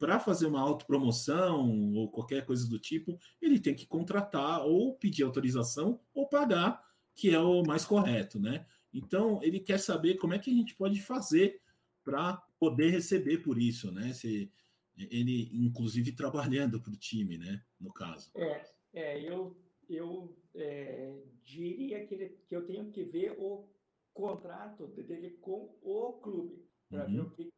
para 0.00 0.18
fazer 0.18 0.46
uma 0.46 0.62
autopromoção 0.62 1.94
ou 1.94 2.10
qualquer 2.10 2.46
coisa 2.46 2.66
do 2.66 2.78
tipo, 2.78 3.20
ele 3.40 3.60
tem 3.60 3.74
que 3.74 3.86
contratar 3.86 4.64
ou 4.66 4.94
pedir 4.94 5.22
autorização 5.24 6.00
ou 6.14 6.26
pagar, 6.26 6.82
que 7.14 7.28
é 7.28 7.38
o 7.38 7.62
mais 7.62 7.84
correto, 7.84 8.40
né? 8.40 8.66
Então, 8.94 9.40
ele 9.42 9.60
quer 9.60 9.78
saber 9.78 10.14
como 10.16 10.32
é 10.32 10.38
que 10.38 10.50
a 10.50 10.54
gente 10.54 10.74
pode 10.74 11.02
fazer 11.02 11.60
para 12.02 12.32
poder 12.58 12.88
receber 12.88 13.42
por 13.42 13.60
isso, 13.60 13.92
né? 13.92 14.14
Se 14.14 14.50
ele, 14.96 15.50
inclusive, 15.52 16.12
trabalhando 16.12 16.80
para 16.80 16.92
o 16.94 16.96
time, 16.96 17.36
né? 17.36 17.62
No 17.78 17.92
caso. 17.92 18.30
É, 18.34 18.64
é 18.94 19.20
eu, 19.22 19.54
eu 19.86 20.34
é, 20.54 21.14
diria 21.44 22.06
que, 22.06 22.14
ele, 22.14 22.38
que 22.48 22.56
eu 22.56 22.64
tenho 22.64 22.90
que 22.90 23.04
ver 23.04 23.32
o 23.38 23.68
contrato 24.14 24.86
dele 24.86 25.36
com 25.42 25.76
o 25.82 26.14
clube 26.14 26.64
para 26.88 27.06
uhum. 27.06 27.12
ver 27.12 27.20
o 27.20 27.30
que 27.30 27.52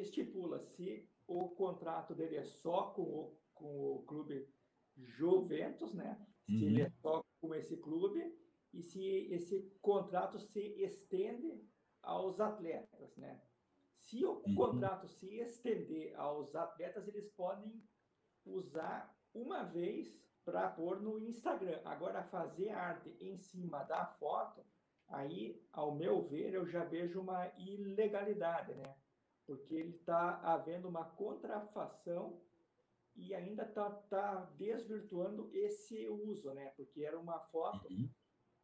estipula 0.00 0.58
se 0.74 1.06
o 1.26 1.48
contrato 1.50 2.14
dele 2.14 2.36
é 2.36 2.44
só 2.44 2.90
com 2.90 3.02
o, 3.02 3.38
com 3.54 3.92
o 3.92 4.02
clube 4.06 4.48
Juventus, 4.96 5.94
né? 5.94 6.18
Uhum. 6.48 6.58
Se 6.58 6.64
ele 6.64 6.82
é 6.82 6.90
só 6.90 7.24
com 7.40 7.54
esse 7.54 7.76
clube 7.76 8.38
e 8.72 8.82
se 8.82 9.32
esse 9.32 9.62
contrato 9.80 10.38
se 10.38 10.60
estende 10.82 11.62
aos 12.02 12.40
atletas, 12.40 13.16
né? 13.16 13.40
Se 13.98 14.24
o 14.24 14.42
uhum. 14.46 14.54
contrato 14.54 15.08
se 15.08 15.38
estender 15.38 16.14
aos 16.16 16.54
atletas, 16.54 17.08
eles 17.08 17.28
podem 17.30 17.82
usar 18.44 19.16
uma 19.32 19.62
vez 19.62 20.22
para 20.44 20.68
pôr 20.68 21.00
no 21.00 21.18
Instagram. 21.18 21.80
Agora, 21.84 22.22
fazer 22.24 22.68
arte 22.68 23.16
em 23.18 23.38
cima 23.38 23.82
da 23.84 24.04
foto, 24.04 24.62
Aí, 25.08 25.62
ao 25.72 25.94
meu 25.94 26.22
ver, 26.22 26.54
eu 26.54 26.66
já 26.66 26.84
vejo 26.84 27.20
uma 27.20 27.46
ilegalidade, 27.58 28.74
né? 28.74 28.96
Porque 29.46 29.74
ele 29.74 29.96
está 29.96 30.40
havendo 30.40 30.88
uma 30.88 31.04
contrafação 31.04 32.40
e 33.14 33.34
ainda 33.34 33.64
está 33.64 33.90
tá 33.90 34.50
desvirtuando 34.56 35.50
esse 35.52 36.08
uso, 36.08 36.52
né? 36.52 36.72
Porque 36.76 37.02
era 37.02 37.18
uma 37.18 37.38
foto 37.38 37.86
uhum. 37.88 38.08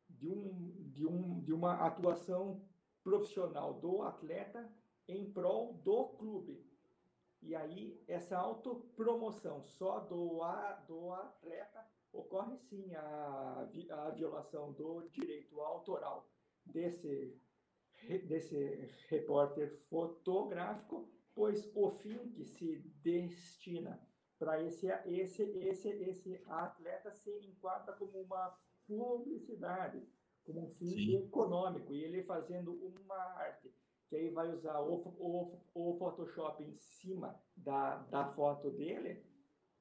de, 0.09 0.29
um, 0.29 0.91
de, 0.91 1.07
um, 1.07 1.41
de 1.41 1.53
uma 1.53 1.75
atuação 1.87 2.65
profissional 3.03 3.75
do 3.75 4.03
atleta 4.03 4.71
em 5.07 5.31
prol 5.33 5.75
do 5.75 6.09
clube. 6.11 6.67
E 7.43 7.55
aí, 7.55 8.03
essa 8.07 8.37
autopromoção 8.37 9.63
só 9.63 10.01
do, 10.01 10.43
a, 10.43 10.73
do 10.87 11.13
atleta 11.13 11.87
ocorre 12.13 12.57
sim 12.59 12.95
a, 12.95 13.69
a 13.91 14.11
violação 14.11 14.73
do 14.73 15.09
direito 15.11 15.59
autoral 15.61 16.29
desse, 16.67 17.41
desse 18.27 18.91
repórter 19.09 19.79
fotográfico, 19.89 21.09
pois 21.35 21.71
o 21.75 21.91
fim 21.91 22.31
que 22.33 22.45
se 22.45 22.79
destina 23.03 24.01
para 24.39 24.63
esse, 24.63 24.87
esse, 25.07 25.43
esse, 25.43 25.89
esse 25.89 26.43
atleta 26.47 27.13
se 27.13 27.31
enquadra 27.47 27.93
como 27.95 28.21
uma 28.23 28.59
publicidade, 28.87 30.03
como 30.45 30.67
um 30.67 30.71
fim 30.71 30.89
sim. 30.89 31.17
econômico, 31.17 31.93
e 31.93 32.03
ele 32.03 32.23
fazendo 32.23 32.73
uma 32.73 33.17
arte 33.17 33.71
que 34.09 34.17
aí 34.17 34.31
vai 34.31 34.53
usar 34.53 34.81
o, 34.81 34.95
o, 35.19 35.61
o 35.73 35.97
Photoshop 35.97 36.65
em 36.65 36.75
cima 36.75 37.41
da, 37.57 37.99
da 38.11 38.33
foto 38.33 38.69
dele, 38.69 39.25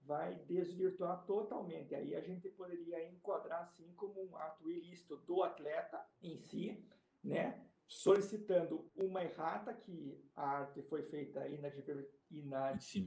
vai 0.02 0.36
desvirtuar 0.46 1.26
totalmente. 1.26 1.96
Aí 1.96 2.16
a 2.16 2.22
gente 2.22 2.48
poderia 2.50 3.10
enquadrar 3.10 3.64
assim 3.64 3.92
como 3.96 4.24
um 4.24 4.38
ato 4.38 4.70
ilícito 4.70 5.18
do 5.18 5.42
atleta 5.42 6.06
em 6.22 6.38
si, 6.38 6.88
né? 7.24 7.69
Solicitando 7.90 8.88
uma 8.96 9.24
errata 9.24 9.74
que 9.74 10.24
a 10.36 10.48
arte 10.48 10.84
foi 10.84 11.02
feita 11.02 11.48
inadvertidamente 11.48 13.00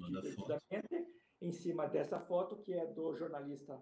em 1.40 1.52
cima 1.52 1.86
dessa 1.86 2.18
foto, 2.18 2.56
que 2.56 2.74
é 2.74 2.84
do 2.86 3.14
jornalista 3.14 3.80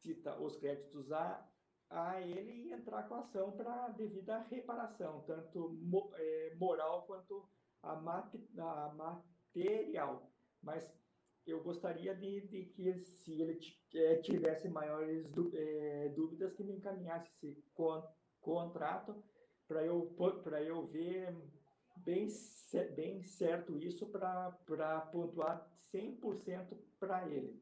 cita 0.00 0.38
os 0.40 0.56
créditos 0.56 1.10
a, 1.10 1.44
a 1.90 2.20
ele 2.20 2.52
e 2.52 2.72
entrar 2.72 3.08
com 3.08 3.16
a 3.16 3.18
ação 3.18 3.50
para 3.50 3.88
devida 3.88 4.38
reparação, 4.42 5.24
tanto 5.26 5.70
mo, 5.80 6.12
é, 6.14 6.54
moral 6.54 7.02
quanto 7.04 7.48
a, 7.82 7.96
mat, 7.96 8.32
a 8.58 8.94
material. 8.94 10.30
Mas 10.62 10.88
eu 11.44 11.64
gostaria 11.64 12.14
de, 12.14 12.42
de, 12.46 12.66
que, 12.66 12.94
se 12.96 13.42
ele 13.42 13.58
é, 13.94 14.16
tivesse 14.18 14.68
maiores 14.68 15.26
é, 15.54 16.08
dúvidas, 16.10 16.54
que 16.54 16.62
me 16.62 16.74
encaminhasse 16.74 17.28
esse 17.42 17.62
con, 17.74 18.02
contrato 18.40 19.20
para 19.72 19.84
eu, 19.84 20.14
eu 20.66 20.86
ver 20.86 21.34
bem, 21.96 22.28
bem 22.94 23.22
certo 23.22 23.78
isso 23.78 24.06
para 24.06 25.00
pontuar 25.12 25.66
100% 25.94 26.76
para 27.00 27.26
ele. 27.28 27.58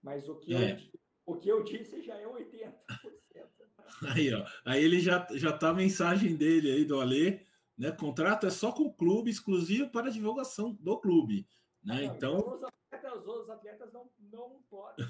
Mas 0.00 0.28
o 0.28 0.36
que, 0.36 0.54
é. 0.54 0.72
eu, 0.72 1.00
o 1.26 1.36
que 1.36 1.48
eu 1.48 1.64
disse 1.64 2.00
já 2.02 2.16
é 2.16 2.26
80%. 2.26 2.72
Aí, 4.14 4.32
ó. 4.32 4.46
Aí 4.64 4.84
ele 4.84 5.00
já, 5.00 5.26
já 5.32 5.56
tá 5.56 5.70
a 5.70 5.74
mensagem 5.74 6.36
dele 6.36 6.70
aí 6.70 6.84
do 6.84 7.00
Alê, 7.00 7.40
né? 7.76 7.90
Contrato 7.90 8.46
é 8.46 8.50
só 8.50 8.70
com 8.70 8.82
o 8.82 8.92
clube, 8.92 9.30
exclusivo 9.30 9.90
para 9.90 10.10
divulgação 10.10 10.74
do 10.74 11.00
clube. 11.00 11.48
Né? 11.82 12.02
Não, 12.02 12.14
então 12.14 12.60
atletas, 12.92 13.26
os 13.26 13.50
atletas 13.50 13.92
não, 13.92 14.10
não 14.30 14.62
podem 14.68 15.06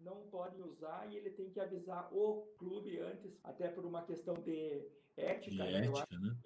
não 0.00 0.26
podem 0.28 0.62
usar 0.62 1.06
e 1.10 1.16
ele 1.16 1.30
tem 1.30 1.50
que 1.50 1.60
avisar 1.60 2.12
o 2.12 2.42
clube 2.58 2.98
antes, 2.98 3.38
até 3.44 3.68
por 3.68 3.84
uma 3.84 4.02
questão 4.02 4.34
de 4.34 4.86
ética, 5.16 5.50
de 5.50 5.58
né? 5.58 5.86
ética 5.86 6.18
né? 6.18 6.36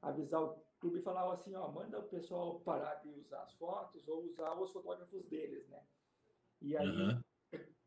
avisar 0.00 0.42
o 0.42 0.62
clube 0.80 0.98
e 0.98 1.02
falar 1.02 1.32
assim, 1.32 1.54
ó, 1.54 1.70
manda 1.70 1.98
o 1.98 2.08
pessoal 2.08 2.60
parar 2.60 2.96
de 2.96 3.08
usar 3.08 3.42
as 3.42 3.52
fotos 3.54 4.06
ou 4.08 4.24
usar 4.24 4.54
os 4.54 4.70
fotógrafos 4.70 5.24
deles, 5.26 5.68
né? 5.68 5.80
E 6.60 6.76
aí, 6.76 6.88
uhum. 6.88 7.22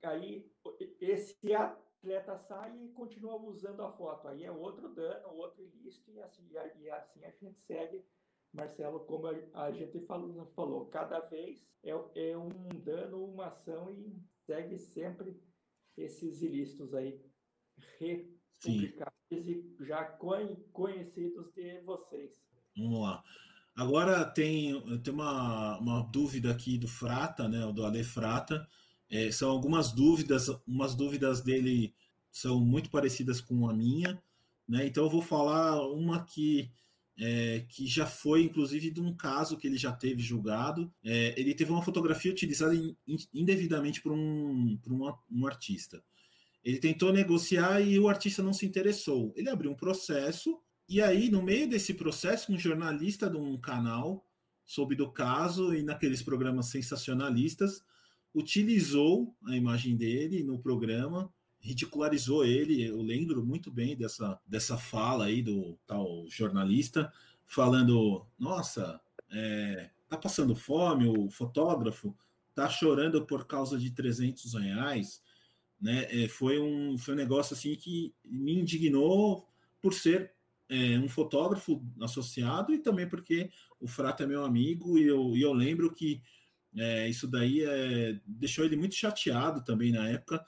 aí 0.03 0.51
esse 0.99 1.53
atleta 1.53 2.37
sai 2.37 2.77
e 2.77 2.89
continua 2.89 3.35
usando 3.35 3.81
a 3.83 3.91
foto. 3.91 4.27
Aí 4.27 4.43
é 4.43 4.51
outro 4.51 4.89
dano, 4.89 5.33
outro 5.33 5.63
ilícito 5.63 6.11
e 6.11 6.21
assim, 6.21 6.47
e 6.51 6.89
assim 6.89 7.23
a 7.23 7.29
gente 7.31 7.59
segue 7.61 8.05
Marcelo, 8.55 9.01
como 9.01 9.27
a, 9.53 9.71
gente 9.71 9.99
falou, 10.05 10.45
falou 10.55 10.85
cada 10.85 11.19
vez 11.19 11.67
é, 11.83 11.91
é 11.91 12.37
um 12.37 12.49
dano, 12.83 13.25
uma 13.25 13.47
ação 13.47 13.91
e 13.91 14.17
segue 14.45 14.77
sempre 14.79 15.39
esses 15.97 16.41
ilícitos 16.41 16.93
aí 16.93 17.21
republicados 17.99 19.13
e 19.31 19.75
já 19.81 20.03
conhecidos 20.71 21.53
de 21.53 21.81
vocês. 21.81 22.41
Vamos 22.77 23.01
lá. 23.01 23.23
Agora 23.75 24.23
tem, 24.25 24.81
tem 25.01 25.13
uma, 25.13 25.77
uma 25.79 26.01
dúvida 26.03 26.51
aqui 26.51 26.77
do 26.77 26.87
Frata, 26.87 27.47
né, 27.47 27.71
do 27.73 27.83
Ale 27.83 28.03
Frata. 28.03 28.65
É, 29.09 29.29
são 29.31 29.51
algumas 29.51 29.91
dúvidas, 29.91 30.47
umas 30.65 30.95
dúvidas 30.95 31.41
dele 31.41 31.93
são 32.31 32.59
muito 32.59 32.89
parecidas 32.89 33.41
com 33.41 33.69
a 33.69 33.73
minha, 33.73 34.21
né? 34.67 34.85
Então 34.85 35.03
eu 35.03 35.09
vou 35.09 35.21
falar 35.21 35.85
uma 35.87 36.25
que 36.25 36.71
é, 37.17 37.65
que 37.69 37.87
já 37.87 38.05
foi, 38.05 38.43
inclusive, 38.43 38.91
de 38.91 39.01
um 39.01 39.15
caso 39.15 39.57
que 39.57 39.67
ele 39.67 39.77
já 39.77 39.91
teve 39.91 40.21
julgado. 40.21 40.91
É, 41.03 41.33
ele 41.39 41.53
teve 41.53 41.71
uma 41.71 41.81
fotografia 41.81 42.31
utilizada 42.31 42.75
in, 42.75 42.95
in, 43.07 43.17
indevidamente 43.33 44.01
por, 44.01 44.11
um, 44.11 44.77
por 44.77 44.91
um, 44.91 45.13
um 45.31 45.47
artista. 45.47 46.03
Ele 46.63 46.79
tentou 46.79 47.13
negociar 47.13 47.79
e 47.81 47.99
o 47.99 48.09
artista 48.09 48.41
não 48.41 48.53
se 48.53 48.65
interessou. 48.65 49.33
Ele 49.35 49.49
abriu 49.49 49.71
um 49.71 49.75
processo, 49.75 50.59
e 50.89 51.01
aí, 51.01 51.29
no 51.29 51.41
meio 51.41 51.69
desse 51.69 51.93
processo, 51.93 52.51
um 52.51 52.57
jornalista 52.57 53.29
de 53.29 53.37
um 53.37 53.57
canal 53.57 54.25
soube 54.65 54.95
do 54.95 55.11
caso 55.11 55.73
e 55.73 55.83
naqueles 55.83 56.23
programas 56.23 56.67
sensacionalistas 56.67 57.83
utilizou 58.33 59.35
a 59.45 59.55
imagem 59.55 59.95
dele 59.95 60.43
no 60.43 60.59
programa 60.59 61.31
ridicularizou 61.65 62.45
ele. 62.45 62.83
Eu 62.83 63.01
lembro 63.01 63.43
muito 63.43 63.71
bem 63.71 63.97
dessa, 63.97 64.39
dessa 64.47 64.77
fala 64.77 65.25
aí 65.25 65.41
do 65.41 65.77
tal 65.87 66.25
jornalista, 66.29 67.11
falando: 67.43 68.23
nossa, 68.37 69.01
é, 69.31 69.89
tá 70.07 70.15
passando 70.15 70.55
fome, 70.55 71.07
o 71.07 71.29
fotógrafo 71.31 72.15
tá 72.53 72.69
chorando 72.69 73.25
por 73.25 73.47
causa 73.47 73.79
de 73.79 73.89
300 73.89 74.53
reais. 74.53 75.21
Né? 75.81 76.07
É, 76.23 76.27
foi, 76.27 76.59
um, 76.59 76.97
foi 76.97 77.15
um 77.15 77.17
negócio 77.17 77.55
assim 77.55 77.75
que 77.75 78.13
me 78.23 78.53
indignou 78.59 79.49
por 79.81 79.93
ser 79.93 80.31
é, 80.69 80.97
um 80.99 81.09
fotógrafo 81.09 81.83
associado 81.99 82.73
e 82.73 82.79
também 82.79 83.09
porque 83.09 83.49
o 83.79 83.87
Frato 83.87 84.23
é 84.23 84.27
meu 84.27 84.45
amigo 84.45 84.97
e 84.97 85.03
eu, 85.03 85.35
e 85.35 85.41
eu 85.41 85.51
lembro 85.51 85.93
que 85.93 86.21
é, 86.77 87.09
isso 87.09 87.27
daí 87.27 87.63
é, 87.63 88.19
deixou 88.25 88.65
ele 88.65 88.75
muito 88.75 88.95
chateado 88.95 89.63
também 89.63 89.91
na 89.91 90.07
época 90.09 90.43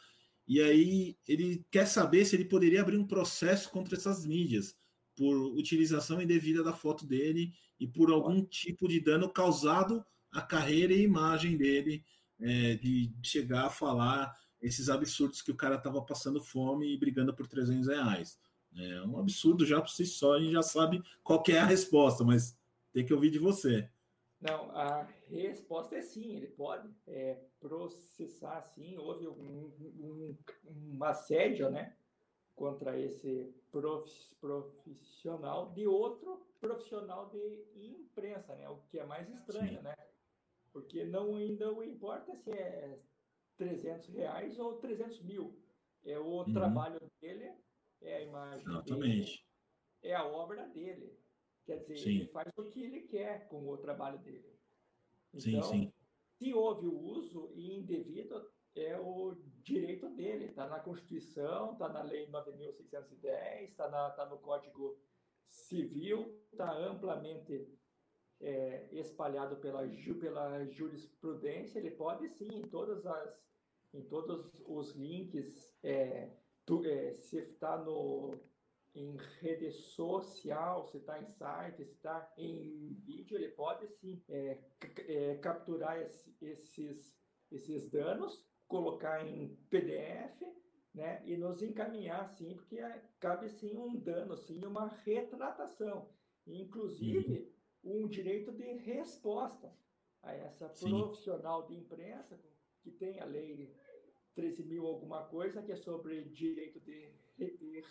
e 0.47 0.61
aí 0.61 1.17
ele 1.27 1.65
quer 1.69 1.85
saber 1.85 2.23
se 2.25 2.35
ele 2.35 2.45
poderia 2.45 2.81
abrir 2.81 2.97
um 2.97 3.05
processo 3.05 3.69
contra 3.69 3.95
essas 3.95 4.25
mídias 4.25 4.75
por 5.15 5.35
utilização 5.35 6.21
indevida 6.21 6.63
da 6.63 6.71
foto 6.71 7.05
dele 7.05 7.53
e 7.79 7.87
por 7.87 8.11
algum 8.11 8.43
tipo 8.45 8.87
de 8.87 8.99
dano 8.99 9.29
causado 9.29 10.05
à 10.31 10.41
carreira 10.41 10.93
e 10.93 11.03
imagem 11.03 11.57
dele, 11.57 12.03
é, 12.39 12.75
de 12.75 13.11
chegar 13.21 13.65
a 13.65 13.69
falar 13.69 14.33
esses 14.61 14.89
absurdos 14.89 15.41
que 15.41 15.51
o 15.51 15.55
cara 15.55 15.75
estava 15.75 16.01
passando 16.01 16.41
fome 16.41 16.93
e 16.93 16.97
brigando 16.97 17.33
por 17.33 17.47
300 17.47 17.87
reais. 17.87 18.39
É 18.75 19.01
um 19.01 19.19
absurdo 19.19 19.65
já 19.65 19.81
por 19.81 19.89
si 19.89 20.05
só, 20.05 20.35
a 20.35 20.39
gente 20.39 20.51
já 20.53 20.61
sabe 20.61 21.01
qual 21.23 21.43
é 21.47 21.57
a 21.57 21.65
resposta, 21.65 22.23
mas 22.23 22.55
tem 22.93 23.05
que 23.05 23.13
ouvir 23.13 23.31
de 23.31 23.39
você. 23.39 23.89
Não, 24.39 24.69
a 24.71 25.03
resposta 25.29 25.95
é 25.95 26.01
sim, 26.01 26.35
ele 26.35 26.47
pode 26.47 26.93
é, 27.07 27.41
processar 27.59 28.61
sim. 28.61 28.95
Houve 28.97 29.27
um, 29.27 29.73
um, 29.79 30.37
um 30.69 31.03
assédio 31.03 31.71
né, 31.71 31.95
contra 32.55 32.99
esse 32.99 33.51
profissional 34.39 35.71
de 35.73 35.87
outro 35.87 36.45
profissional 36.59 37.29
de 37.29 37.65
imprensa, 37.75 38.55
né, 38.55 38.69
o 38.69 38.77
que 38.89 38.99
é 38.99 39.05
mais 39.05 39.29
estranho, 39.29 39.77
sim. 39.77 39.83
né? 39.83 39.95
Porque 40.71 41.03
não 41.05 41.35
ainda 41.35 41.65
importa 41.85 42.35
se 42.35 42.51
é 42.51 42.99
300 43.57 44.09
reais 44.09 44.59
ou 44.59 44.77
300 44.77 45.21
mil. 45.23 45.59
É 46.03 46.17
o 46.19 46.25
uhum. 46.25 46.53
trabalho 46.53 46.99
dele, 47.19 47.51
é 48.01 48.17
a 48.17 48.21
imagem 48.21 48.67
Exatamente. 48.67 49.25
dele, 49.25 49.43
é 50.03 50.15
a 50.15 50.25
obra 50.25 50.67
dele. 50.67 51.17
Quer 51.67 51.79
dizer, 51.79 51.97
sim. 51.97 52.15
ele 52.21 52.27
faz 52.27 52.51
o 52.57 52.63
que 52.63 52.81
ele 52.81 53.01
quer 53.01 53.47
com 53.49 53.67
o 53.67 53.77
trabalho 53.77 54.17
dele. 54.19 54.57
Então, 55.33 55.61
sim, 55.63 55.63
sim. 55.63 55.93
se 56.39 56.53
houve 56.53 56.87
o 56.87 56.97
uso 56.97 57.51
indevido, 57.53 58.49
é 58.73 58.97
o 58.97 59.35
direito 59.61 60.09
dele. 60.15 60.45
Está 60.45 60.65
na 60.67 60.79
Constituição, 60.79 61.73
está 61.73 61.89
na 61.89 62.01
Lei 62.01 62.25
9.610, 62.31 63.69
está 63.69 64.11
tá 64.11 64.25
no 64.25 64.37
Código 64.37 64.97
Civil, 65.45 66.41
está 66.51 66.71
amplamente 66.71 67.69
é, 68.39 68.87
espalhado 68.93 69.57
pela, 69.57 69.85
pela 70.19 70.65
jurisprudência. 70.67 71.79
Ele 71.79 71.91
pode 71.91 72.29
sim, 72.29 72.47
em 72.47 72.63
todas 72.63 73.05
as 73.05 73.47
em 73.93 74.01
todos 74.03 74.61
os 74.67 74.91
links, 74.95 75.75
é, 75.81 76.29
tu, 76.65 76.83
é, 76.85 77.13
se 77.13 77.37
está 77.37 77.77
no 77.77 78.37
em 78.97 79.15
rede 79.39 79.71
social, 79.71 80.87
se 80.87 80.97
está 80.97 81.21
em 81.21 81.27
site, 81.27 81.85
se 81.85 81.91
está 81.93 82.33
em 82.35 82.95
vídeo, 83.05 83.37
ele 83.37 83.49
pode 83.49 83.87
sim 83.87 84.21
é, 84.27 84.57
é, 85.07 85.35
capturar 85.35 86.01
esse, 86.01 86.35
esses, 86.41 87.15
esses 87.51 87.89
danos, 87.89 88.43
colocar 88.67 89.25
em 89.25 89.55
PDF, 89.69 90.41
né, 90.95 91.21
e 91.25 91.37
nos 91.37 91.61
encaminhar 91.61 92.27
sim, 92.27 92.55
porque 92.55 92.79
é, 92.79 93.03
cabe 93.19 93.49
sim 93.49 93.77
um 93.77 93.95
dano, 93.95 94.35
sim 94.35 94.65
uma 94.65 94.87
retratação, 94.87 96.09
inclusive 96.47 97.53
uhum. 97.83 98.03
um 98.03 98.07
direito 98.07 98.51
de 98.51 98.73
resposta 98.77 99.71
a 100.23 100.33
essa 100.33 100.67
sim. 100.69 100.89
profissional 100.89 101.67
de 101.67 101.75
imprensa 101.75 102.39
que 102.81 102.89
tem 102.89 103.19
a 103.19 103.25
lei 103.25 103.71
13 104.33 104.63
mil 104.63 104.87
alguma 104.87 105.27
coisa 105.27 105.61
que 105.61 105.71
é 105.71 105.75
sobre 105.75 106.23
direito 106.29 106.79
de 106.79 107.26
de 107.26 107.26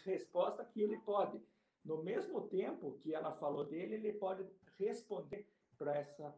resposta 0.04 0.64
que 0.64 0.80
ele 0.82 0.98
pode, 0.98 1.40
no 1.84 2.02
mesmo 2.02 2.42
tempo 2.48 2.98
que 2.98 3.14
ela 3.14 3.32
falou 3.32 3.64
dele, 3.64 3.94
ele 3.94 4.12
pode 4.12 4.44
responder 4.78 5.46
para 5.78 5.96
essa 5.96 6.30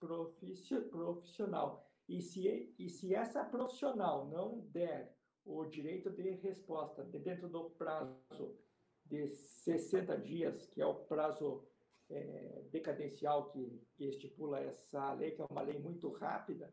profissional. 0.00 1.84
E 2.08 2.22
se, 2.22 2.74
e 2.78 2.88
se 2.88 3.14
essa 3.14 3.44
profissional 3.44 4.26
não 4.26 4.60
der 4.70 5.14
o 5.44 5.64
direito 5.64 6.10
de 6.10 6.30
resposta 6.30 7.02
dentro 7.04 7.48
do 7.48 7.70
prazo 7.70 8.56
de 9.04 9.28
60 9.28 10.18
dias, 10.18 10.66
que 10.66 10.80
é 10.80 10.86
o 10.86 10.94
prazo 10.94 11.66
é, 12.10 12.62
decadencial 12.70 13.50
que, 13.50 13.82
que, 13.96 14.04
estipula 14.04 14.60
essa 14.60 15.12
lei, 15.14 15.30
que 15.32 15.40
é 15.40 15.46
uma 15.50 15.62
lei 15.62 15.78
muito 15.78 16.10
rápida, 16.12 16.72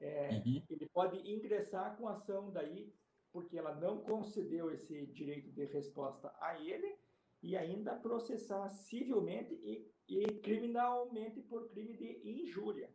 é, 0.00 0.42
uhum. 0.44 0.62
ele 0.68 0.88
pode 0.88 1.18
ingressar 1.30 1.96
com 1.96 2.08
ação 2.08 2.50
daí 2.50 2.92
porque 3.32 3.58
ela 3.58 3.74
não 3.74 4.00
concedeu 4.00 4.70
esse 4.70 5.06
direito 5.06 5.50
de 5.50 5.64
resposta 5.66 6.34
a 6.40 6.60
ele 6.60 6.96
e 7.42 7.56
ainda 7.56 7.94
processar 7.94 8.68
civilmente 8.68 9.54
e, 9.54 9.90
e 10.08 10.24
criminalmente 10.40 11.40
por 11.42 11.68
crime 11.68 11.96
de 11.96 12.20
injúria, 12.24 12.90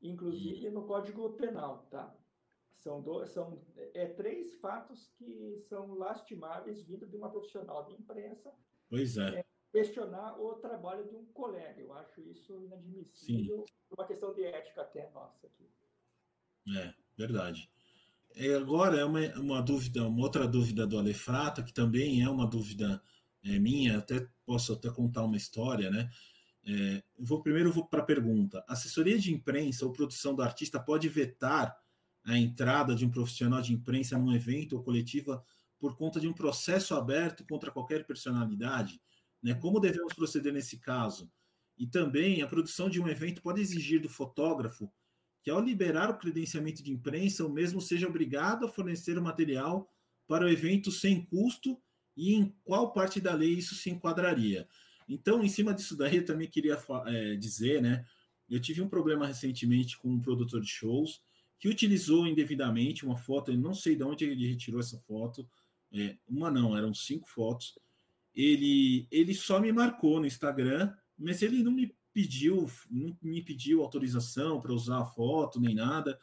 inclusive 0.00 0.70
no 0.70 0.86
Código 0.86 1.32
Penal, 1.34 1.86
tá? 1.90 2.16
São, 2.76 3.02
dois, 3.02 3.30
são 3.30 3.62
é, 3.76 4.06
três 4.06 4.54
fatos 4.54 5.12
que 5.18 5.58
são 5.68 5.94
lastimáveis 5.94 6.82
vindo 6.82 7.06
de 7.06 7.16
uma 7.16 7.30
profissional 7.30 7.84
de 7.84 7.92
imprensa. 7.94 8.54
Pois 8.88 9.18
é. 9.18 9.40
é 9.40 9.44
questionar 9.70 10.40
o 10.40 10.54
trabalho 10.54 11.06
de 11.06 11.14
um 11.14 11.26
colega. 11.26 11.80
Eu 11.80 11.92
acho 11.92 12.22
isso 12.22 12.58
inadmissível, 12.58 13.64
Sim. 13.66 13.74
uma 13.90 14.06
questão 14.06 14.32
de 14.32 14.44
ética 14.44 14.82
até 14.82 15.10
nossa 15.10 15.46
aqui. 15.46 15.68
É, 16.76 16.94
verdade. 17.16 17.70
É, 18.34 18.54
agora 18.54 18.98
é 18.98 19.04
uma, 19.04 19.20
uma 19.38 19.62
dúvida, 19.62 20.06
uma 20.06 20.22
outra 20.22 20.46
dúvida 20.46 20.86
do 20.86 20.98
Alefrata, 20.98 21.62
que 21.62 21.72
também 21.72 22.22
é 22.22 22.28
uma 22.28 22.46
dúvida 22.46 23.02
é, 23.42 23.58
minha, 23.58 23.98
até 23.98 24.26
posso 24.44 24.72
até 24.72 24.90
contar 24.90 25.24
uma 25.24 25.36
história, 25.36 25.90
né? 25.90 26.10
É, 26.64 27.02
vou 27.18 27.42
primeiro 27.42 27.72
vou 27.72 27.86
para 27.86 28.00
a 28.00 28.04
pergunta: 28.04 28.64
assessoria 28.68 29.18
de 29.18 29.32
imprensa 29.32 29.84
ou 29.84 29.92
produção 29.92 30.34
do 30.34 30.42
artista 30.42 30.78
pode 30.78 31.08
vetar 31.08 31.76
a 32.24 32.36
entrada 32.38 32.94
de 32.94 33.04
um 33.04 33.10
profissional 33.10 33.62
de 33.62 33.72
imprensa 33.72 34.18
num 34.18 34.34
evento 34.34 34.76
ou 34.76 34.82
coletiva 34.82 35.42
por 35.78 35.96
conta 35.96 36.20
de 36.20 36.28
um 36.28 36.34
processo 36.34 36.94
aberto 36.94 37.44
contra 37.48 37.70
qualquer 37.70 38.06
personalidade? 38.06 39.00
Né? 39.42 39.54
Como 39.54 39.80
devemos 39.80 40.12
proceder 40.12 40.52
nesse 40.52 40.78
caso? 40.78 41.30
E 41.78 41.86
também 41.86 42.42
a 42.42 42.46
produção 42.46 42.90
de 42.90 43.00
um 43.00 43.08
evento 43.08 43.40
pode 43.40 43.60
exigir 43.60 44.00
do 44.02 44.08
fotógrafo 44.08 44.92
que 45.42 45.50
ao 45.50 45.60
liberar 45.60 46.10
o 46.10 46.18
credenciamento 46.18 46.82
de 46.82 46.92
imprensa, 46.92 47.44
o 47.44 47.52
mesmo 47.52 47.80
seja 47.80 48.08
obrigado 48.08 48.66
a 48.66 48.68
fornecer 48.68 49.16
o 49.18 49.22
material 49.22 49.90
para 50.26 50.44
o 50.44 50.48
evento 50.48 50.90
sem 50.92 51.24
custo 51.24 51.80
e 52.16 52.34
em 52.34 52.54
qual 52.64 52.92
parte 52.92 53.20
da 53.20 53.34
lei 53.34 53.54
isso 53.54 53.74
se 53.74 53.90
enquadraria. 53.90 54.68
Então, 55.08 55.42
em 55.42 55.48
cima 55.48 55.74
disso 55.74 55.96
daí, 55.96 56.18
eu 56.18 56.24
também 56.24 56.48
queria 56.48 56.78
é, 57.06 57.34
dizer, 57.36 57.82
né? 57.82 58.04
Eu 58.48 58.60
tive 58.60 58.82
um 58.82 58.88
problema 58.88 59.26
recentemente 59.26 59.96
com 59.98 60.08
um 60.08 60.20
produtor 60.20 60.60
de 60.60 60.68
shows 60.68 61.22
que 61.58 61.68
utilizou 61.68 62.26
indevidamente 62.26 63.04
uma 63.04 63.16
foto, 63.16 63.50
eu 63.50 63.58
não 63.58 63.74
sei 63.74 63.94
de 63.94 64.02
onde 64.02 64.24
ele 64.24 64.48
retirou 64.48 64.80
essa 64.80 64.98
foto, 64.98 65.46
é, 65.92 66.16
uma 66.28 66.50
não, 66.50 66.76
eram 66.76 66.94
cinco 66.94 67.28
fotos. 67.28 67.78
Ele, 68.34 69.06
ele 69.10 69.34
só 69.34 69.60
me 69.60 69.70
marcou 69.72 70.20
no 70.20 70.26
Instagram, 70.26 70.92
mas 71.18 71.42
ele 71.42 71.62
não 71.62 71.72
me 71.72 71.94
pediu, 72.12 72.70
não 72.90 73.16
me 73.22 73.42
pediu 73.42 73.82
autorização 73.82 74.60
para 74.60 74.72
usar 74.72 75.00
a 75.00 75.06
foto 75.06 75.60
nem 75.60 75.74
nada. 75.74 76.18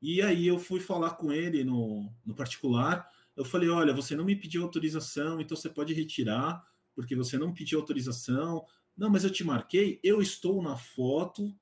E 0.00 0.20
aí 0.22 0.46
eu 0.46 0.58
fui 0.58 0.80
falar 0.80 1.10
com 1.10 1.32
ele 1.32 1.64
no, 1.64 2.12
no 2.24 2.34
particular. 2.34 3.08
Eu 3.36 3.44
falei: 3.44 3.68
olha, 3.68 3.94
você 3.94 4.14
não 4.14 4.24
me 4.24 4.36
pediu 4.36 4.62
autorização, 4.62 5.40
então 5.40 5.56
você 5.56 5.68
pode 5.68 5.94
retirar, 5.94 6.62
porque 6.94 7.16
você 7.16 7.38
não 7.38 7.52
pediu 7.52 7.80
autorização. 7.80 8.64
Não, 8.96 9.10
mas 9.10 9.24
eu 9.24 9.30
te 9.30 9.42
marquei, 9.42 9.98
eu 10.04 10.22
estou 10.22 10.62
na 10.62 10.76
foto, 10.76 11.52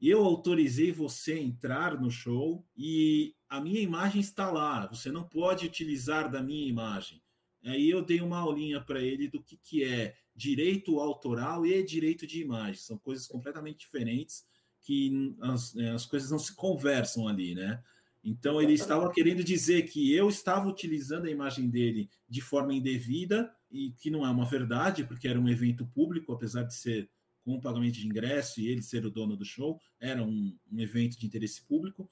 eu 0.00 0.24
autorizei 0.24 0.90
você 0.90 1.38
entrar 1.38 2.00
no 2.00 2.10
show 2.10 2.66
e 2.76 3.36
a 3.48 3.60
minha 3.60 3.80
imagem 3.80 4.20
está 4.20 4.50
lá. 4.50 4.86
Você 4.88 5.12
não 5.12 5.22
pode 5.22 5.64
utilizar 5.64 6.28
da 6.28 6.42
minha 6.42 6.68
imagem. 6.68 7.21
Aí 7.64 7.88
eu 7.88 8.02
dei 8.02 8.20
uma 8.20 8.38
aulinha 8.38 8.80
para 8.80 9.00
ele 9.00 9.28
do 9.28 9.42
que, 9.42 9.56
que 9.56 9.84
é 9.84 10.14
direito 10.34 10.98
autoral 10.98 11.64
e 11.66 11.82
direito 11.82 12.26
de 12.26 12.40
imagem. 12.40 12.80
São 12.80 12.98
coisas 12.98 13.26
completamente 13.26 13.80
diferentes 13.80 14.44
que 14.80 15.36
as, 15.40 15.76
é, 15.76 15.90
as 15.90 16.04
coisas 16.04 16.30
não 16.30 16.38
se 16.38 16.54
conversam 16.54 17.28
ali, 17.28 17.54
né? 17.54 17.82
Então 18.24 18.62
ele 18.62 18.74
estava 18.74 19.10
querendo 19.10 19.42
dizer 19.42 19.82
que 19.82 20.14
eu 20.14 20.28
estava 20.28 20.68
utilizando 20.68 21.26
a 21.26 21.30
imagem 21.30 21.68
dele 21.68 22.08
de 22.28 22.40
forma 22.40 22.72
indevida 22.72 23.52
e 23.70 23.92
que 23.92 24.10
não 24.10 24.24
é 24.24 24.30
uma 24.30 24.44
verdade, 24.44 25.04
porque 25.04 25.26
era 25.26 25.40
um 25.40 25.48
evento 25.48 25.84
público, 25.86 26.32
apesar 26.32 26.62
de 26.62 26.74
ser 26.74 27.10
com 27.44 27.60
pagamento 27.60 27.94
de 27.94 28.06
ingresso 28.06 28.60
e 28.60 28.68
ele 28.68 28.82
ser 28.82 29.04
o 29.04 29.10
dono 29.10 29.36
do 29.36 29.44
show, 29.44 29.80
era 29.98 30.22
um, 30.22 30.56
um 30.70 30.80
evento 30.80 31.18
de 31.18 31.26
interesse 31.26 31.62
público. 31.66 32.08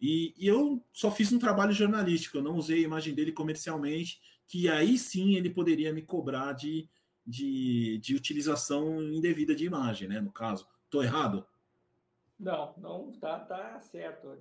E, 0.00 0.32
e, 0.38 0.46
eu 0.46 0.84
só 0.92 1.10
fiz 1.10 1.32
um 1.32 1.38
trabalho 1.40 1.72
jornalístico, 1.72 2.36
eu 2.36 2.42
não 2.42 2.54
usei 2.54 2.78
a 2.78 2.86
imagem 2.86 3.14
dele 3.14 3.32
comercialmente, 3.32 4.20
que 4.48 4.68
aí 4.68 4.96
sim 4.96 5.34
ele 5.34 5.50
poderia 5.50 5.92
me 5.92 6.02
cobrar 6.02 6.54
de, 6.54 6.88
de, 7.24 7.98
de 7.98 8.16
utilização 8.16 9.02
indevida 9.02 9.54
de 9.54 9.66
imagem, 9.66 10.08
né? 10.08 10.20
No 10.20 10.32
caso. 10.32 10.66
Estou 10.86 11.04
errado? 11.04 11.46
Não, 12.40 12.74
não 12.78 13.12
tá, 13.12 13.38
tá 13.40 13.78
certo. 13.80 14.38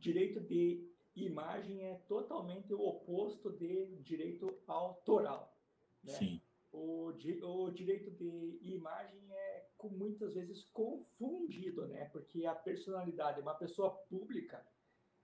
Direito 0.00 0.40
de 0.40 0.90
imagem 1.14 1.84
é 1.84 1.96
totalmente 2.08 2.72
o 2.72 2.80
oposto 2.80 3.50
de 3.50 3.86
direito 4.02 4.48
autoral. 4.66 5.54
Né? 6.02 6.12
Sim. 6.14 6.40
O, 6.72 7.12
o 7.42 7.70
direito 7.70 8.10
de 8.10 8.58
imagem 8.62 9.20
é 9.30 9.66
muitas 9.90 10.32
vezes 10.32 10.64
confundido, 10.72 11.86
né? 11.88 12.06
Porque 12.06 12.46
a 12.46 12.54
personalidade, 12.54 13.40
uma 13.40 13.54
pessoa 13.54 13.90
pública, 13.90 14.64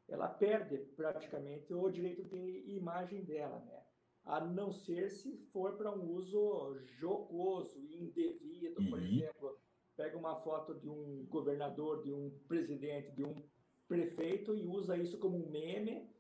ela 0.07 0.29
perde 0.29 0.79
praticamente 0.97 1.73
o 1.73 1.89
direito 1.89 2.25
de 2.25 2.65
imagem 2.67 3.25
dela, 3.25 3.61
né? 3.61 3.88
A 4.29 4.45
não 4.45 4.71
ser 4.71 5.11
se 5.11 5.39
for 5.53 5.77
para 5.79 5.91
um 5.91 6.13
uso 6.13 6.79
jocoso, 6.99 7.81
indevido, 7.81 8.81
uhum. 8.83 8.91
por 8.91 9.03
exemplo, 9.03 9.59
pega 9.97 10.19
uma 10.19 10.37
foto 10.37 10.75
de 10.75 10.89
um 10.89 11.25
governador, 11.31 12.03
de 12.03 12.13
um 12.13 12.31
presidente, 12.47 13.11
de 13.13 13.25
um 13.25 13.43
prefeito 13.89 14.55
e 14.55 14.67
usa 14.67 14.99
isso 14.99 15.19
como 15.19 15.39
um 15.39 15.51
meme 15.51 16.11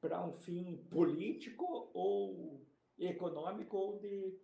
para 0.00 0.24
um 0.24 0.32
fim 0.32 0.78
político 0.90 1.90
ou 1.92 2.66
econômico 2.98 3.76
ou 3.76 3.98
de 3.98 4.34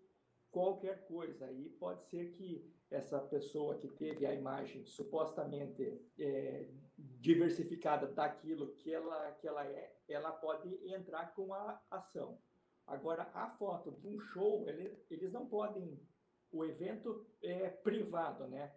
qualquer 0.51 1.07
coisa. 1.07 1.47
Aí 1.47 1.71
pode 1.71 2.05
ser 2.05 2.33
que 2.33 2.71
essa 2.90 3.18
pessoa 3.18 3.79
que 3.79 3.88
teve 3.88 4.27
a 4.27 4.35
imagem 4.35 4.85
supostamente 4.85 5.99
é, 6.18 6.68
diversificada 6.99 8.07
daquilo 8.07 8.75
que 8.75 8.92
ela, 8.92 9.33
que 9.33 9.49
ela 9.49 9.66
é, 9.66 9.97
ela 10.07 10.31
pode 10.31 10.68
entrar 10.92 11.35
com 11.35 11.55
a 11.55 11.83
ação. 11.90 12.38
Agora, 12.88 13.31
a 13.35 13.51
foto 13.51 13.92
de 13.92 14.09
um 14.09 14.18
show, 14.18 14.66
ele, 14.68 14.98
eles 15.11 15.31
não 15.33 15.46
podem. 15.46 16.01
O 16.51 16.64
evento 16.64 17.27
é 17.42 17.68
privado, 17.68 18.48
né? 18.48 18.74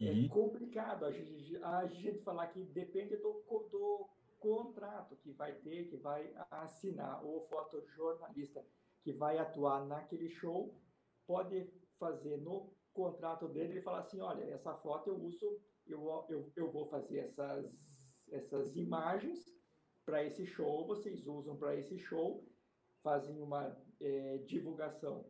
É 0.00 0.10
uhum. 0.10 0.28
complicado 0.28 1.04
a 1.04 1.12
gente, 1.12 1.56
a 1.62 1.86
gente 1.86 2.22
falar 2.22 2.48
que 2.48 2.64
depende 2.64 3.16
do, 3.18 3.44
do 3.70 4.08
contrato 4.40 5.16
que 5.16 5.30
vai 5.32 5.54
ter, 5.56 5.88
que 5.88 5.96
vai 5.96 6.34
assinar, 6.50 7.24
o 7.24 7.46
fotojornalista 7.48 8.64
que 9.02 9.12
vai 9.12 9.38
atuar 9.38 9.86
naquele 9.86 10.30
show, 10.30 10.74
pode 11.26 11.70
fazer 11.98 12.38
no 12.38 12.74
contrato 12.94 13.46
dele 13.48 13.78
e 13.78 13.82
falar 13.82 14.00
assim: 14.00 14.20
olha, 14.20 14.44
essa 14.44 14.74
foto 14.78 15.10
eu 15.10 15.22
uso, 15.22 15.60
eu, 15.86 16.26
eu, 16.30 16.52
eu 16.56 16.72
vou 16.72 16.88
fazer 16.88 17.18
essas, 17.18 17.70
essas 18.30 18.74
imagens 18.76 19.54
para 20.06 20.24
esse 20.24 20.46
show, 20.46 20.86
vocês 20.86 21.26
usam 21.26 21.56
para 21.56 21.76
esse 21.76 21.98
show 21.98 22.42
fazem 23.04 23.38
uma 23.38 23.76
é, 24.00 24.38
divulgação 24.38 25.26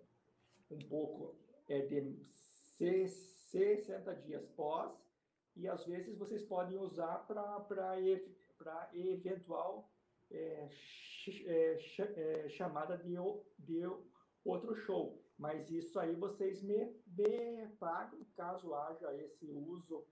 um 0.70 0.79
pouco 0.79 1.37
é, 1.68 1.81
de 1.81 2.16
60 2.79 4.14
dias 4.14 4.47
pós, 4.51 4.93
e 5.57 5.68
às 5.68 5.85
vezes 5.85 6.16
vocês 6.16 6.43
podem 6.45 6.79
usar 6.79 7.27
para 7.27 8.01
eventual 8.95 9.91
é, 10.31 10.68
é, 11.47 11.79
é, 11.99 12.49
chamada 12.49 12.97
de, 12.97 13.14
de 13.59 13.83
outro 14.45 14.75
show. 14.77 15.20
mas 15.37 15.70
isso 15.70 15.99
aí 15.99 16.14
vocês 16.14 16.62
me, 16.62 16.97
me 17.07 17.68
pagam 17.79 18.25
caso 18.37 18.72
haja 18.75 19.14
esse 19.16 19.51
uso 19.51 20.07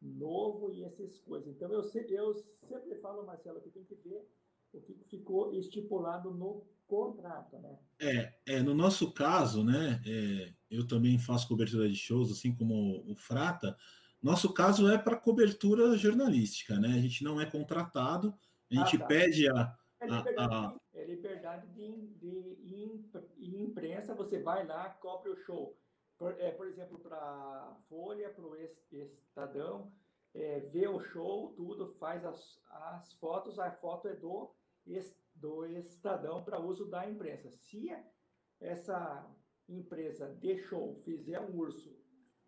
novo 0.00 0.72
e 0.72 0.84
essas 0.84 1.18
coisas. 1.20 1.48
Então, 1.48 1.70
eu, 1.72 1.82
eu 2.10 2.34
sempre 2.68 2.94
falo, 2.96 3.26
Marcelo, 3.26 3.60
que 3.60 3.70
tem 3.70 3.84
que 3.84 3.96
ver 3.96 4.28
o 4.72 4.80
que 4.80 4.94
ficou 5.04 5.52
estipulado 5.52 6.30
no 6.30 6.64
contrato, 6.88 7.58
né? 7.58 7.78
É, 8.00 8.34
é 8.46 8.62
no 8.62 8.74
nosso 8.74 9.12
caso, 9.12 9.62
né? 9.62 10.00
É, 10.04 10.52
eu 10.70 10.86
também 10.86 11.18
faço 11.18 11.46
cobertura 11.46 11.88
de 11.88 11.94
shows, 11.94 12.32
assim 12.32 12.54
como 12.54 13.04
o 13.08 13.14
Frata. 13.14 13.76
Nosso 14.20 14.52
caso 14.52 14.88
é 14.90 14.98
para 14.98 15.16
cobertura 15.16 15.96
jornalística, 15.96 16.80
né? 16.80 16.88
A 16.88 17.00
gente 17.00 17.22
não 17.22 17.40
é 17.40 17.46
contratado, 17.46 18.34
a 18.72 18.74
gente 18.74 18.96
ah, 18.96 19.00
tá. 19.00 19.06
pede 19.06 19.48
a, 19.48 19.76
é 20.00 20.06
liberdade, 20.06 20.54
a, 20.54 20.68
a... 20.68 20.80
É 20.94 21.04
liberdade 21.04 21.66
de, 21.68 22.06
de, 22.16 22.56
de, 23.36 23.62
imprensa, 23.62 24.14
você 24.14 24.40
vai 24.40 24.66
lá, 24.66 24.88
cobre 24.88 25.30
o 25.30 25.36
show. 25.44 25.78
Por, 26.16 26.32
é, 26.40 26.50
por 26.50 26.66
exemplo, 26.66 26.98
para 26.98 27.76
Folha, 27.88 28.30
para 28.30 28.44
o 28.44 28.56
Estadão, 28.90 29.92
é, 30.34 30.60
vê 30.60 30.88
o 30.88 31.00
show, 31.00 31.52
tudo, 31.54 31.94
faz 32.00 32.24
as, 32.24 32.58
as 32.70 33.12
fotos, 33.14 33.58
a 33.58 33.70
foto 33.70 34.08
é 34.08 34.16
do, 34.16 34.52
do 35.40 35.66
Estadão 35.66 36.42
para 36.44 36.60
uso 36.60 36.86
da 36.86 37.08
imprensa. 37.08 37.50
Se 37.50 37.90
essa 38.60 39.26
empresa 39.68 40.34
de 40.36 40.58
show 40.58 40.94
fizer 41.04 41.40
um 41.40 41.56
urso, 41.56 41.96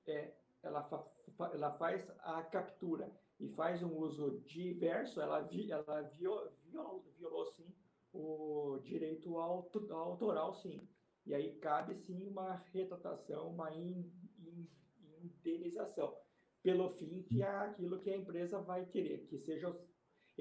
é, 0.06 0.34
ela, 0.62 0.82
fa, 0.82 1.04
ela 1.52 1.72
faz 1.72 2.10
a 2.20 2.42
captura 2.42 3.10
e 3.38 3.48
faz 3.48 3.82
um 3.82 3.96
uso 3.96 4.40
diverso, 4.40 5.20
ela, 5.20 5.40
vi, 5.40 5.70
ela 5.70 6.02
violou, 6.02 6.50
violou, 6.64 7.04
violou 7.16 7.46
sim 7.46 7.74
o 8.12 8.78
direito 8.82 9.38
autoral, 9.38 10.54
sim. 10.54 10.88
E 11.24 11.34
aí 11.34 11.54
cabe 11.56 11.94
sim 11.94 12.26
uma 12.26 12.56
retratação, 12.72 13.50
uma 13.50 13.72
in, 13.74 14.10
in, 14.38 14.68
indenização, 15.22 16.16
pelo 16.62 16.90
fim 16.90 17.22
que 17.22 17.42
é 17.42 17.48
aquilo 17.48 18.00
que 18.00 18.10
a 18.10 18.16
empresa 18.16 18.60
vai 18.60 18.84
querer, 18.86 19.26
que 19.26 19.38
seja 19.38 19.74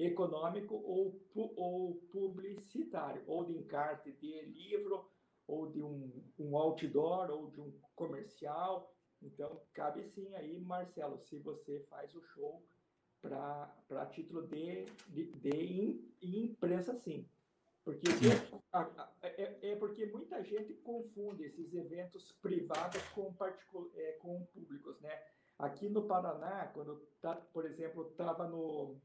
econômico 0.04 0.74
ou, 0.74 1.20
ou 1.34 1.94
publicitário, 2.10 3.22
ou 3.26 3.44
de 3.44 3.56
encarte 3.56 4.12
de 4.12 4.42
livro, 4.42 5.08
ou 5.46 5.70
de 5.70 5.82
um, 5.82 6.24
um 6.38 6.56
outdoor, 6.56 7.30
ou 7.30 7.50
de 7.50 7.60
um 7.60 7.72
comercial. 7.94 8.94
Então, 9.22 9.60
cabe 9.74 10.02
sim 10.04 10.34
aí, 10.34 10.58
Marcelo, 10.60 11.18
se 11.18 11.38
você 11.38 11.80
faz 11.90 12.14
o 12.14 12.22
show 12.22 12.64
para 13.20 14.06
título 14.12 14.46
de, 14.46 14.86
de, 15.08 15.26
de 15.32 16.10
imprensa, 16.22 16.94
sim. 16.94 17.28
Porque 17.84 18.06
é, 19.22 19.70
é, 19.70 19.76
porque 19.76 20.06
muita 20.06 20.42
gente 20.44 20.74
confunde 20.74 21.44
esses 21.44 21.74
eventos 21.74 22.32
privados 22.40 23.02
com, 23.10 23.34
é, 23.94 24.12
com 24.12 24.44
públicos, 24.46 25.00
né? 25.00 25.22
Aqui 25.58 25.88
no 25.88 26.06
Paraná, 26.06 26.70
quando, 26.72 27.06
tá, 27.20 27.34
por 27.52 27.66
exemplo, 27.66 28.08
estava 28.10 28.48
no, 28.48 28.96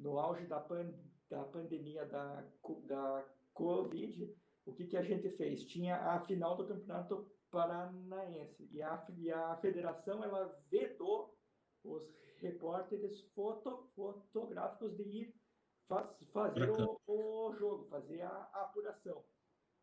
no 0.00 0.18
auge 0.18 0.46
da, 0.46 0.60
pan, 0.60 0.92
da 1.28 1.44
pandemia 1.44 2.04
da, 2.06 2.44
da 2.86 3.24
Covid, 3.52 4.34
o 4.66 4.72
que, 4.72 4.86
que 4.86 4.96
a 4.96 5.02
gente 5.02 5.30
fez? 5.30 5.64
Tinha 5.64 5.96
a 5.96 6.20
final 6.20 6.56
do 6.56 6.66
Campeonato 6.66 7.30
Paranaense 7.50 8.68
e 8.72 8.82
a, 8.82 9.06
e 9.16 9.30
a 9.30 9.56
federação 9.56 10.22
ela 10.22 10.56
vedou 10.70 11.36
os 11.84 12.02
repórteres 12.38 13.20
foto, 13.34 13.90
fotográficos 13.94 14.96
de 14.96 15.02
ir 15.02 15.40
faz, 15.88 16.08
fazer 16.32 16.70
o, 16.70 17.00
o, 17.06 17.52
jogo, 17.54 17.84
fazer 17.86 18.22
a, 18.22 18.28
a 18.28 18.62
apuração. 18.62 19.24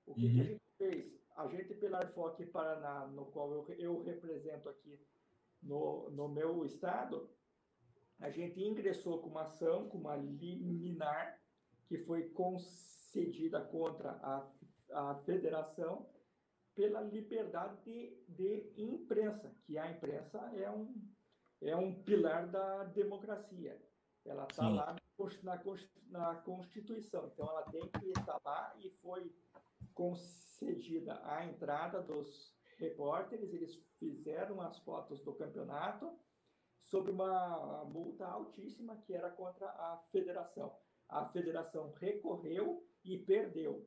O 0.05 0.15
que, 0.15 0.25
uhum. 0.25 0.33
que, 0.33 0.39
a 0.39 0.43
gente 0.43 0.71
fez? 0.77 1.17
A 1.35 1.47
gente, 1.47 1.73
pela 1.75 1.99
Arfoc 1.99 2.39
Paraná, 2.47 3.05
no 3.07 3.25
qual 3.25 3.51
eu, 3.51 3.67
eu 3.77 4.01
represento 4.01 4.69
aqui 4.69 4.99
no, 5.61 6.09
no 6.11 6.29
meu 6.29 6.65
estado, 6.65 7.29
a 8.19 8.29
gente 8.29 8.61
ingressou 8.61 9.19
com 9.19 9.29
uma 9.29 9.43
ação, 9.43 9.87
com 9.89 9.97
uma 9.97 10.15
liminar, 10.15 11.39
que 11.87 11.97
foi 11.99 12.29
concedida 12.29 13.61
contra 13.61 14.11
a, 14.23 14.47
a 14.91 15.15
federação 15.25 16.09
pela 16.75 17.01
liberdade 17.01 17.75
de, 17.83 18.19
de 18.29 18.73
imprensa, 18.77 19.55
que 19.65 19.77
a 19.77 19.89
imprensa 19.89 20.39
é 20.55 20.69
um, 20.69 20.93
é 21.61 21.75
um 21.75 22.03
pilar 22.03 22.47
da 22.47 22.83
democracia. 22.85 23.81
Ela 24.25 24.45
está 24.49 24.67
lá 24.67 24.95
na, 25.43 25.59
na 26.09 26.35
Constituição, 26.41 27.27
então 27.27 27.47
ela 27.47 27.63
tem 27.71 27.87
que 27.89 28.09
estar 28.09 28.39
lá 28.43 28.75
e 28.77 28.89
foi 29.01 29.33
concedida 29.93 31.19
a 31.23 31.45
entrada 31.45 32.01
dos 32.01 32.55
repórteres, 32.77 33.51
eles 33.53 33.75
fizeram 33.97 34.61
as 34.61 34.77
fotos 34.79 35.21
do 35.21 35.33
campeonato 35.33 36.11
sob 36.87 37.11
uma 37.11 37.85
multa 37.85 38.25
altíssima 38.25 38.95
que 39.05 39.13
era 39.13 39.29
contra 39.29 39.67
a 39.67 39.97
federação. 40.11 40.73
A 41.09 41.25
federação 41.25 41.93
recorreu 41.99 42.85
e 43.03 43.17
perdeu. 43.17 43.85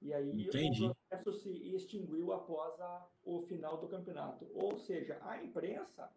E 0.00 0.12
aí 0.12 0.30
Entendi. 0.30 0.84
o 0.84 0.94
processo 0.94 1.32
se 1.40 1.50
extinguiu 1.74 2.32
após 2.32 2.78
a, 2.80 3.08
o 3.24 3.42
final 3.42 3.78
do 3.78 3.88
campeonato. 3.88 4.46
Ou 4.54 4.76
seja, 4.76 5.18
a 5.22 5.42
imprensa, 5.42 6.12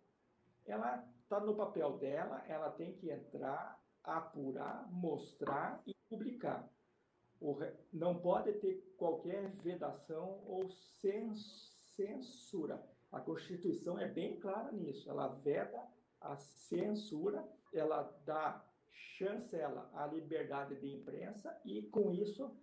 ela 0.65 1.07
está 1.21 1.39
no 1.39 1.55
papel 1.55 1.97
dela, 1.97 2.43
ela 2.47 2.69
tem 2.71 2.93
que 2.93 3.09
entrar, 3.09 3.81
apurar, 4.03 4.91
mostrar 4.91 5.81
e 5.87 5.95
publicar. 6.09 6.69
Não 7.93 8.19
pode 8.19 8.51
ter 8.53 8.93
qualquer 8.97 9.49
vedação 9.57 10.41
ou 10.45 10.69
censura. 11.95 12.83
A 13.11 13.21
Constituição 13.21 13.97
é 13.97 14.07
bem 14.07 14.37
clara 14.37 14.71
nisso. 14.73 15.09
Ela 15.09 15.27
veda 15.27 15.87
a 16.21 16.35
censura, 16.35 17.47
ela 17.73 18.03
dá 18.25 18.65
chancela 18.91 19.89
à 19.93 20.07
liberdade 20.07 20.75
de 20.79 20.93
imprensa 20.93 21.59
e, 21.65 21.83
com 21.83 22.11
isso, 22.11 22.55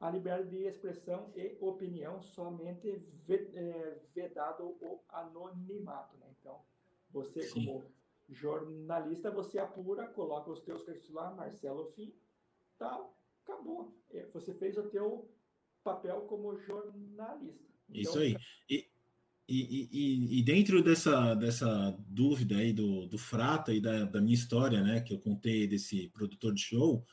a 0.00 0.10
liberdade 0.10 0.50
de 0.50 0.64
expressão 0.64 1.32
e 1.34 1.56
opinião 1.60 2.20
somente 2.20 3.02
é, 3.28 4.00
vedado 4.14 4.64
o 4.80 5.00
anonimato. 5.08 6.16
Né? 6.18 6.26
Então, 6.40 6.62
você, 7.10 7.42
Sim. 7.42 7.66
como 7.66 7.84
jornalista, 8.28 9.30
você 9.30 9.58
apura, 9.58 10.06
coloca 10.08 10.50
os 10.50 10.60
teus 10.60 10.82
textos 10.84 11.10
lá, 11.10 11.30
Marcelo 11.32 11.92
Fim, 11.92 12.14
tal, 12.78 13.16
acabou. 13.44 13.94
É, 14.10 14.24
você 14.26 14.54
fez 14.54 14.76
o 14.76 14.88
teu 14.90 15.30
papel 15.82 16.22
como 16.22 16.56
jornalista. 16.58 17.64
Então, 17.88 18.00
Isso 18.00 18.18
aí. 18.18 18.36
E, 18.68 18.90
e, 19.48 19.88
e, 19.92 20.38
e, 20.38 20.42
dentro 20.42 20.82
dessa, 20.82 21.34
dessa 21.34 21.96
dúvida 22.08 22.56
aí 22.56 22.72
do, 22.72 23.06
do 23.06 23.18
Frata 23.18 23.72
e 23.72 23.80
da, 23.80 24.04
da, 24.04 24.20
minha 24.20 24.34
história, 24.34 24.82
né, 24.82 25.00
que 25.00 25.12
eu 25.12 25.18
contei 25.18 25.66
desse 25.66 26.08
produtor 26.08 26.54
de 26.54 26.62
show, 26.62 27.04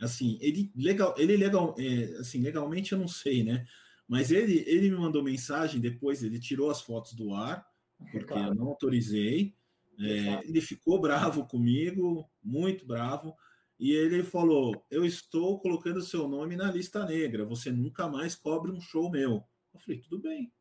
assim, 0.00 0.38
ele 0.40 0.72
legal, 0.74 1.14
ele 1.18 1.36
legal, 1.36 1.74
é, 1.78 2.04
assim, 2.18 2.40
legalmente 2.40 2.92
eu 2.92 2.98
não 2.98 3.08
sei, 3.08 3.44
né, 3.44 3.66
mas 4.08 4.30
ele, 4.30 4.64
ele 4.66 4.90
me 4.90 4.96
mandou 4.96 5.22
mensagem 5.22 5.80
depois, 5.80 6.22
ele 6.22 6.38
tirou 6.38 6.70
as 6.70 6.80
fotos 6.80 7.12
do 7.14 7.34
ar, 7.34 7.66
porque 8.10 8.26
claro. 8.26 8.52
eu 8.52 8.54
não 8.54 8.68
autorizei, 8.68 9.54
é, 9.98 10.46
ele 10.46 10.60
ficou 10.60 11.00
bravo 11.00 11.46
comigo, 11.46 12.28
muito 12.42 12.86
bravo, 12.86 13.34
e 13.78 13.92
ele 13.92 14.22
falou: 14.22 14.84
Eu 14.90 15.04
estou 15.04 15.58
colocando 15.58 16.02
seu 16.02 16.28
nome 16.28 16.56
na 16.56 16.70
lista 16.70 17.04
negra, 17.04 17.44
você 17.44 17.70
nunca 17.70 18.08
mais 18.08 18.34
cobre 18.34 18.70
um 18.70 18.80
show 18.80 19.10
meu. 19.10 19.44
Eu 19.72 19.80
falei: 19.80 20.00
Tudo 20.00 20.20
bem, 20.20 20.52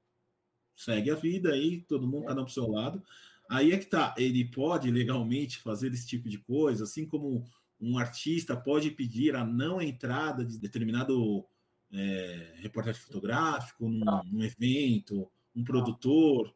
segue 0.75 1.11
a 1.11 1.15
vida 1.15 1.51
aí, 1.51 1.81
todo 1.81 2.07
mundo 2.07 2.27
tá 2.27 2.35
no 2.35 2.47
seu 2.47 2.69
lado. 2.69 3.01
Aí 3.49 3.71
é 3.71 3.77
que 3.77 3.85
tá, 3.85 4.15
ele 4.17 4.45
pode 4.45 4.89
legalmente 4.89 5.59
fazer 5.59 5.91
esse 5.91 6.07
tipo 6.07 6.29
de 6.29 6.37
coisa, 6.39 6.85
assim 6.85 7.05
como 7.05 7.45
um 7.79 7.97
artista 7.97 8.55
pode 8.55 8.89
pedir 8.91 9.35
a 9.35 9.43
não 9.43 9.81
entrada 9.81 10.45
de 10.45 10.57
determinado 10.57 11.45
é, 11.91 12.53
reportagem 12.55 13.01
fotográfico 13.01 13.87
num, 13.87 14.05
tá. 14.05 14.23
num 14.25 14.43
evento, 14.43 15.29
um 15.55 15.63
tá. 15.63 15.71
produtor. 15.71 16.55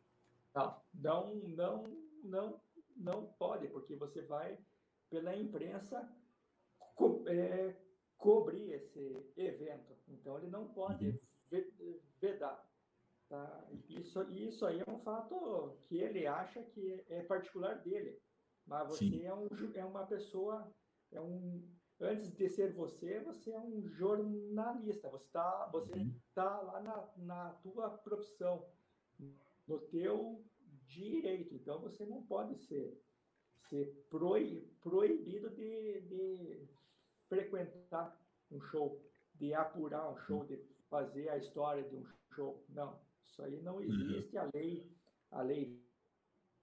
Tá. 0.53 0.81
Não, 0.93 1.35
não, 1.35 1.83
não, 2.23 2.61
não 2.95 3.25
pode, 3.37 3.67
porque 3.67 3.95
você 3.95 4.21
vai 4.21 4.57
pela 5.09 5.35
imprensa 5.35 6.09
co 6.95 7.23
é, 7.27 7.75
cobrir 8.17 8.71
esse 8.71 9.23
evento. 9.35 9.93
Então 10.07 10.37
ele 10.37 10.47
não 10.47 10.67
pode 10.67 11.19
uhum. 11.51 11.99
vedar. 12.19 12.66
Tá? 13.29 13.67
Isso, 13.89 14.23
isso 14.31 14.65
aí 14.65 14.79
é 14.79 14.89
um 14.89 14.99
fato 14.99 15.77
que 15.87 15.97
ele 15.97 16.25
acha 16.25 16.63
que 16.63 17.03
é 17.09 17.21
particular 17.23 17.75
dele. 17.81 18.17
Mas 18.65 18.87
você 18.87 19.23
é, 19.23 19.33
um, 19.33 19.47
é 19.75 19.85
uma 19.85 20.05
pessoa, 20.05 20.71
é 21.11 21.19
um, 21.19 21.61
antes 21.99 22.31
de 22.33 22.49
ser 22.49 22.73
você, 22.73 23.19
você 23.19 23.51
é 23.51 23.59
um 23.59 23.85
jornalista. 23.89 25.09
Você 25.09 25.25
está 25.25 25.69
você 25.71 25.99
uhum. 25.99 26.15
tá 26.33 26.61
lá 26.61 26.81
na, 26.81 27.09
na 27.17 27.49
tua 27.63 27.89
profissão, 27.89 28.65
no 29.67 29.79
teu 29.79 30.41
direito. 30.85 31.53
Então 31.53 31.81
você 31.81 32.05
não 32.05 32.23
pode 32.23 32.55
ser, 32.55 32.97
ser 33.69 34.07
proibido 34.09 35.49
de, 35.49 36.01
de 36.01 36.67
frequentar 37.27 38.17
um 38.49 38.61
show, 38.61 39.01
de 39.35 39.53
apurar 39.53 40.09
um 40.09 40.17
show, 40.19 40.45
de 40.45 40.57
fazer 40.89 41.27
a 41.27 41.37
história 41.37 41.83
de 41.83 41.95
um 41.97 42.05
show. 42.33 42.63
Não 42.69 43.06
Isso 43.27 43.43
aí 43.43 43.61
não 43.61 43.75
uhum. 43.75 43.83
existe, 43.83 44.37
a 44.37 44.49
lei, 44.53 44.91
a 45.31 45.41
lei 45.41 45.79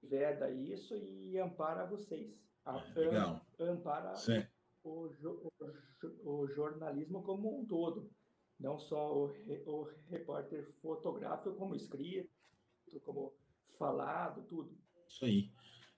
veda 0.02 0.50
isso 0.50 0.96
e 0.96 1.38
ampara 1.38 1.86
vocês. 1.86 2.34
Legal. 2.96 3.46
Ampara 3.60 4.14
o, 4.82 5.08
o, 5.18 5.52
o, 6.24 6.48
jornalismo 6.48 7.22
como 7.22 7.60
um 7.60 7.66
todo, 7.66 8.10
não 8.58 8.78
só 8.78 9.14
o, 9.14 9.34
o 9.66 9.88
repórter 10.08 10.66
fotográfico, 10.80 11.54
como 11.56 11.74
escrito, 11.74 12.30
como 13.02 13.34
falado, 13.78 14.42
tudo. 14.44 14.76
Isso 15.08 15.24
aí. 15.24 15.50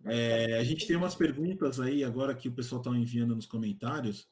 É, 0.05 0.59
a 0.59 0.65
gente 0.65 0.87
tem 0.87 0.97
umas 0.97 1.15
perguntas 1.15 1.81
aí 1.81 2.05
agora 2.05 2.35
que 2.35 2.49
o 2.49 2.55
pessoal 2.55 2.81
está 2.81 2.91
enviando 2.91 3.35
nos 3.35 3.47
comentários. 3.47 4.29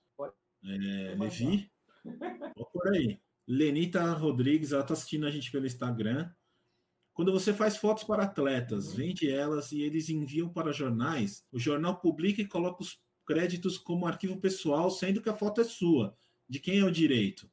É, 0.64 1.14
Levi, 1.16 1.70
por 2.72 2.88
aí. 2.88 3.20
Lenita 3.46 4.02
Rodrigues, 4.12 4.72
ela 4.72 4.82
está 4.82 4.94
assistindo 4.94 5.26
a 5.26 5.30
gente 5.30 5.50
pelo 5.50 5.66
Instagram. 5.66 6.30
Quando 7.12 7.32
você 7.32 7.52
faz 7.52 7.76
fotos 7.76 8.04
para 8.04 8.24
atletas, 8.24 8.88
uhum. 8.88 8.96
vende 8.96 9.30
elas 9.30 9.70
e 9.70 9.82
eles 9.82 10.08
enviam 10.08 10.48
para 10.48 10.72
jornais, 10.72 11.46
o 11.52 11.58
jornal 11.58 12.00
publica 12.00 12.42
e 12.42 12.48
coloca 12.48 12.82
os 12.82 13.00
créditos 13.24 13.78
como 13.78 14.06
arquivo 14.06 14.40
pessoal, 14.40 14.90
sendo 14.90 15.22
que 15.22 15.28
a 15.28 15.34
foto 15.34 15.60
é 15.60 15.64
sua. 15.64 16.16
De 16.48 16.58
quem 16.58 16.80
é 16.80 16.84
o 16.84 16.90
direito? 16.90 17.48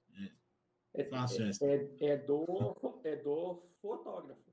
É, 0.94 1.06
fácil 1.06 1.46
é, 1.46 1.52
é, 1.62 2.10
é, 2.10 2.18
do, 2.18 2.76
é 3.04 3.16
do 3.16 3.64
fotógrafo. 3.82 4.52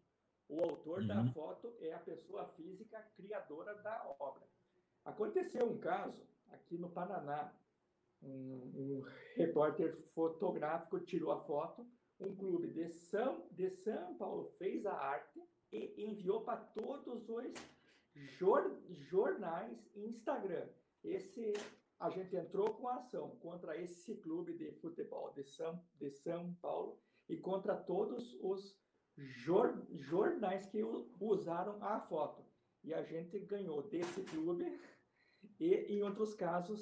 O 0.49 0.61
autor 0.62 1.01
uhum. 1.01 1.07
da 1.07 1.26
foto 1.32 1.74
é 1.80 1.93
a 1.93 1.99
pessoa 1.99 2.47
física 2.57 3.05
criadora 3.16 3.74
da 3.82 4.14
obra. 4.18 4.47
Aconteceu 5.05 5.66
um 5.68 5.78
caso 5.78 6.22
aqui 6.51 6.78
no 6.78 6.89
Paraná. 6.89 7.53
Um, 8.22 8.72
um 8.74 9.04
repórter 9.36 9.96
fotográfico 10.14 11.00
tirou 11.00 11.32
a 11.32 11.40
foto, 11.44 11.86
um 12.18 12.34
clube 12.34 12.68
de 12.68 12.88
São, 12.88 13.46
de 13.52 13.70
São 13.70 14.16
Paulo 14.16 14.52
fez 14.58 14.84
a 14.84 14.92
arte 14.92 15.40
e 15.72 16.04
enviou 16.04 16.42
para 16.42 16.56
todos 16.56 17.28
os 17.28 17.54
jor, 18.14 18.76
jornais 18.90 19.78
e 19.94 20.06
Instagram. 20.08 20.68
Esse 21.04 21.52
a 22.00 22.10
gente 22.10 22.36
entrou 22.36 22.74
com 22.74 22.88
a 22.88 22.96
ação 22.96 23.36
contra 23.40 23.76
esse 23.76 24.16
clube 24.16 24.54
de 24.54 24.70
futebol 24.80 25.32
de 25.32 25.44
São, 25.44 25.82
de 25.96 26.10
São 26.10 26.54
Paulo 26.54 27.00
e 27.28 27.36
contra 27.36 27.76
todos 27.76 28.36
os 28.40 28.76
jor, 29.16 29.84
jornais 29.90 30.66
que 30.66 30.82
usaram 31.20 31.82
a 31.82 32.00
foto. 32.00 32.44
E 32.84 32.94
a 32.94 33.02
gente 33.02 33.38
ganhou 33.40 33.82
desse 33.82 34.22
clube 34.22 34.80
e, 35.58 35.74
em 35.92 36.02
outros 36.02 36.34
casos, 36.34 36.80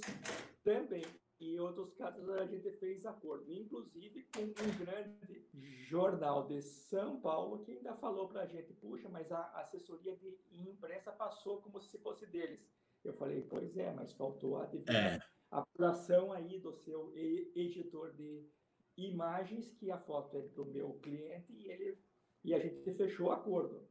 também. 0.63 1.03
E 1.39 1.55
em 1.55 1.61
outros 1.61 1.93
casos, 1.95 2.29
a 2.31 2.47
gente 2.47 2.71
fez 2.79 3.05
acordo, 3.05 3.53
inclusive 3.53 4.27
com 4.35 4.43
um 4.43 4.79
grande 4.79 5.47
jornal 5.87 6.47
de 6.47 6.63
São 6.63 7.21
Paulo 7.21 7.63
que 7.65 7.73
ainda 7.73 7.95
falou 7.97 8.29
para 8.29 8.43
a 8.43 8.47
gente: 8.47 8.73
puxa, 8.75 9.09
mas 9.09 9.31
a 9.31 9.43
assessoria 9.61 10.17
de 10.17 10.39
imprensa 10.53 11.13
passou 11.13 11.61
como 11.61 11.81
se 11.81 11.99
fosse 11.99 12.27
deles. 12.27 12.61
Eu 13.05 13.13
falei: 13.15 13.43
pois 13.43 13.77
é, 13.77 13.93
mas 13.93 14.13
faltou 14.15 14.57
a 14.57 14.65
é. 14.89 15.19
apuração 15.51 16.33
aí 16.33 16.59
do 16.59 16.73
seu 16.73 17.13
editor 17.15 18.15
de 18.15 18.49
imagens, 18.97 19.71
que 19.75 19.91
a 19.91 19.99
foto 19.99 20.39
é 20.39 20.41
do 20.41 20.65
meu 20.65 20.95
cliente 21.01 21.53
e 21.53 21.71
ele 21.71 21.99
e 22.43 22.55
a 22.55 22.61
gente 22.61 22.95
fechou 22.95 23.27
o 23.27 23.33
acordo. 23.33 23.87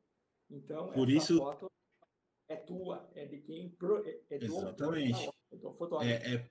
Então, 0.49 0.89
Por 0.91 1.09
isso... 1.09 1.37
foto 1.37 1.69
é 2.47 2.55
tua, 2.55 3.09
é 3.13 3.25
de 3.25 3.39
quem 3.41 3.69
pro, 3.71 3.97
é, 4.07 4.21
é 4.29 4.37
do 4.37 4.45
Exatamente. 4.45 5.29
É, 5.51 5.57
do 5.57 6.01
é, 6.01 6.35
é, 6.35 6.49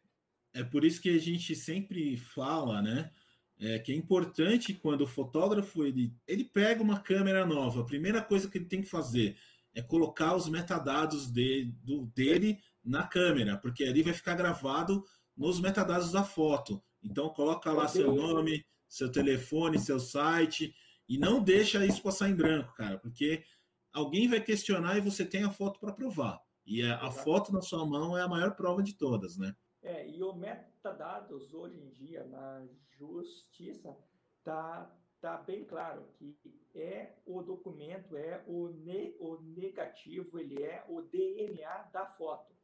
é 0.54 0.62
por 0.62 0.84
isso 0.84 1.02
que 1.02 1.10
a 1.10 1.18
gente 1.18 1.54
sempre 1.54 2.16
fala, 2.16 2.80
né? 2.80 3.10
É, 3.58 3.78
que 3.78 3.92
é 3.92 3.94
importante 3.94 4.74
quando 4.74 5.02
o 5.02 5.06
fotógrafo 5.06 5.84
ele, 5.84 6.12
ele 6.26 6.44
pega 6.44 6.82
uma 6.82 6.98
câmera 6.98 7.46
nova, 7.46 7.82
a 7.82 7.86
primeira 7.86 8.20
coisa 8.20 8.48
que 8.48 8.58
ele 8.58 8.64
tem 8.64 8.80
que 8.80 8.88
fazer 8.88 9.36
é 9.72 9.80
colocar 9.80 10.34
os 10.34 10.48
metadados 10.48 11.30
de, 11.30 11.72
do, 11.82 12.06
dele 12.06 12.58
na 12.84 13.04
câmera, 13.04 13.56
porque 13.56 13.84
ali 13.84 14.02
vai 14.02 14.12
ficar 14.12 14.34
gravado 14.34 15.04
nos 15.36 15.60
metadados 15.60 16.12
da 16.12 16.24
foto. 16.24 16.82
Então 17.02 17.28
coloca 17.28 17.72
lá 17.72 17.86
seu 17.88 18.14
nome, 18.14 18.64
seu 18.88 19.10
telefone, 19.10 19.78
seu 19.78 20.00
site, 20.00 20.74
e 21.08 21.18
não 21.18 21.42
deixa 21.42 21.84
isso 21.84 22.02
passar 22.02 22.28
em 22.28 22.34
branco, 22.34 22.74
cara, 22.74 22.98
porque 22.98 23.44
alguém 23.92 24.28
vai 24.28 24.40
questionar 24.40 24.96
e 24.96 25.00
você 25.00 25.24
tem 25.24 25.44
a 25.44 25.50
foto 25.50 25.78
para 25.78 25.92
provar. 25.92 26.40
E 26.66 26.82
a, 26.82 26.96
a, 26.96 27.10
foto 27.10 27.52
na 27.52 27.60
sua 27.60 27.84
mão 27.84 28.16
é 28.16 28.22
a 28.22 28.28
maior 28.28 28.54
prova 28.56 28.82
de 28.82 28.94
todas, 28.94 29.36
né? 29.36 29.54
É, 29.84 30.08
e 30.08 30.22
o 30.22 30.32
metadados 30.32 31.54
hoje 31.54 31.78
em 31.78 31.90
dia 31.90 32.24
na 32.24 32.66
justiça 32.98 33.96
tá 34.42 34.90
tá 35.20 35.38
bem 35.38 35.64
claro 35.64 36.06
que 36.18 36.36
é 36.74 37.14
o 37.24 37.40
documento, 37.42 38.14
é 38.14 38.44
o, 38.46 38.68
ne, 38.68 39.16
o 39.18 39.40
negativo, 39.40 40.38
ele 40.38 40.62
é 40.62 40.84
o 40.86 41.00
DNA 41.00 41.84
da 41.84 42.04
foto. 42.04 42.54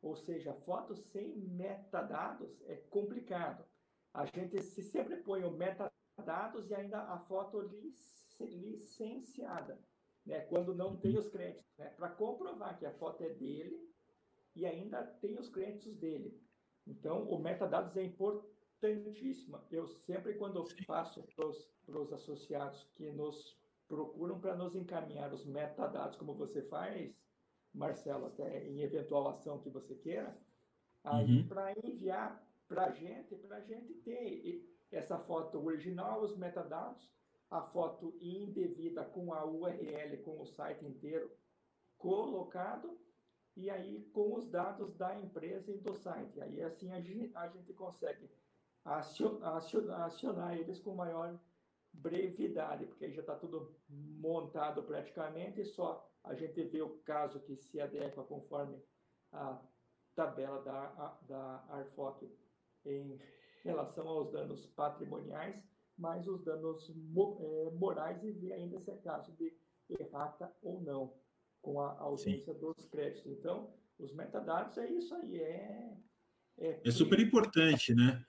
Ou 0.00 0.16
seja, 0.16 0.54
foto 0.64 0.96
sem 0.96 1.36
metadados 1.36 2.62
é 2.62 2.76
complicado. 2.76 3.62
A 4.14 4.24
gente 4.24 4.62
se 4.62 4.82
sempre 4.82 5.18
põe 5.18 5.44
o 5.44 5.50
metadados 5.50 6.00
dados 6.24 6.70
e 6.70 6.74
ainda 6.74 7.02
a 7.02 7.18
foto 7.18 7.60
licenciada, 8.40 9.78
né? 10.24 10.40
quando 10.40 10.74
não 10.74 10.96
tem 10.96 11.18
os 11.18 11.28
créditos, 11.28 11.76
né? 11.78 11.90
para 11.90 12.08
comprovar 12.08 12.78
que 12.78 12.86
a 12.86 12.92
foto 12.92 13.22
é 13.22 13.30
dele 13.30 13.78
e 14.54 14.66
ainda 14.66 15.02
tem 15.02 15.38
os 15.38 15.48
créditos 15.48 15.94
dele. 15.96 16.40
Então, 16.90 17.22
o 17.22 17.38
metadados 17.38 17.96
é 17.96 18.02
importantíssimo. 18.02 19.60
Eu 19.70 19.86
sempre, 19.86 20.34
quando 20.34 20.64
faço 20.84 21.22
para 21.86 21.98
os 22.00 22.12
associados 22.12 22.84
que 22.94 23.10
nos 23.12 23.56
procuram 23.86 24.40
para 24.40 24.56
nos 24.56 24.74
encaminhar 24.74 25.32
os 25.32 25.44
metadados, 25.46 26.16
como 26.16 26.34
você 26.34 26.62
faz, 26.62 27.14
Marcelo, 27.72 28.26
até 28.26 28.66
em 28.66 28.82
eventual 28.82 29.28
ação 29.28 29.60
que 29.60 29.70
você 29.70 29.94
queira, 29.94 30.36
aí 31.04 31.38
uhum. 31.38 31.48
para 31.48 31.72
enviar 31.84 32.44
para 32.68 32.86
a 32.86 32.90
gente, 32.90 33.34
para 33.36 33.56
a 33.56 33.60
gente 33.60 33.94
ter 33.94 34.64
essa 34.90 35.18
foto 35.18 35.64
original, 35.64 36.22
os 36.22 36.36
metadados, 36.36 37.10
a 37.50 37.62
foto 37.62 38.16
indevida 38.20 39.04
com 39.04 39.32
a 39.32 39.44
URL, 39.44 40.16
com 40.18 40.40
o 40.40 40.46
site 40.46 40.84
inteiro 40.84 41.30
colocado, 41.98 42.98
e 43.56 43.68
aí 43.68 44.02
com 44.12 44.34
os 44.34 44.48
dados 44.48 44.94
da 44.94 45.18
empresa 45.18 45.72
e 45.72 45.78
do 45.78 45.94
site. 45.94 46.40
Aí 46.40 46.62
assim 46.62 46.92
a 46.92 47.00
gente, 47.00 47.30
a 47.36 47.48
gente 47.48 47.72
consegue 47.72 48.30
acionar, 48.84 50.02
acionar 50.02 50.56
eles 50.56 50.80
com 50.80 50.94
maior 50.94 51.38
brevidade, 51.92 52.86
porque 52.86 53.04
aí 53.04 53.12
já 53.12 53.20
está 53.20 53.34
tudo 53.34 53.74
montado 53.88 54.82
praticamente, 54.82 55.64
só 55.64 56.08
a 56.22 56.34
gente 56.34 56.62
vê 56.64 56.80
o 56.80 56.98
caso 57.00 57.40
que 57.40 57.56
se 57.56 57.80
adequa 57.80 58.22
conforme 58.22 58.80
a 59.32 59.60
tabela 60.14 60.62
da, 60.62 61.18
da 61.22 61.64
ARFOC 61.70 62.30
em 62.84 63.18
relação 63.62 64.06
aos 64.08 64.30
danos 64.30 64.66
patrimoniais, 64.66 65.62
mas 65.96 66.26
os 66.26 66.42
danos 66.44 66.90
é, 66.90 67.70
morais 67.72 68.22
e 68.22 68.32
ver 68.32 68.52
ainda 68.52 68.78
se 68.80 68.90
é 68.90 68.96
caso 68.96 69.32
de 69.32 69.54
errata 69.88 70.54
ou 70.62 70.80
não, 70.80 71.14
com 71.60 71.80
a 71.80 71.98
ausência 71.98 72.52
Sim. 72.52 72.60
dos 72.60 72.86
créditos. 72.86 73.26
Então, 73.26 73.72
os 73.98 74.12
metadados 74.12 74.78
é 74.78 74.90
isso 74.90 75.14
aí, 75.14 75.38
é... 75.38 75.96
É, 76.58 76.80
é 76.84 76.90
super 76.90 77.18
importante, 77.18 77.94
né? 77.94 78.22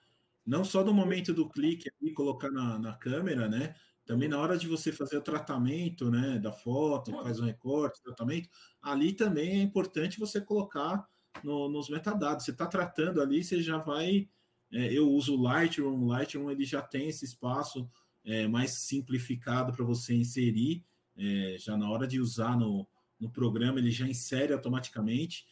Não 0.46 0.64
só 0.64 0.84
no 0.84 0.94
momento 0.94 1.34
do 1.34 1.50
clique 1.50 1.92
e 2.02 2.12
colocar 2.12 2.50
na, 2.50 2.80
na 2.80 2.94
câmera, 2.96 3.50
né? 3.50 3.76
Também 4.06 4.30
na 4.30 4.40
hora 4.40 4.58
de 4.58 4.68
você 4.68 4.92
fazer 4.92 5.18
o 5.18 5.22
tratamento, 5.22 6.10
né, 6.10 6.40
da 6.40 6.52
foto, 6.52 7.12
faz 7.22 7.40
um 7.40 7.46
recorte, 7.46 8.02
tratamento, 8.02 8.50
ali 8.82 9.14
também 9.14 9.60
é 9.60 9.62
importante 9.62 10.20
você 10.20 10.42
colocar 10.42 11.08
no, 11.44 11.70
nos 11.70 11.90
metadados. 11.90 12.46
Você 12.46 12.52
está 12.52 12.66
tratando 12.66 13.22
ali, 13.22 13.44
você 13.44 13.62
já 13.62 13.78
vai 13.78 14.28
é, 14.72 14.92
eu 14.94 15.12
uso 15.12 15.36
o 15.36 15.42
Lightroom, 15.42 16.00
o 16.00 16.08
Lightroom 16.08 16.50
ele 16.50 16.64
já 16.64 16.82
tem 16.82 17.10
esse 17.10 17.26
espaço 17.26 17.90
é, 18.24 18.48
mais 18.48 18.72
simplificado 18.72 19.74
para 19.74 19.84
você 19.84 20.16
inserir, 20.16 20.86
é, 21.18 21.58
já 21.60 21.76
na 21.76 21.90
hora 21.90 22.08
de 22.08 22.22
usar 22.22 22.58
no, 22.58 22.88
no 23.22 23.30
programa, 23.30 23.80
ele 23.80 23.92
já 23.92 24.08
insere 24.08 24.52
automaticamente. 24.52 25.48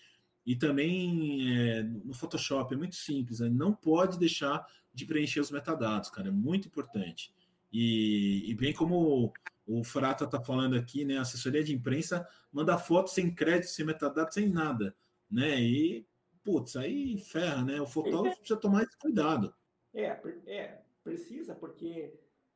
E 0.46 0.56
também 0.56 1.56
é, 1.56 1.84
no 1.84 2.14
Photoshop 2.14 2.74
é 2.74 2.78
muito 2.78 2.96
simples, 2.96 3.40
né? 3.40 3.48
não 3.48 3.72
pode 3.72 4.18
deixar 4.18 4.66
de 4.92 5.06
preencher 5.06 5.40
os 5.40 5.52
metadados, 5.52 6.10
cara, 6.10 6.30
é 6.30 6.32
muito 6.32 6.68
importante. 6.68 7.32
E, 7.72 8.50
e 8.50 8.56
bem 8.56 8.74
como 8.74 9.32
o 9.68 9.84
Frata 9.84 10.26
está 10.26 10.42
falando 10.42 10.76
aqui, 10.76 11.06
né? 11.06 11.20
A 11.20 11.22
assessoria 11.22 11.64
de 11.64 11.76
imprensa 11.76 12.28
manda 12.52 12.76
foto 12.80 13.12
sem 13.12 13.34
crédito, 13.34 13.70
sem 13.70 13.86
metadados, 13.86 14.34
sem 14.34 14.50
nada, 14.50 14.96
né? 15.30 15.62
E 15.62 16.04
putz, 16.44 16.76
aí 16.76 17.20
ferra, 17.20 17.64
né? 17.64 17.80
O 17.80 17.86
fotógrafo 17.86 18.40
precisa 18.40 18.60
tomar 18.60 18.82
esse 18.82 18.98
cuidado. 18.98 19.54
É, 19.94 20.20
é, 20.48 20.82
precisa, 21.04 21.54
porque 21.54 22.12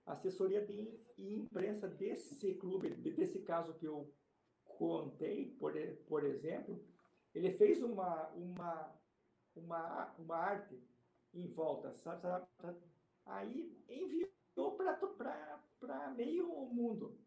a 0.06 0.14
assessoria 0.14 0.66
de 0.66 0.98
imprensa 1.20 1.88
desse 1.88 2.56
clube, 2.56 2.90
desse 2.90 3.40
caso 3.40 3.76
que 3.76 3.86
eu 3.86 4.12
contei, 4.78 5.52
por, 5.60 5.74
por 6.08 6.24
exemplo, 6.24 6.84
ele 7.34 7.52
fez 7.54 7.82
uma, 7.82 8.28
uma, 8.30 8.94
uma, 9.56 10.16
uma 10.18 10.36
arte 10.36 10.80
em 11.34 11.48
volta, 11.48 11.94
sabe? 11.96 12.22
sabe? 12.22 12.78
Aí 13.26 13.76
enviou 13.90 14.76
para 14.76 16.14
meio 16.16 16.48
mundo. 16.68 17.18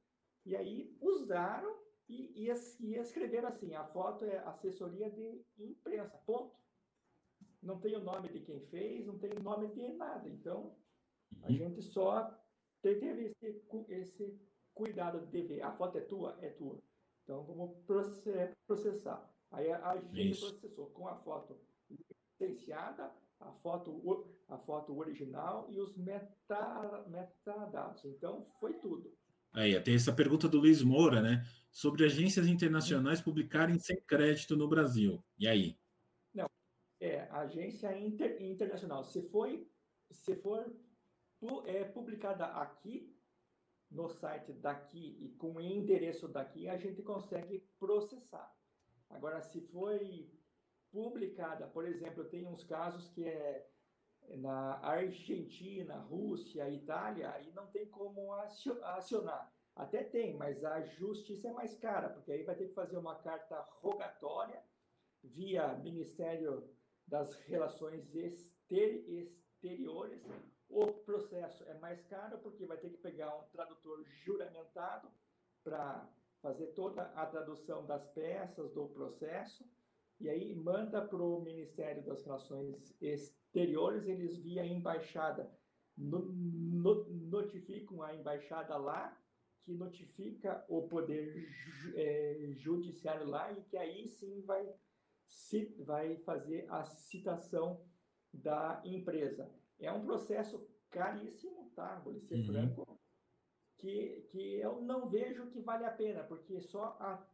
E 0.45 0.55
aí 0.55 0.97
usaram 1.01 1.77
e, 2.09 2.47
e, 2.47 2.53
e 2.81 2.95
escreveram 2.97 3.49
assim: 3.49 3.75
a 3.75 3.85
foto 3.85 4.25
é 4.25 4.39
assessoria 4.39 5.11
de 5.11 5.45
imprensa, 5.59 6.17
ponto. 6.25 6.55
Não 7.63 7.81
tem 7.81 7.97
o 7.97 8.05
nome 8.05 8.29
de 8.29 8.41
quem 8.41 8.61
fez, 8.67 9.07
não 9.07 9.19
tem 9.19 9.33
o 9.33 9.43
nome 9.43 9.69
de 9.69 9.89
nada. 9.95 10.29
Então, 10.29 10.77
a 11.43 11.49
uhum. 11.49 11.57
gente 11.57 11.83
só 11.83 12.33
teve 12.81 13.35
esse, 13.43 13.65
esse 13.89 14.41
cuidado 14.73 15.27
de 15.27 15.43
ver. 15.43 15.63
A 15.63 15.73
foto 15.73 15.99
é 15.99 16.03
tua? 16.03 16.39
É 16.41 16.51
tua. 16.51 16.81
Então, 17.27 17.43
vamos 17.43 17.77
processar. 18.69 19.29
Aí 19.51 19.73
a 19.73 19.97
gente 20.13 20.39
processou 20.39 20.87
com 20.91 21.09
a 21.09 21.17
foto 21.17 21.59
licenciada, 21.91 23.13
a 23.41 23.51
foto, 23.51 24.33
a 24.49 24.57
foto 24.59 24.97
original 24.97 25.67
e 25.69 25.81
os 25.81 25.97
meta, 25.97 27.05
metadados. 27.09 28.05
Então, 28.05 28.47
foi 28.61 28.75
tudo. 28.75 29.13
Aí, 29.53 29.79
tem 29.81 29.97
essa 29.97 30.13
pergunta 30.13 30.49
do 30.49 30.61
Luiz 30.61 30.83
Moura, 30.83 31.21
né? 31.21 31.45
Sobre 31.73 32.05
agências 32.05 32.47
internacionais 32.47 33.21
publicarem 33.21 33.79
sem 33.81 34.01
crédito 34.03 34.57
no 34.57 34.69
Brasil. 34.69 35.21
E 35.37 35.49
aí? 35.49 35.77
Não, 36.33 36.49
é 37.01 37.23
agência 37.33 37.99
inter, 37.99 38.41
internacional. 38.41 39.03
Se 39.03 39.21
foi, 39.31 39.67
se 40.13 40.37
for 40.37 40.73
é, 41.65 41.83
publicada 41.87 42.47
aqui, 42.47 43.16
no 43.91 44.09
site 44.09 44.53
daqui 44.53 45.17
e 45.21 45.29
com 45.37 45.61
endereço 45.61 46.29
daqui, 46.29 46.69
a 46.69 46.77
gente 46.77 47.03
consegue 47.03 47.61
processar. 47.79 48.53
Agora, 49.09 49.41
se 49.41 49.61
foi 49.69 50.31
publicada, 50.91 51.67
por 51.69 51.87
exemplo, 51.87 52.25
tem 52.25 52.47
uns 52.47 52.65
casos 52.65 53.09
que 53.11 53.25
é 53.25 53.69
na 54.39 54.79
Argentina, 54.81 55.99
Rússia, 55.99 56.69
Itália, 56.71 57.41
e 57.43 57.53
não 57.53 57.67
tem 57.69 57.87
como 57.87 58.33
acionar. 58.33 59.53
Até 59.75 60.03
tem, 60.03 60.35
mas 60.35 60.65
a 60.65 60.81
justiça 60.81 61.49
é 61.49 61.53
mais 61.53 61.77
cara, 61.77 62.09
porque 62.09 62.33
aí 62.33 62.43
vai 62.43 62.57
ter 62.57 62.69
que 62.69 62.75
fazer 62.75 62.97
uma 62.97 63.15
carta 63.17 63.61
rogatória 63.81 64.61
via 65.23 65.75
Ministério 65.75 66.69
das 67.07 67.35
Relações 67.43 68.15
Exteriores. 68.15 70.23
O 70.69 70.93
processo 70.93 71.65
é 71.65 71.75
mais 71.79 72.03
caro 72.07 72.39
porque 72.39 72.67
vai 72.67 72.77
ter 72.77 72.91
que 72.91 72.99
pegar 72.99 73.35
um 73.37 73.45
tradutor 73.51 74.05
juramentado 74.25 75.09
para 75.63 76.09
fazer 76.43 76.67
toda 76.69 77.03
a 77.03 77.27
tradução 77.27 77.87
das 77.87 78.07
peças 78.09 78.73
do 78.73 78.89
processo 78.89 79.65
e 80.21 80.29
aí 80.29 80.55
manda 80.55 81.03
para 81.03 81.23
o 81.23 81.41
Ministério 81.41 82.03
das 82.05 82.25
Relações 82.25 82.95
Exteriores, 83.01 84.07
eles 84.07 84.39
via 84.39 84.65
embaixada 84.65 85.51
no, 85.97 86.21
no, 86.31 87.05
notificam 87.09 88.03
a 88.03 88.15
embaixada 88.15 88.77
lá, 88.77 89.17
que 89.63 89.75
notifica 89.75 90.65
o 90.69 90.87
poder 90.89 91.49
é, 91.95 92.53
judiciário 92.53 93.27
lá 93.27 93.51
e 93.53 93.63
que 93.63 93.77
aí 93.77 94.07
sim 94.07 94.43
vai, 94.43 94.73
se, 95.27 95.75
vai 95.81 96.17
fazer 96.19 96.67
a 96.71 96.85
citação 96.85 97.85
da 98.33 98.81
empresa. 98.85 99.51
É 99.79 99.93
um 99.93 100.05
processo 100.05 100.67
caríssimo, 100.91 101.71
tá? 101.75 101.99
Vou 101.99 102.19
ser 102.21 102.37
uhum. 102.37 102.47
franco, 102.47 103.01
que, 103.79 104.27
que 104.31 104.57
eu 104.57 104.81
não 104.81 105.09
vejo 105.09 105.51
que 105.51 105.61
vale 105.61 105.85
a 105.85 105.91
pena, 105.91 106.25
porque 106.25 106.61
só 106.61 106.97
a, 106.99 107.27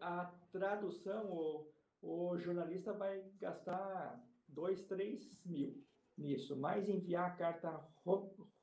a 0.00 0.26
tradução, 0.50 1.30
o, 1.30 1.72
o 2.02 2.38
jornalista 2.38 2.92
vai 2.92 3.22
gastar 3.38 4.20
dois, 4.48 4.82
três 4.84 5.44
mil 5.44 5.84
nisso, 6.18 6.56
mas 6.56 6.88
enviar 6.88 7.30
a 7.30 7.36
carta 7.36 7.88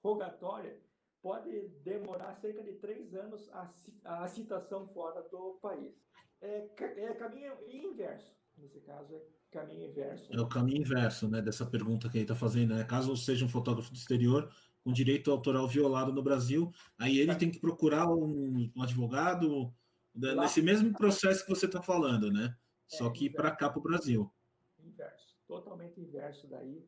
rogatória 0.04 0.80
pode 1.22 1.68
demorar 1.84 2.36
cerca 2.36 2.64
de 2.64 2.74
três 2.74 3.14
anos 3.14 3.50
a, 3.50 3.72
a 4.04 4.28
citação 4.28 4.88
fora 4.90 5.22
do 5.30 5.58
país. 5.62 5.96
É, 6.42 6.70
é 6.80 7.14
caminho 7.16 7.54
inverso. 7.68 8.36
Nesse 8.56 8.82
caso, 8.82 9.16
é 9.16 9.22
caminho 9.52 9.90
inverso. 9.90 10.28
É 10.32 10.40
o 10.40 10.48
caminho 10.48 10.82
inverso, 10.82 11.28
né, 11.28 11.42
dessa 11.42 11.66
pergunta 11.66 12.10
que 12.10 12.18
ele 12.18 12.24
está 12.24 12.36
fazendo, 12.36 12.76
né? 12.76 12.84
Caso 12.84 13.16
seja 13.16 13.46
um 13.46 13.50
fotógrafo 13.50 13.92
do 13.92 13.98
exterior 13.98 14.52
com 14.84 14.94
direito 14.94 15.32
autoral 15.32 15.68
violado 15.68 16.14
no 16.14 16.24
Brasil, 16.24 16.72
aí 16.98 17.20
ele 17.20 17.36
tem 17.36 17.52
que 17.52 17.60
procurar 17.60 18.08
um, 18.08 18.72
um 18.74 18.82
advogado 18.82 19.74
né, 20.16 20.34
Lá, 20.34 20.44
nesse 20.44 20.62
mesmo 20.62 20.94
processo 20.94 21.44
que 21.44 21.50
você 21.50 21.66
está 21.66 21.82
falando, 21.82 22.32
né? 22.32 22.56
É, 22.92 22.98
Só 22.98 23.10
que 23.10 23.30
para 23.30 23.52
cá, 23.52 23.70
para 23.70 23.80
o 23.80 23.84
Brasil. 23.84 24.32
Inverso, 24.80 25.36
totalmente 25.46 26.00
inverso 26.00 26.48
daí. 26.48 26.84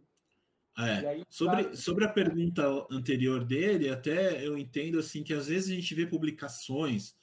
É. 0.77 1.07
Aí, 1.07 1.23
sobre, 1.29 1.63
tá... 1.65 1.75
sobre 1.75 2.05
a 2.05 2.09
pergunta 2.09 2.63
anterior 2.89 3.43
dele, 3.43 3.89
até 3.89 4.45
eu 4.45 4.57
entendo 4.57 4.97
assim 4.97 5.21
que 5.21 5.33
às 5.33 5.47
vezes 5.47 5.69
a 5.69 5.75
gente 5.75 5.93
vê 5.93 6.07
publicações, 6.07 7.15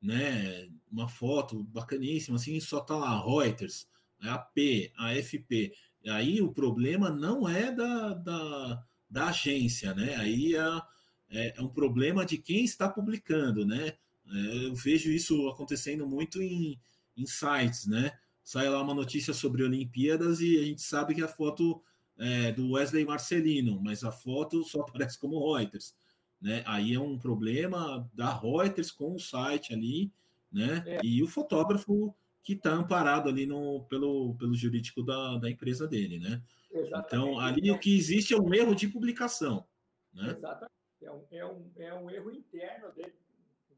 né? 0.00 0.68
Uma 0.90 1.08
foto 1.08 1.62
bacaníssima, 1.64 2.36
assim, 2.36 2.58
só 2.58 2.80
tá 2.80 2.96
lá 2.96 3.22
Reuters, 3.22 3.86
a 4.28 4.38
P, 4.38 4.92
a 4.96 5.14
FP. 5.14 5.72
Aí 6.06 6.40
o 6.40 6.52
problema 6.52 7.10
não 7.10 7.48
é 7.48 7.70
da, 7.70 8.14
da, 8.14 8.84
da 9.08 9.28
agência, 9.28 9.94
né? 9.94 10.16
Aí 10.16 10.56
é, 10.56 10.82
é, 11.30 11.54
é, 11.58 11.62
um 11.62 11.68
problema 11.68 12.24
de 12.24 12.38
quem 12.38 12.64
está 12.64 12.88
publicando, 12.88 13.64
né? 13.64 13.94
É, 14.26 14.66
eu 14.66 14.74
vejo 14.74 15.10
isso 15.10 15.48
acontecendo 15.48 16.06
muito 16.06 16.42
em, 16.42 16.78
em 17.16 17.26
sites, 17.26 17.86
né? 17.86 18.12
Sai 18.42 18.68
lá 18.68 18.82
uma 18.82 18.94
notícia 18.94 19.32
sobre 19.32 19.62
Olimpíadas 19.62 20.40
e 20.40 20.58
a 20.58 20.64
gente 20.64 20.82
sabe 20.82 21.14
que 21.14 21.22
a 21.22 21.28
foto 21.28 21.80
é 22.18 22.52
do 22.52 22.72
Wesley 22.72 23.04
Marcelino, 23.04 23.80
mas 23.80 24.04
a 24.04 24.12
foto 24.12 24.64
só 24.64 24.80
aparece 24.82 25.18
como 25.18 25.54
Reuters, 25.54 25.94
né? 26.40 26.62
Aí 26.66 26.94
é 26.94 27.00
um 27.00 27.18
problema 27.18 28.08
da 28.12 28.32
Reuters 28.32 28.90
com 28.90 29.14
o 29.14 29.20
site 29.20 29.72
ali, 29.72 30.12
né? 30.50 30.82
É. 30.86 31.00
E 31.04 31.22
o 31.22 31.28
fotógrafo 31.28 32.14
que 32.42 32.54
está 32.54 32.72
amparado 32.72 33.28
ali 33.28 33.46
no, 33.46 33.84
pelo, 33.84 34.34
pelo 34.36 34.54
jurídico 34.54 35.02
da, 35.02 35.36
da 35.38 35.50
empresa 35.50 35.86
dele, 35.86 36.18
né? 36.18 36.42
Exatamente. 36.70 37.06
Então, 37.06 37.38
ali 37.38 37.70
o 37.70 37.78
que 37.78 37.96
existe 37.96 38.34
é 38.34 38.36
um 38.36 38.52
erro 38.52 38.74
de 38.74 38.88
publicação, 38.88 39.66
né? 40.12 40.34
Exatamente. 40.36 40.72
É 41.00 41.10
um, 41.10 41.26
é 41.30 41.46
um, 41.46 41.72
é 41.76 41.94
um 41.94 42.10
erro 42.10 42.30
interno 42.30 42.92
de, 42.92 43.12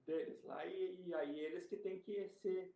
deles 0.07 0.43
lá, 0.45 0.65
e, 0.67 0.97
e, 1.07 1.15
aí 1.15 1.41
eles 1.41 1.67
que 1.69 1.77
têm 1.77 2.01
que 2.01 2.29
se, 2.43 2.71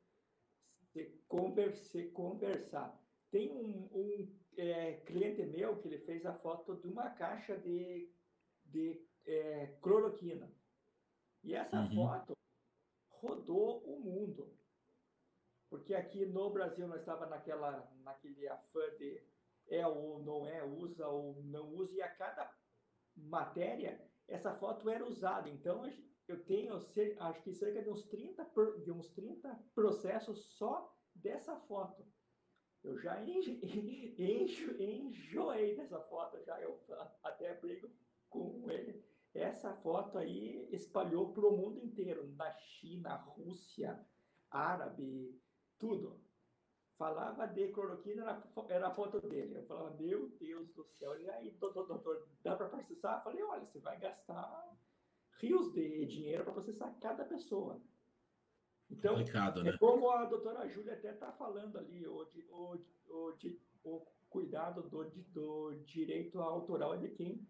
se, 0.93 1.05
converse, 1.28 2.05
conversar. 2.09 2.99
Tem 3.30 3.51
um, 3.51 3.89
um 3.93 4.28
é, 4.57 4.95
cliente 5.07 5.45
meu 5.45 5.76
que 5.76 5.89
ele 5.89 5.99
fez 5.99 6.24
a 6.24 6.34
foto 6.34 6.76
de 6.76 6.89
uma 6.89 7.11
caixa 7.11 7.57
de, 7.59 8.11
de 8.64 9.01
é, 9.26 9.74
cloroquina. 9.82 10.51
E 11.45 11.55
essa 11.55 11.80
uhum. 11.80 11.95
foto 11.95 12.36
rodou 13.11 13.78
o 13.84 14.01
mundo. 14.01 14.58
Porque 15.71 15.95
aqui 15.95 16.25
no 16.25 16.51
Brasil 16.51 16.87
nós 16.89 17.01
estava 17.01 17.27
naquela, 17.27 17.91
naquele 18.03 18.49
afã 18.49 18.81
de 18.97 19.23
é 19.69 19.87
ou 19.87 20.23
não 20.23 20.47
é, 20.47 20.64
usa 20.64 21.07
ou 21.09 21.43
não 21.43 21.69
usa, 21.75 21.95
e 21.95 22.01
a 22.01 22.09
cada 22.09 22.51
matéria 23.14 24.01
essa 24.27 24.55
foto 24.55 24.89
era 24.89 25.07
usada. 25.07 25.49
Então 25.49 25.83
eu 26.27 26.45
tenho 26.45 26.75
acho 26.75 27.43
que 27.43 27.53
cerca 27.53 27.83
de 27.83 27.91
uns 27.91 28.05
30, 28.05 28.51
de 28.85 28.93
uns 28.93 29.09
30 29.11 29.64
processos 29.75 30.57
só 30.57 30.95
dessa 31.14 31.57
foto. 31.61 32.07
Eu 32.83 32.99
já 32.99 33.21
enjo, 33.25 33.59
enjo, 34.19 34.83
enjoei 34.83 35.77
dessa 35.77 36.01
foto, 36.01 36.43
já 36.45 36.61
eu 36.61 36.81
até 37.23 37.55
brigo 37.55 37.91
com 38.29 38.71
ele. 38.71 39.05
Essa 39.35 39.75
foto 39.75 40.19
aí 40.19 40.69
espalhou 40.73 41.33
para 41.33 41.47
o 41.47 41.57
mundo 41.57 41.79
inteiro, 41.79 42.27
na 42.35 42.51
China, 42.57 43.14
Rússia, 43.16 43.99
árabe, 44.51 45.39
tudo. 45.79 46.20
Falava 46.97 47.47
de 47.47 47.68
cloroquina, 47.68 48.22
era, 48.22 48.43
era 48.68 48.89
a 48.89 48.95
foto 48.95 49.20
dele. 49.20 49.57
Eu 49.57 49.66
falava, 49.66 49.97
meu 49.97 50.29
Deus 50.31 50.68
do 50.74 50.85
céu. 50.85 51.18
E 51.20 51.31
aí, 51.31 51.51
doutor, 51.53 51.87
doutor 51.87 52.29
dá 52.43 52.57
para 52.57 52.68
processar? 52.68 53.18
Eu 53.18 53.22
falei, 53.22 53.43
olha, 53.45 53.66
você 53.66 53.79
vai 53.79 53.99
gastar 54.01 54.76
rios 55.41 55.72
de 55.72 56.07
dinheiro 56.07 56.43
para 56.43 56.55
processar 56.55 56.93
cada 57.01 57.24
pessoa. 57.24 57.81
Então, 58.91 59.14
Complicado, 59.16 59.62
né? 59.62 59.70
é 59.70 59.79
como 59.79 60.11
a 60.11 60.24
doutora 60.24 60.68
Júlia 60.68 60.95
até 60.95 61.12
está 61.12 61.31
falando 61.33 61.79
ali, 61.79 62.07
o, 62.07 62.26
o, 62.51 62.79
o, 63.09 63.35
o 63.85 64.07
cuidado 64.29 64.83
do, 64.89 65.05
do 65.05 65.74
direito 65.85 66.41
autoral 66.41 66.95
é 66.95 66.99
de 66.99 67.11
quem 67.11 67.47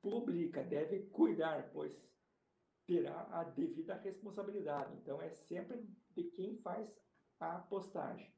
publica, 0.00 0.62
deve 0.62 1.06
cuidar, 1.08 1.70
pois 1.72 1.92
terá 2.86 3.28
a 3.32 3.44
devida 3.44 3.94
responsabilidade. 3.96 4.94
Então, 4.96 5.20
é 5.20 5.28
sempre 5.30 5.86
de 6.14 6.24
quem 6.30 6.56
faz 6.58 6.88
a 7.40 7.58
postagem. 7.58 8.32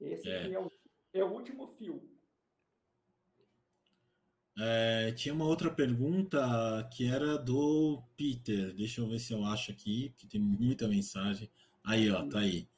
Esse 0.00 0.28
é, 0.28 0.52
é, 0.52 0.58
o, 0.58 0.70
é 1.12 1.24
o 1.24 1.32
último 1.32 1.68
fio. 1.78 2.02
É, 4.58 5.12
tinha 5.12 5.34
uma 5.34 5.46
outra 5.46 5.70
pergunta 5.70 6.88
que 6.92 7.06
era 7.06 7.38
do 7.38 8.02
Peter. 8.16 8.74
Deixa 8.74 9.00
eu 9.00 9.08
ver 9.08 9.18
se 9.18 9.32
eu 9.32 9.44
acho 9.44 9.70
aqui, 9.70 10.12
que 10.16 10.26
tem 10.26 10.40
muita 10.40 10.88
mensagem. 10.88 11.50
Aí, 11.84 12.10
ó, 12.10 12.26
tá 12.26 12.40
aí. 12.40 12.68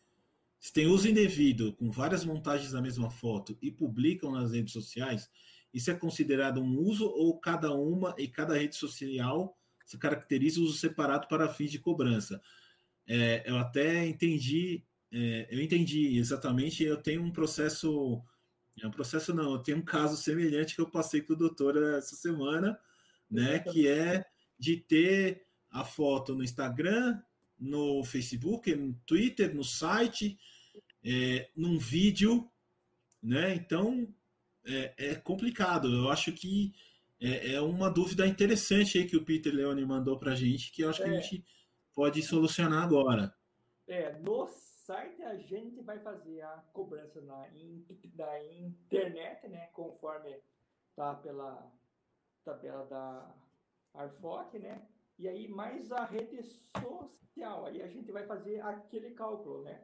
Se 0.61 0.73
tem 0.73 0.87
uso 0.87 1.09
indevido 1.09 1.73
com 1.73 1.91
várias 1.91 2.25
montagens 2.25 2.71
da 2.71 2.81
mesma 2.81 3.11
foto 3.11 3.59
e 3.61 3.71
publicam 3.71 4.31
nas 4.31 4.53
redes 4.53 4.73
sociais, 4.73 5.29
isso 5.75 5.91
é 5.91 5.95
considerado 5.95 6.61
um 6.61 6.79
uso 6.79 7.07
ou 7.07 7.37
cada 7.39 7.73
uma 7.73 8.15
e 8.17 8.29
cada 8.29 8.55
rede 8.55 8.77
social 8.77 9.59
se 9.85 9.99
caracteriza 9.99 10.61
o 10.61 10.65
uso 10.65 10.79
separado 10.79 11.27
para 11.27 11.53
fins 11.53 11.71
de 11.71 11.81
cobrança. 11.81 12.41
É, 13.07 13.43
eu 13.45 13.59
até 13.59 14.07
entendi, 14.07 14.85
é, 15.13 15.49
eu 15.51 15.61
entendi 15.61 16.17
exatamente, 16.17 16.83
eu 16.83 16.97
tenho 16.97 17.23
um 17.23 17.31
processo, 17.31 18.23
é 18.81 18.87
um 18.87 18.91
processo 18.91 19.35
não, 19.35 19.53
eu 19.53 19.59
tenho 19.59 19.79
um 19.79 19.85
caso 19.85 20.17
semelhante 20.17 20.75
que 20.75 20.81
eu 20.81 20.91
passei 20.91 21.21
com 21.21 21.35
o 21.35 21.37
doutor 21.37 21.77
essa 21.95 22.17
semana, 22.17 22.79
né, 23.31 23.59
que 23.59 23.87
é 23.87 24.25
de 24.59 24.77
ter 24.77 25.45
a 25.71 25.85
foto 25.85 26.35
no 26.35 26.45
Instagram, 26.45 27.21
no 27.59 28.03
Facebook, 28.05 28.75
no 28.75 28.95
Twitter, 29.07 29.55
no 29.55 29.63
site, 29.63 30.39
é, 31.05 31.49
num 31.57 31.79
vídeo, 31.79 32.51
né? 33.23 33.55
Então 33.55 34.13
é, 34.65 34.95
é 34.97 35.15
complicado. 35.15 35.93
Eu 35.93 36.11
acho 36.11 36.33
que 36.33 36.73
é, 37.21 37.55
é, 37.55 37.61
uma 37.61 37.89
dúvida 37.89 38.27
interessante 38.27 38.99
aí 38.99 39.07
que 39.07 39.17
o 39.17 39.25
Peter 39.25 39.55
Leone 39.55 39.85
mandou 39.85 40.19
para 40.19 40.33
a 40.33 40.35
gente, 40.35 40.73
que 40.73 40.83
eu 40.83 40.91
acho 40.91 41.03
que 41.03 41.09
a 41.09 41.15
é. 41.15 41.21
gente 41.21 41.45
pode 41.95 42.23
solucionar 42.23 42.83
agora. 42.83 43.35
É, 43.87 44.19
no 44.19 44.49
site 44.93 45.23
a 45.23 45.37
gente 45.37 45.81
vai 45.81 45.99
fazer 46.01 46.43
a 46.43 46.63
cobrança 46.75 47.21
na, 47.23 47.49
na 48.15 48.45
internet, 48.45 49.49
né? 49.49 49.69
Conforme 49.73 50.39
tá 50.95 51.15
pela 51.15 51.73
tabela 52.45 52.85
da 52.85 53.35
Arfoc, 53.95 54.53
né? 54.59 54.87
E 55.19 55.27
aí 55.27 55.49
mais 55.49 55.91
a 55.91 56.05
rede 56.05 56.43
social, 56.43 57.65
aí 57.65 57.81
a 57.81 57.87
gente 57.89 58.13
vai 58.13 58.27
fazer 58.27 58.61
aquele 58.61 59.13
cálculo, 59.13 59.63
né? 59.63 59.83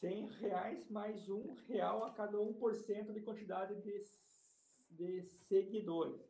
100 0.00 0.26
reais 0.26 0.90
mais 0.90 1.28
um 1.28 1.54
real 1.68 2.04
a 2.04 2.12
cada 2.12 2.38
1% 2.38 3.12
de 3.12 3.20
quantidade 3.20 3.80
de, 3.80 4.02
de 4.90 5.22
seguidores. 5.22 6.20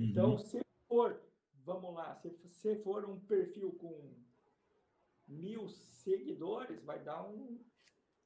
Uhum. 0.00 0.06
Então, 0.06 0.38
se 0.38 0.60
for, 0.88 1.20
vamos 1.64 1.94
lá, 1.94 2.14
se, 2.16 2.30
se 2.48 2.76
for 2.82 3.04
um 3.04 3.20
perfil 3.20 3.72
com 3.72 4.14
mil 5.28 5.68
seguidores, 5.68 6.82
vai 6.82 6.98
dar 6.98 7.22
um 7.22 7.60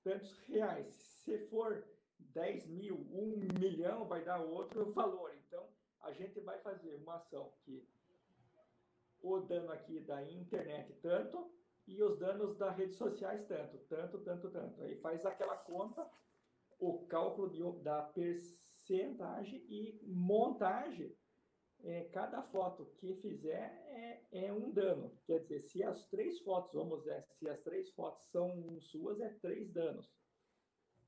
tantos 0.03 0.33
reais. 0.49 0.95
Se 1.25 1.39
for 1.49 1.85
10 2.19 2.67
mil, 2.69 2.97
um 3.11 3.37
milhão, 3.59 4.07
vai 4.07 4.25
dar 4.25 4.41
outro 4.41 4.91
valor. 4.93 5.33
Então, 5.47 5.67
a 6.01 6.13
gente 6.13 6.41
vai 6.41 6.59
fazer 6.61 6.95
uma 6.97 7.17
ação 7.17 7.53
que 7.65 7.87
o 9.21 9.39
dano 9.41 9.71
aqui 9.73 10.01
da 10.01 10.23
internet 10.31 10.93
tanto 11.01 11.53
e 11.87 12.03
os 12.03 12.19
danos 12.19 12.57
das 12.57 12.77
redes 12.77 12.97
sociais 12.97 13.45
tanto, 13.47 13.79
tanto, 13.89 14.19
tanto, 14.19 14.51
tanto. 14.51 14.83
Aí 14.83 14.97
faz 14.97 15.25
aquela 15.25 15.57
conta, 15.57 16.09
o 16.79 17.07
cálculo 17.07 17.49
de, 17.51 17.63
da 17.83 18.03
percentagem 18.03 19.65
e 19.69 20.01
montagem. 20.05 21.17
É, 21.85 22.05
cada 22.12 22.43
foto 22.45 22.87
que 22.99 23.14
fizer 23.16 23.83
é, 23.89 24.47
é, 24.47 24.53
um 24.53 24.70
dano. 24.70 25.11
Quer 25.26 25.41
dizer, 25.41 25.62
se 25.62 25.83
as 25.83 26.07
três 26.07 26.41
fotos, 26.41 26.72
vamos 26.72 27.01
dizer, 27.01 27.24
se 27.39 27.49
as 27.49 27.61
três 27.61 27.91
fotos 27.91 28.24
são 28.30 28.80
suas, 28.80 29.20
é 29.20 29.28
três 29.41 29.68
danos. 29.72 30.09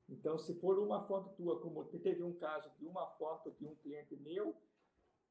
Então, 0.09 0.37
se 0.37 0.53
for 0.55 0.77
uma 0.79 1.07
foto 1.07 1.33
tua, 1.35 1.59
como 1.61 1.83
teve 1.85 2.21
um 2.21 2.33
caso 2.33 2.69
de 2.77 2.85
uma 2.85 3.07
foto 3.11 3.51
de 3.51 3.65
um 3.65 3.75
cliente 3.75 4.15
meu, 4.17 4.55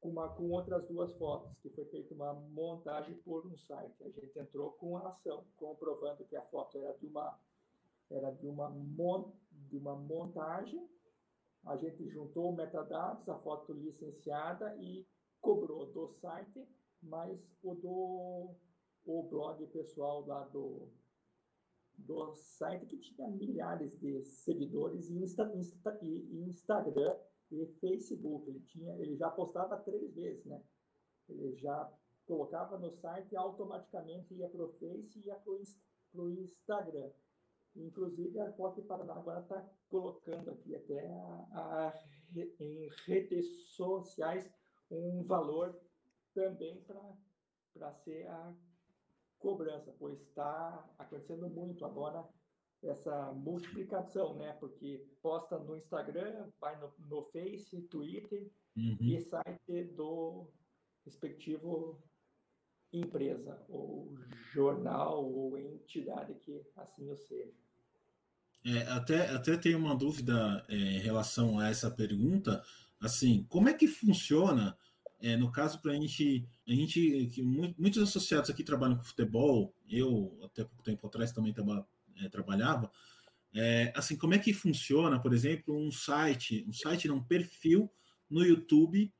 com, 0.01 0.09
uma, 0.09 0.29
com 0.29 0.49
outras 0.49 0.85
duas 0.87 1.13
fotos, 1.13 1.55
que 1.61 1.69
foi 1.69 1.85
feita 1.85 2.13
uma 2.13 2.33
montagem 2.33 3.15
por 3.17 3.45
um 3.47 3.57
site. 3.57 4.03
A 4.03 4.09
gente 4.09 4.37
entrou 4.37 4.71
com 4.73 4.97
a 4.97 5.09
ação, 5.09 5.45
comprovando 5.55 6.25
que 6.25 6.35
a 6.35 6.41
foto 6.43 6.77
era 6.77 6.93
de 6.97 7.07
uma, 7.07 7.39
era 8.11 8.31
de 8.31 8.47
uma, 8.47 8.69
mon, 8.69 9.31
de 9.51 9.77
uma 9.77 9.95
montagem. 9.95 10.87
A 11.65 11.77
gente 11.77 12.07
juntou 12.09 12.51
metadados, 12.51 13.27
a 13.29 13.37
foto 13.39 13.73
licenciada 13.73 14.75
e 14.77 15.07
cobrou 15.45 15.85
do 15.91 16.07
site, 16.19 16.67
mas 17.03 17.39
o 17.63 17.75
do 17.75 18.55
o 19.05 19.21
blog 19.29 19.63
pessoal 19.67 20.25
lá 20.25 20.43
do, 20.45 20.89
do 21.99 22.33
site 22.33 22.87
que 22.87 22.97
tinha 22.97 23.29
milhares 23.29 23.95
de 23.99 24.23
seguidores 24.23 25.07
e, 25.07 25.13
Insta, 25.21 25.43
Insta, 25.55 25.99
e 26.01 26.49
Instagram 26.49 27.15
e 27.51 27.67
Facebook. 27.79 28.49
Ele, 28.49 28.59
tinha, 28.61 28.91
ele 28.95 29.15
já 29.15 29.29
postava 29.29 29.77
três 29.77 30.11
vezes, 30.15 30.43
né? 30.45 30.59
Ele 31.29 31.55
já 31.57 31.93
colocava 32.25 32.79
no 32.79 32.91
site 32.93 33.31
e 33.31 33.37
automaticamente 33.37 34.33
ia 34.33 34.49
para 34.49 34.63
o 34.63 34.73
Face 34.79 35.19
e 35.19 35.27
ia 35.27 35.35
para 35.35 36.21
o 36.23 36.31
Instagram. 36.31 37.11
Inclusive, 37.75 38.39
a 38.39 38.51
Foto 38.53 38.81
Paraná 38.81 39.13
agora 39.13 39.41
está 39.41 39.63
colocando 39.89 40.49
aqui 40.49 40.75
até 40.75 41.07
a, 41.07 41.47
a, 41.51 42.03
em 42.59 42.89
redes 43.05 43.45
sociais 43.75 44.49
um 44.89 45.23
valor 45.23 45.79
também 46.33 46.83
para 47.73 47.93
ser 48.03 48.27
a 48.27 48.53
cobrança, 49.39 49.93
pois 49.99 50.19
está 50.21 50.87
acontecendo 50.97 51.49
muito 51.49 51.85
agora 51.85 52.27
essa 52.83 53.31
multiplicação, 53.33 54.35
né? 54.35 54.53
Porque 54.59 55.05
posta 55.21 55.57
no 55.57 55.75
Instagram, 55.75 56.49
vai 56.59 56.79
no, 56.79 56.93
no 56.99 57.23
Face, 57.31 57.81
Twitter 57.83 58.51
uhum. 58.75 58.97
e 59.01 59.19
site 59.21 59.83
do 59.95 60.47
respectivo 61.03 62.01
empresa, 62.91 63.61
ou 63.67 64.15
jornal, 64.53 65.25
ou 65.25 65.57
entidade 65.57 66.33
que 66.35 66.61
assim 66.75 67.09
o 67.09 67.17
seja. 67.17 67.53
É, 68.65 68.81
até, 68.89 69.29
até 69.29 69.57
tenho 69.57 69.77
uma 69.77 69.95
dúvida 69.95 70.65
é, 70.67 70.75
em 70.75 70.99
relação 70.99 71.59
a 71.59 71.69
essa 71.69 71.91
pergunta. 71.91 72.63
Assim, 73.05 73.45
como 73.49 73.69
é 73.69 73.73
que 73.73 73.87
funciona, 73.87 74.75
é, 75.21 75.37
no 75.37 75.51
caso, 75.51 75.79
para 75.79 75.91
a 75.91 75.95
gente, 75.95 76.43
a 76.67 76.71
gente, 76.71 77.27
que 77.31 77.43
muitos 77.43 78.01
associados 78.01 78.49
aqui 78.49 78.63
trabalham 78.63 78.97
com 78.97 79.03
futebol, 79.03 79.75
eu 79.87 80.39
até 80.43 80.63
pouco 80.63 80.83
tempo 80.83 81.05
atrás 81.05 81.31
também 81.31 81.51
estava 81.51 81.87
é, 82.17 82.27
trabalhava, 82.29 82.91
é, 83.53 83.93
assim, 83.95 84.17
como 84.17 84.33
é 84.33 84.39
que 84.39 84.53
funciona, 84.53 85.19
por 85.19 85.33
exemplo, 85.33 85.77
um 85.77 85.91
site, 85.91 86.65
um 86.67 86.73
site, 86.73 87.07
não, 87.07 87.17
um 87.17 87.23
perfil 87.23 87.91
no 88.27 88.43
YouTube 88.43 89.13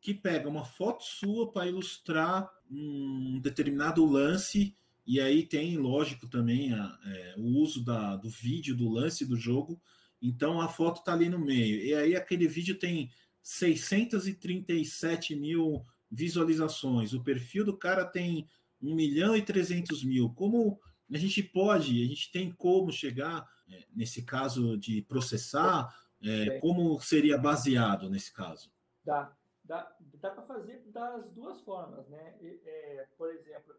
que 0.00 0.14
pega 0.14 0.48
uma 0.48 0.64
foto 0.64 1.04
sua 1.04 1.52
para 1.52 1.66
ilustrar 1.66 2.50
um 2.70 3.38
determinado 3.42 4.04
lance, 4.06 4.74
e 5.06 5.20
aí 5.20 5.44
tem, 5.44 5.76
lógico, 5.76 6.26
também 6.28 6.72
a, 6.72 6.98
é, 7.04 7.34
o 7.36 7.44
uso 7.58 7.84
da, 7.84 8.16
do 8.16 8.30
vídeo, 8.30 8.74
do 8.74 8.88
lance 8.88 9.26
do 9.26 9.36
jogo, 9.36 9.78
então 10.20 10.60
a 10.60 10.68
foto 10.68 11.00
está 11.00 11.12
ali 11.12 11.28
no 11.28 11.38
meio, 11.38 11.80
e 11.80 11.94
aí 11.94 12.16
aquele 12.16 12.46
vídeo 12.46 12.78
tem 12.78 13.10
637 13.42 15.34
mil 15.34 15.84
visualizações, 16.10 17.12
o 17.12 17.22
perfil 17.22 17.64
do 17.64 17.76
cara 17.76 18.04
tem 18.04 18.48
1 18.80 18.94
milhão 18.94 19.36
e 19.36 19.42
300 19.42 20.04
mil, 20.04 20.30
como 20.30 20.80
a 21.12 21.18
gente 21.18 21.42
pode, 21.42 22.02
a 22.02 22.06
gente 22.06 22.30
tem 22.30 22.50
como 22.52 22.92
chegar, 22.92 23.48
é, 23.70 23.84
nesse 23.94 24.22
caso 24.22 24.76
de 24.76 25.02
processar, 25.02 25.94
é, 26.22 26.58
como 26.60 26.98
seria 27.00 27.38
baseado 27.38 28.10
nesse 28.10 28.32
caso? 28.32 28.70
Dá, 29.04 29.32
dá, 29.64 29.90
dá 30.20 30.30
para 30.30 30.42
fazer 30.42 30.82
das 30.86 31.30
duas 31.30 31.60
formas, 31.60 32.08
né? 32.08 32.34
É, 32.42 33.06
por 33.16 33.30
exemplo, 33.30 33.74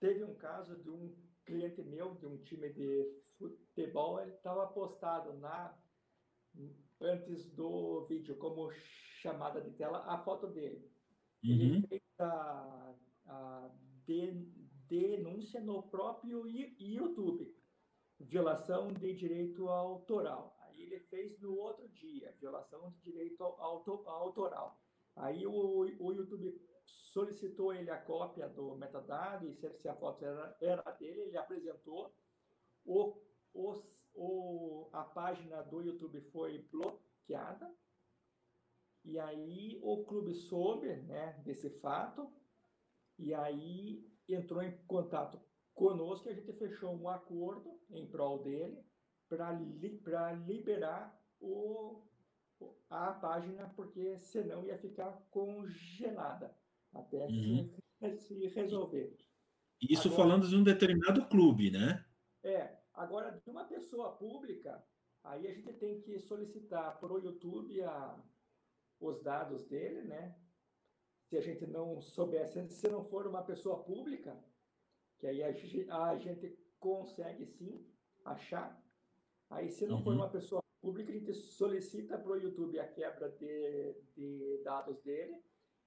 teve 0.00 0.24
um 0.24 0.34
caso 0.34 0.76
de 0.76 0.88
um 0.88 1.14
cliente 1.44 1.82
meu, 1.82 2.14
de 2.14 2.26
um 2.26 2.38
time 2.38 2.72
de 2.72 3.22
futebol, 3.38 4.20
ele 4.20 4.32
estava 4.32 4.66
postado 4.68 5.34
na 5.34 5.76
antes 7.00 7.50
do 7.50 8.04
vídeo 8.06 8.36
como 8.36 8.70
chamada 9.20 9.60
de 9.60 9.70
tela 9.72 10.04
a 10.06 10.18
foto 10.18 10.46
dele. 10.46 10.88
Uhum. 11.44 11.50
Ele 11.50 11.86
fez 11.86 12.02
a, 12.20 12.94
a 13.26 13.70
de, 14.04 14.32
denúncia 14.88 15.60
no 15.60 15.82
próprio 15.84 16.46
YouTube, 16.46 17.54
violação 18.20 18.92
de 18.92 19.14
direito 19.14 19.68
autoral. 19.68 20.56
Aí 20.60 20.82
ele 20.82 21.00
fez 21.00 21.40
no 21.40 21.56
outro 21.56 21.88
dia, 21.88 22.34
violação 22.38 22.90
de 22.90 23.00
direito 23.00 23.42
auto, 23.42 24.02
autoral. 24.06 24.80
Aí 25.16 25.46
o, 25.46 25.52
o 25.52 26.12
YouTube 26.12 26.60
solicitou 27.12 27.74
ele 27.74 27.90
a 27.90 28.00
cópia 28.00 28.48
do 28.48 28.74
metadado, 28.74 29.46
e 29.46 29.54
se, 29.54 29.70
se 29.78 29.88
a 29.88 29.94
foto 29.94 30.24
era, 30.24 30.56
era 30.60 30.90
dele, 30.92 31.20
ele 31.20 31.36
apresentou. 31.36 32.14
O, 32.84 33.14
o, 34.14 34.88
a 34.92 35.04
página 35.04 35.62
do 35.62 35.82
YouTube 35.82 36.20
foi 36.32 36.66
bloqueada. 36.72 37.70
E 39.04 39.18
aí 39.18 39.78
o 39.82 40.04
clube 40.04 40.34
soube 40.34 40.86
né, 41.02 41.32
desse 41.44 41.68
fato, 41.80 42.32
e 43.18 43.34
aí 43.34 44.08
entrou 44.28 44.62
em 44.62 44.76
contato 44.86 45.40
conosco 45.74 46.28
e 46.28 46.32
a 46.32 46.34
gente 46.34 46.52
fechou 46.52 46.94
um 46.94 47.08
acordo 47.08 47.78
em 47.90 48.06
prol 48.06 48.42
dele 48.42 48.82
para 49.28 49.50
li, 49.52 50.00
liberar 50.46 51.20
o, 51.40 52.00
a 52.88 53.12
página, 53.12 53.68
porque 53.74 54.16
senão 54.18 54.64
ia 54.64 54.78
ficar 54.78 55.10
congelada 55.30 56.56
até 56.92 57.26
uhum. 57.26 57.70
se, 58.18 58.46
resolver. 58.48 59.16
Isso 59.80 60.08
agora, 60.08 60.22
falando 60.22 60.48
de 60.48 60.56
um 60.56 60.62
determinado 60.62 61.26
clube, 61.28 61.70
né? 61.70 62.04
É. 62.42 62.76
Agora, 62.94 63.30
de 63.30 63.50
uma 63.50 63.64
pessoa 63.64 64.12
pública, 64.16 64.84
aí 65.24 65.46
a 65.48 65.54
gente 65.54 65.72
tem 65.74 66.00
que 66.00 66.18
solicitar 66.18 67.00
para 67.00 67.12
o 67.12 67.18
YouTube 67.18 67.82
a, 67.82 68.22
os 69.00 69.22
dados 69.22 69.64
dele, 69.64 70.02
né? 70.02 70.36
se 71.32 71.38
a 71.38 71.40
gente 71.40 71.66
não 71.66 71.98
soubesse, 71.98 72.68
se 72.68 72.88
não 72.90 73.02
for 73.06 73.26
uma 73.26 73.42
pessoa 73.42 73.82
pública, 73.82 74.38
que 75.18 75.26
aí 75.26 75.42
a 75.42 75.50
gente, 75.50 75.90
a 75.90 76.14
gente 76.18 76.58
consegue 76.78 77.46
sim 77.46 77.90
achar. 78.22 78.78
Aí, 79.48 79.70
se 79.70 79.86
não 79.86 79.96
uhum. 79.96 80.04
for 80.04 80.14
uma 80.14 80.28
pessoa 80.28 80.62
pública, 80.82 81.10
a 81.10 81.14
gente 81.14 81.32
solicita 81.32 82.18
para 82.18 82.32
o 82.32 82.36
YouTube 82.36 82.78
a 82.78 82.86
quebra 82.86 83.30
de, 83.30 83.94
de 84.14 84.60
dados 84.62 85.00
dele 85.00 85.42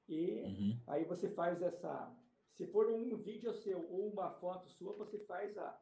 e 0.08 0.42
uhum. 0.44 0.80
aí 0.88 1.04
você 1.06 1.30
faz 1.30 1.62
essa. 1.62 2.14
Se 2.54 2.66
for 2.68 2.90
um 2.90 3.18
vídeo 3.18 3.54
seu 3.54 3.80
ou 3.92 4.10
uma 4.10 4.32
foto 4.32 4.70
sua, 4.70 4.94
você 4.94 5.20
faz 5.20 5.58
a, 5.58 5.78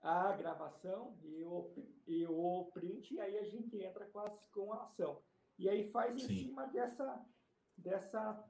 a 0.00 0.32
gravação 0.32 1.16
e 1.22 1.42
o, 1.42 1.72
e 2.06 2.26
o 2.26 2.70
print, 2.72 3.14
e 3.14 3.20
aí 3.20 3.38
a 3.38 3.44
gente 3.44 3.76
entra 3.82 4.06
com, 4.06 4.20
as, 4.20 4.46
com 4.50 4.72
a 4.72 4.82
ação. 4.82 5.20
E 5.58 5.68
aí 5.68 5.90
faz 5.90 6.14
em 6.14 6.26
Sim. 6.26 6.44
cima 6.44 6.66
dessa, 6.66 7.26
dessa 7.76 8.44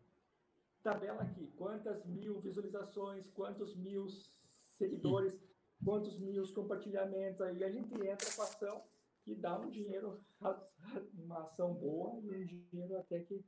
tabela 0.82 1.22
aqui. 1.22 1.46
Quantas 1.57 2.05
mil 2.05 2.38
visualizações, 2.40 3.30
quantos 3.30 3.74
mil 3.76 4.09
seguidores, 4.76 5.32
Sim. 5.32 5.40
quantos 5.84 6.18
mil 6.18 6.53
compartilhamentos. 6.53 7.40
Aí 7.40 7.64
a 7.64 7.70
gente 7.70 7.94
entra 7.94 8.30
com 8.34 8.42
a 8.42 8.44
ação 8.44 8.84
e 9.26 9.34
dá 9.34 9.59
um 9.59 9.70
dinheiro, 9.70 10.20
uma 11.14 11.44
ação 11.44 11.72
boa 11.72 12.20
e 12.20 12.30
um 12.30 12.44
dinheiro 12.44 12.99
até 12.99 13.20
que 13.20 13.42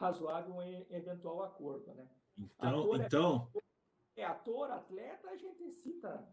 razoável 0.00 0.54
um 0.54 0.62
eventual 0.62 1.42
acordo, 1.42 1.92
né? 1.92 2.08
Então, 2.38 2.80
ator 2.80 3.00
é 3.00 3.06
então... 3.06 3.50
É, 4.16 4.22
é 4.22 4.24
ator, 4.24 4.70
atleta, 4.70 5.28
a 5.28 5.36
gente 5.36 5.70
cita 5.70 6.26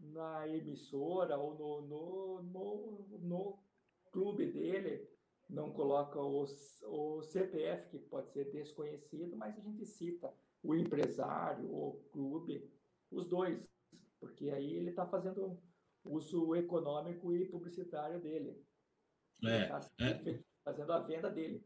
na 0.00 0.46
emissora 0.48 1.38
ou 1.38 1.54
no, 1.54 1.82
no, 1.82 2.42
no, 2.42 3.18
no 3.20 3.58
clube 4.10 4.50
dele, 4.50 5.08
não 5.48 5.72
coloca 5.72 6.20
o, 6.20 6.44
o 6.82 7.22
CPF, 7.22 7.88
que 7.90 7.98
pode 8.00 8.28
ser 8.32 8.50
desconhecido, 8.50 9.36
mas 9.36 9.56
a 9.56 9.60
gente 9.60 9.86
cita 9.86 10.34
o 10.62 10.74
empresário, 10.74 11.72
o 11.72 12.04
clube, 12.10 12.68
os 13.10 13.28
dois, 13.28 13.64
porque 14.18 14.50
aí 14.50 14.74
ele 14.74 14.90
está 14.90 15.06
fazendo 15.06 15.56
uso 16.04 16.56
econômico 16.56 17.32
e 17.32 17.48
publicitário 17.48 18.20
dele. 18.20 18.60
É, 19.44 19.66
tá 19.66 19.80
é, 20.00 20.42
fazendo 20.64 20.92
a 20.92 20.98
venda 20.98 21.30
dele. 21.30 21.64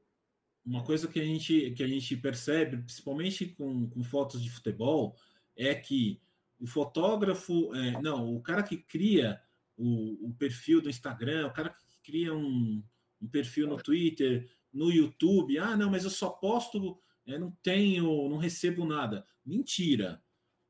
Uma 0.65 0.85
coisa 0.85 1.09
que 1.09 1.19
a 1.19 1.25
gente, 1.25 1.71
que 1.73 1.83
a 1.83 1.87
gente 1.87 2.17
percebe, 2.17 2.77
principalmente 2.79 3.47
com, 3.47 3.89
com 3.89 4.05
fotos 4.05 4.43
de 4.43 4.51
futebol, 4.51 5.17
é 5.57 5.75
que 5.75 6.21
o 6.61 6.67
fotógrafo, 6.67 7.75
é, 7.75 8.01
não, 8.03 8.37
o 8.37 8.43
cara 8.43 8.63
que 8.63 8.77
cria 8.77 9.41
o, 9.77 10.29
o, 10.29 10.35
perfil 10.35 10.83
do 10.83 10.91
Instagram, 10.91 11.47
o 11.47 11.53
cara 11.53 11.71
que 11.71 11.81
cria 12.03 12.35
um, 12.35 12.83
um, 13.21 13.29
perfil 13.29 13.67
no 13.67 13.83
Twitter, 13.83 14.49
no 14.73 14.91
YouTube, 14.91 15.59
ah, 15.59 15.77
não, 15.77 15.91
mas 15.91 16.05
eu 16.05 16.11
só 16.11 16.29
posto, 16.29 16.99
é, 17.27 17.39
não 17.39 17.51
tenho, 17.63 18.29
não 18.29 18.37
recebo 18.37 18.85
nada. 18.85 19.25
Mentira. 19.45 20.23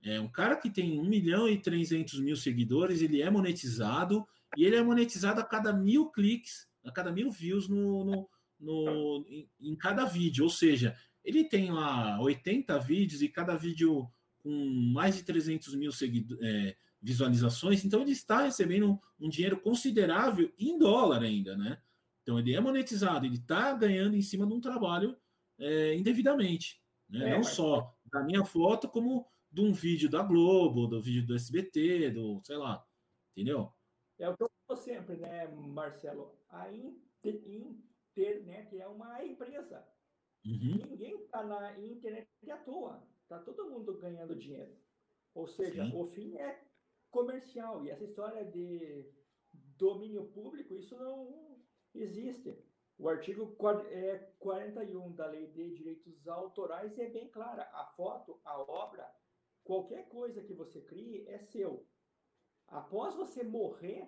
É 0.03 0.21
um 0.21 0.29
cara 0.29 0.57
que 0.57 0.71
tem 0.71 0.99
1 0.99 1.05
milhão 1.05 1.49
e 1.49 1.59
300 1.59 2.21
mil 2.21 2.37
seguidores, 2.37 3.03
ele 3.03 3.21
é 3.21 3.29
monetizado 3.29 4.27
e 4.57 4.65
ele 4.65 4.77
é 4.77 4.83
monetizado 4.83 5.41
a 5.41 5.45
cada 5.45 5.73
mil 5.73 6.09
cliques, 6.11 6.69
a 6.85 6.91
cada 6.91 7.13
mil 7.13 7.31
views 7.31 7.69
no, 7.69 8.05
no, 8.05 8.29
no 8.61 9.25
em, 9.29 9.49
em, 9.61 9.75
cada 9.75 10.05
vídeo. 10.05 10.45
Ou 10.45 10.51
seja, 10.51 10.97
ele 11.25 11.45
tem 11.45 11.73
lá 11.73 12.21
80 12.21 12.79
vídeos 12.79 13.23
e 13.23 13.29
cada 13.29 13.57
vídeo 13.57 14.09
com 14.39 14.51
mais 14.93 15.17
de 15.17 15.23
300 15.23 15.75
mil 15.75 15.91
é, 16.41 16.77
visualizações, 17.03 17.85
então 17.85 18.01
ele 18.01 18.13
está 18.13 18.43
recebendo 18.43 18.93
um, 18.93 19.27
um, 19.27 19.29
dinheiro 19.29 19.61
considerável 19.61 20.53
em 20.59 20.79
dólar 20.79 21.23
ainda, 21.23 21.57
né? 21.57 21.81
Então 22.23 22.39
ele 22.39 22.55
é 22.55 22.61
monetizado, 22.61 23.27
ele 23.27 23.37
está 23.37 23.73
ganhando 23.75 24.17
em 24.17 24.23
cima 24.23 24.47
de 24.47 24.53
um 24.53 24.61
trabalho 24.61 25.17
é, 25.59 25.95
indevidamente, 25.95 26.81
né? 27.09 27.29
É, 27.29 27.31
Não 27.31 27.39
mas... 27.39 27.49
só 27.49 27.95
da 28.13 28.23
minha 28.23 28.45
foto, 28.45 28.89
como 28.89 29.27
de 29.51 29.61
um 29.61 29.73
vídeo 29.73 30.09
da 30.09 30.23
Globo, 30.23 30.87
do 30.87 31.01
vídeo 31.03 31.27
do 31.27 31.35
SBT, 31.35 32.11
do 32.11 32.41
sei 32.43 32.57
lá, 32.57 32.85
entendeu? 33.33 33.73
É 34.19 34.29
o 34.29 34.37
que 34.37 34.43
eu 34.43 34.51
falo 34.67 34.81
sempre, 34.81 35.17
né, 35.17 35.49
Marcelo? 35.49 36.39
A 36.51 36.71
internet 38.11 38.79
é 38.79 38.87
uma 38.87 39.25
empresa. 39.25 39.87
Uhum. 40.45 40.79
Ninguém 40.89 41.15
está 41.23 41.43
na 41.45 41.79
internet 41.79 42.29
à 42.51 42.57
toa. 42.59 43.07
Está 43.23 43.39
todo 43.39 43.71
mundo 43.71 43.97
ganhando 43.99 44.35
dinheiro. 44.35 44.77
Ou 45.35 45.47
seja, 45.47 45.85
Sim. 45.85 45.97
o 45.97 46.07
fim 46.07 46.37
é 46.37 46.65
comercial. 47.11 47.85
E 47.85 47.91
essa 47.91 48.05
história 48.05 48.45
de 48.45 49.09
domínio 49.53 50.25
público, 50.29 50.75
isso 50.75 50.97
não 50.97 51.63
existe. 51.95 52.59
O 52.99 53.09
artigo 53.09 53.57
41 53.57 55.07
é, 55.07 55.13
da 55.15 55.27
Lei 55.27 55.47
de 55.47 55.75
Direitos 55.75 56.27
Autorais 56.27 56.99
é 56.99 57.09
bem 57.09 57.29
clara. 57.29 57.63
A 57.73 57.87
foto, 57.97 58.41
a 58.45 58.61
obra, 58.61 59.11
qualquer 59.65 60.09
coisa 60.09 60.43
que 60.43 60.53
você 60.53 60.81
crie 60.83 61.27
é 61.29 61.39
seu. 61.39 61.87
Após 62.67 63.15
você 63.15 63.43
morrer, 63.43 64.07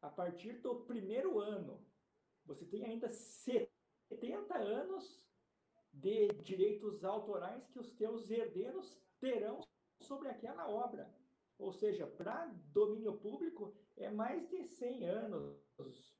a 0.00 0.08
partir 0.08 0.54
do 0.60 0.84
primeiro 0.84 1.38
ano, 1.38 1.84
você 2.46 2.64
tem 2.66 2.84
ainda 2.84 3.10
70 3.10 4.56
anos 4.56 5.24
de 5.92 6.28
direitos 6.42 7.04
autorais 7.04 7.66
que 7.68 7.78
os 7.78 7.92
teus 7.92 8.30
herdeiros 8.30 9.00
terão 9.20 9.60
sobre 10.00 10.28
aquela 10.28 10.68
obra. 10.68 11.12
Ou 11.58 11.72
seja, 11.72 12.06
para 12.06 12.46
domínio 12.72 13.16
público 13.18 13.74
é 13.96 14.10
mais 14.10 14.48
de 14.48 14.64
100 14.64 15.04
anos, 15.04 16.16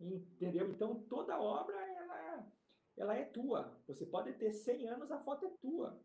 entendeu? 0.00 0.70
Então 0.70 1.02
toda 1.04 1.40
obra 1.40 1.76
ela, 1.76 2.52
ela 2.96 3.14
é 3.14 3.24
tua. 3.24 3.78
Você 3.86 4.06
pode 4.06 4.32
ter 4.34 4.52
100 4.52 4.88
anos, 4.88 5.10
a 5.10 5.20
foto 5.20 5.46
é 5.46 5.50
tua. 5.60 6.02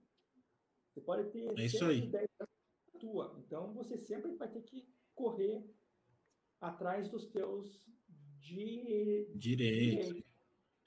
Você 0.92 1.02
pode 1.02 1.32
ter 1.32 1.58
é 1.58 1.66
isso 1.66 1.86
aí. 1.86 2.02
anos, 2.02 2.14
é 2.14 3.00
tua. 3.00 3.36
Então 3.40 3.74
você 3.74 3.98
sempre 3.98 4.36
vai 4.36 4.52
ter 4.52 4.62
que 4.62 4.88
correr 5.16 5.66
atrás 6.60 7.10
dos 7.10 7.26
teus 7.28 7.84
de... 8.44 9.28
direitos. 9.36 10.22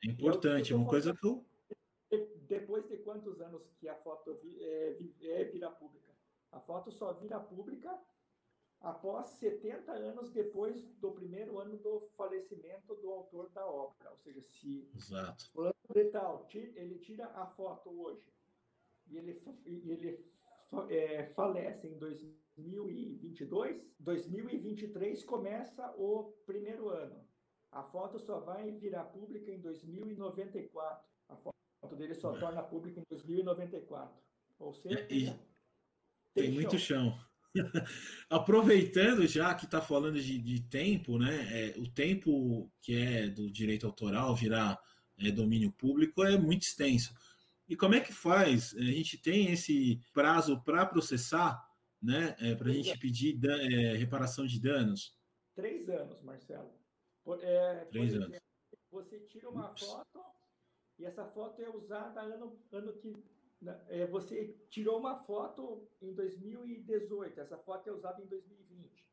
É 0.04 0.10
importante, 0.10 0.72
é 0.72 0.76
uma 0.76 0.86
coisa 0.86 1.14
que 1.14 1.26
eu 1.26 1.44
depois 2.46 2.86
de 2.88 2.98
quantos 2.98 3.40
anos 3.40 3.68
que 3.80 3.88
a 3.88 3.94
foto 3.96 4.38
é, 4.60 4.96
é, 5.22 5.44
vira 5.44 5.70
pública? 5.70 6.12
A 6.52 6.60
foto 6.60 6.92
só 6.92 7.12
vira 7.14 7.40
pública 7.40 7.98
após 8.80 9.26
70 9.26 9.90
anos 9.92 10.30
depois 10.30 10.84
do 11.00 11.10
primeiro 11.10 11.58
ano 11.58 11.76
do 11.78 12.08
falecimento 12.16 12.94
do 12.94 13.10
autor 13.10 13.50
da 13.50 13.66
obra. 13.66 14.10
Ou 14.10 14.18
seja, 14.18 14.40
se 14.42 14.88
Exato. 14.94 15.50
o 15.54 15.72
de 15.92 16.04
tal, 16.04 16.46
ele 16.54 16.98
tira 16.98 17.26
a 17.26 17.46
foto 17.46 17.90
hoje 17.90 18.32
e 19.08 19.16
ele, 19.16 19.42
e 19.64 19.90
ele 19.90 20.24
é, 20.88 21.26
falece 21.34 21.88
em 21.88 21.98
2022, 21.98 23.82
2023 23.98 25.24
começa 25.24 25.92
o 25.96 26.32
primeiro 26.44 26.88
ano. 26.88 27.26
A 27.76 27.82
foto 27.82 28.18
só 28.18 28.40
vai 28.40 28.70
virar 28.72 29.04
pública 29.04 29.50
em 29.50 29.60
2094 29.60 31.06
voto 31.86 31.96
dele 31.96 32.14
só 32.14 32.32
torna 32.32 32.62
público 32.62 32.98
em 33.00 33.04
2094. 33.08 34.14
Ou 34.58 34.74
seja, 34.74 34.98
é, 34.98 35.04
tem, 35.04 35.38
tem 36.34 36.50
muito 36.50 36.78
chão. 36.78 37.16
Aproveitando 38.28 39.26
já 39.26 39.54
que 39.54 39.64
está 39.64 39.80
falando 39.80 40.20
de, 40.20 40.38
de, 40.38 40.60
tempo, 40.62 41.18
né? 41.18 41.46
É, 41.52 41.78
o 41.78 41.88
tempo 41.88 42.70
que 42.82 42.94
é 42.94 43.28
do 43.28 43.50
direito 43.50 43.86
autoral 43.86 44.34
virar 44.34 44.78
é, 45.18 45.30
domínio 45.30 45.72
público 45.72 46.24
é 46.24 46.36
muito 46.36 46.62
extenso. 46.62 47.14
E 47.68 47.76
como 47.76 47.94
é 47.94 48.00
que 48.00 48.12
faz? 48.12 48.74
A 48.76 48.82
gente 48.82 49.18
tem 49.18 49.50
esse 49.52 50.00
prazo 50.12 50.62
para 50.62 50.84
processar, 50.86 51.62
né? 52.02 52.36
É, 52.40 52.54
para 52.54 52.68
a 52.68 52.72
gente 52.72 52.98
pedir 52.98 53.38
é, 53.44 53.96
reparação 53.96 54.46
de 54.46 54.60
danos? 54.60 55.14
Três 55.54 55.88
anos, 55.88 56.20
Marcelo. 56.22 56.70
Por, 57.26 57.42
é, 57.42 57.84
Três 57.86 58.12
por 58.12 58.16
exemplo, 58.16 58.24
anos. 58.26 58.40
Você 58.92 59.18
tira 59.18 59.50
uma 59.50 59.72
Ups. 59.72 59.84
foto 59.84 60.24
e 60.96 61.04
essa 61.04 61.26
foto 61.26 61.60
é 61.60 61.68
usada 61.68 62.20
ano, 62.20 62.56
ano 62.70 62.92
que. 62.94 63.12
Né, 63.60 63.84
é, 63.88 64.06
você 64.06 64.54
tirou 64.70 64.98
uma 64.98 65.18
foto 65.24 65.88
em 66.00 66.14
2018, 66.14 67.40
essa 67.40 67.58
foto 67.58 67.88
é 67.88 67.92
usada 67.92 68.22
em 68.22 68.26
2020. 68.26 69.04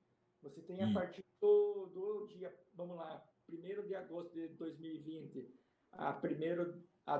Você 0.43 0.61
tem 0.61 0.83
a 0.83 0.87
hum. 0.87 0.93
partir 0.93 1.23
do, 1.41 1.87
do 1.87 2.27
dia, 2.27 2.55
vamos 2.75 2.97
lá, 2.97 3.27
1 3.49 3.87
de 3.87 3.95
agosto 3.95 4.31
de 4.33 4.47
2020 4.49 5.51
a 5.93 6.11
1 6.11 6.93
a, 7.05 7.15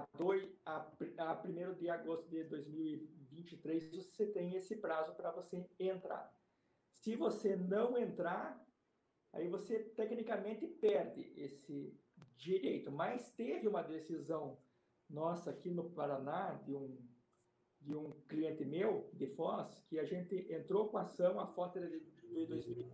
a, 0.66 1.32
a 1.32 1.44
1 1.44 1.74
de 1.76 1.90
agosto 1.90 2.30
de 2.30 2.44
2023, 2.44 3.90
você 3.90 4.28
tem 4.28 4.56
esse 4.56 4.76
prazo 4.76 5.16
para 5.16 5.32
você 5.32 5.66
entrar. 5.80 6.32
Se 6.92 7.16
você 7.16 7.56
não 7.56 7.98
entrar, 7.98 8.64
aí 9.34 9.50
você 9.50 9.80
tecnicamente 9.80 10.66
perde 10.68 11.34
esse, 11.36 11.94
direito. 12.38 12.92
Mas 12.92 13.32
teve 13.32 13.68
uma 13.68 13.82
decisão 13.82 14.58
nossa 15.10 15.52
aqui 15.52 15.70
no 15.70 15.90
Paraná, 15.92 16.54
de 16.66 16.76
um, 16.76 16.98
de 17.82 17.96
um 17.96 18.12
cliente 18.28 18.66
meu, 18.66 19.10
de 19.14 19.28
Foz, 19.28 19.84
que 19.88 20.00
a 20.00 20.06
gente 20.06 20.36
entrou 20.52 20.90
com 20.90 20.98
a 20.98 21.04
ação, 21.04 21.40
a 21.40 21.48
foto 21.48 21.78
era 21.78 21.90
de 21.90 22.00
2000. 22.46 22.88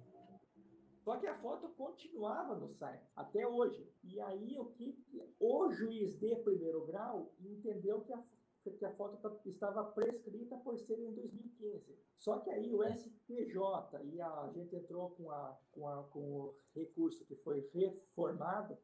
Só 1.00 1.18
que 1.18 1.28
a 1.28 1.38
foto 1.40 1.70
continuava 1.70 2.56
no 2.56 2.68
site, 2.68 3.10
até 3.16 3.48
hoje. 3.48 3.90
E 4.04 4.20
aí 4.20 4.60
o 4.60 4.66
que 4.66 4.98
o 5.40 5.72
juiz 5.72 6.20
de 6.20 6.36
primeiro 6.38 6.86
grau 6.86 7.34
entendeu 7.40 8.02
que 8.02 8.14
a, 8.14 8.24
que 8.78 8.86
a 8.86 8.96
foto 8.96 9.18
tá, 9.18 9.36
estava 9.46 9.84
prescrita 9.92 10.58
por 10.58 10.78
ser 10.78 11.00
em 11.00 11.14
2015. 11.14 11.98
Só 12.18 12.40
que 12.40 12.50
aí 12.50 12.74
o 12.74 12.84
STJ 12.84 14.04
e 14.06 14.22
a 14.22 14.52
gente 14.54 14.76
entrou 14.76 15.12
com, 15.12 15.32
a, 15.32 15.58
com, 15.72 15.88
a, 15.88 16.04
com 16.04 16.20
o 16.20 16.56
recurso 16.76 17.26
que 17.26 17.36
foi 17.38 17.70
reformado 17.74 18.78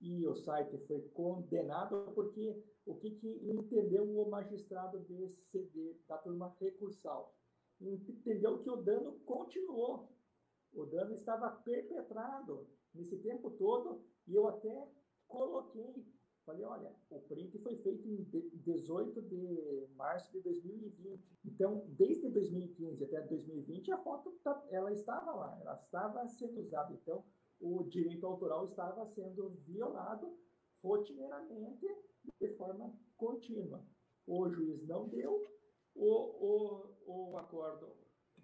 e 0.00 0.26
o 0.26 0.34
site 0.34 0.78
foi 0.86 1.00
condenado 1.08 2.12
porque 2.14 2.62
o 2.86 2.94
que, 2.94 3.10
que 3.10 3.50
entendeu 3.50 4.04
o 4.04 4.30
magistrado 4.30 5.00
DCD 5.00 6.00
da 6.08 6.16
turma 6.18 6.54
recursal? 6.60 7.34
Entendeu 7.80 8.58
que 8.60 8.70
o 8.70 8.76
dano 8.76 9.18
continuou. 9.20 10.08
O 10.72 10.86
dano 10.86 11.12
estava 11.14 11.50
perpetrado 11.50 12.66
nesse 12.94 13.18
tempo 13.18 13.50
todo 13.50 14.04
e 14.26 14.34
eu 14.34 14.48
até 14.48 14.88
coloquei 15.26 16.06
Falei, 16.48 16.64
olha, 16.64 16.90
o 17.10 17.20
print 17.20 17.58
foi 17.58 17.76
feito 17.76 18.08
em 18.08 18.24
18 18.62 19.20
de 19.20 19.86
março 19.96 20.32
de 20.32 20.40
2020. 20.40 21.22
Então, 21.44 21.84
desde 21.88 22.26
2015 22.30 23.04
até 23.04 23.20
2020, 23.20 23.92
a 23.92 23.98
foto 23.98 24.30
tá, 24.42 24.66
ela 24.70 24.90
estava 24.90 25.30
lá, 25.30 25.58
ela 25.60 25.74
estava 25.74 26.26
sendo 26.26 26.62
usada. 26.62 26.94
Então, 26.94 27.22
o 27.60 27.84
direito 27.84 28.24
autoral 28.24 28.64
estava 28.64 29.04
sendo 29.08 29.50
violado 29.66 30.34
rotineiramente 30.82 31.86
de 32.40 32.48
forma 32.56 32.98
contínua. 33.18 33.86
O 34.26 34.48
juiz 34.48 34.82
não 34.86 35.06
deu, 35.06 35.46
o, 35.94 36.06
o, 36.06 37.30
o 37.30 37.36
acordo 37.36 37.94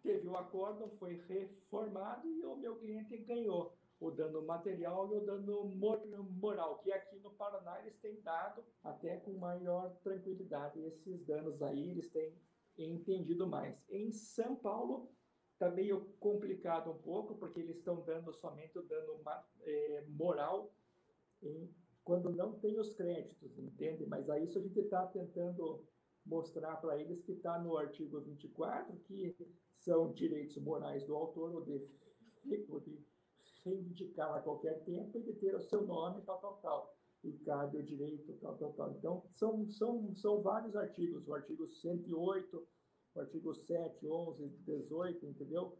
teve 0.02 0.28
o 0.28 0.36
acordo, 0.36 0.90
foi 0.98 1.14
reformado 1.26 2.28
e 2.28 2.44
o 2.44 2.54
meu 2.56 2.76
cliente 2.76 3.16
ganhou 3.16 3.74
o 4.00 4.10
dano 4.10 4.42
material 4.42 5.12
e 5.12 5.16
o 5.16 5.24
dano 5.24 5.64
moral, 5.64 6.78
que 6.78 6.92
aqui 6.92 7.18
no 7.20 7.30
Paraná 7.32 7.80
eles 7.80 7.96
têm 8.00 8.20
dado 8.20 8.64
até 8.82 9.16
com 9.18 9.32
maior 9.32 9.96
tranquilidade. 10.02 10.80
Esses 10.80 11.24
danos 11.24 11.62
aí 11.62 11.90
eles 11.90 12.10
têm 12.10 12.34
entendido 12.76 13.46
mais. 13.46 13.76
Em 13.88 14.10
São 14.10 14.56
Paulo 14.56 15.10
está 15.52 15.70
meio 15.70 16.04
complicado 16.18 16.90
um 16.90 16.98
pouco, 16.98 17.36
porque 17.36 17.60
eles 17.60 17.76
estão 17.76 18.02
dando 18.02 18.32
somente 18.32 18.78
o 18.78 18.82
dano 18.82 19.20
é, 19.62 20.04
moral 20.08 20.74
em, 21.42 21.72
quando 22.02 22.30
não 22.30 22.58
tem 22.58 22.78
os 22.78 22.92
créditos, 22.94 23.58
entende? 23.58 24.04
Mas 24.06 24.28
aí 24.28 24.44
isso 24.44 24.58
a 24.58 24.62
gente 24.62 24.78
está 24.78 25.06
tentando 25.06 25.86
mostrar 26.26 26.76
para 26.76 26.98
eles 27.00 27.22
que 27.22 27.32
está 27.32 27.58
no 27.58 27.76
artigo 27.76 28.20
24, 28.20 28.96
que 29.00 29.36
são 29.78 30.12
direitos 30.12 30.56
morais 30.58 31.04
do 31.04 31.14
autor 31.14 31.54
ou 31.54 31.62
de, 31.62 31.78
de 32.44 32.58
reivindicar 33.64 34.34
a 34.34 34.40
qualquer 34.40 34.84
tempo 34.84 35.18
e 35.18 35.22
de 35.22 35.32
ter 35.34 35.54
o 35.54 35.60
seu 35.60 35.86
nome, 35.86 36.22
tal, 36.22 36.38
tal, 36.38 36.56
tal. 36.58 36.96
E 37.22 37.32
cabe 37.38 37.78
o 37.78 37.82
direito, 37.82 38.34
tal, 38.34 38.56
tal, 38.58 38.72
tal. 38.74 38.92
Então, 38.92 39.22
são, 39.32 39.68
são, 39.70 40.14
são 40.14 40.42
vários 40.42 40.76
artigos. 40.76 41.26
O 41.26 41.34
artigo 41.34 41.66
108, 41.66 42.68
o 43.14 43.20
artigo 43.20 43.54
7, 43.54 44.06
11, 44.06 44.48
18, 44.66 45.26
entendeu? 45.26 45.78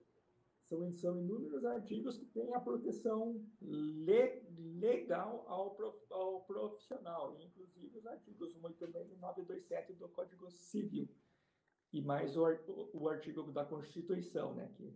São, 0.64 0.90
são 0.94 1.20
inúmeros 1.20 1.62
artigos 1.66 2.16
que 2.16 2.24
têm 2.26 2.54
a 2.54 2.60
proteção 2.60 3.44
le, 3.60 4.42
legal 4.78 5.44
ao, 5.46 5.74
prof, 5.74 5.98
ao 6.10 6.40
profissional, 6.44 7.38
inclusive 7.38 7.98
os 7.98 8.06
artigos 8.06 8.52
186 8.52 9.12
e 9.12 9.16
927 9.16 9.92
do 9.94 10.08
Código 10.08 10.50
Civil. 10.50 11.06
E 11.92 12.00
mais 12.00 12.34
o, 12.36 12.44
o 12.94 13.08
artigo 13.08 13.42
da 13.52 13.64
Constituição, 13.66 14.54
né, 14.54 14.72
que 14.74 14.90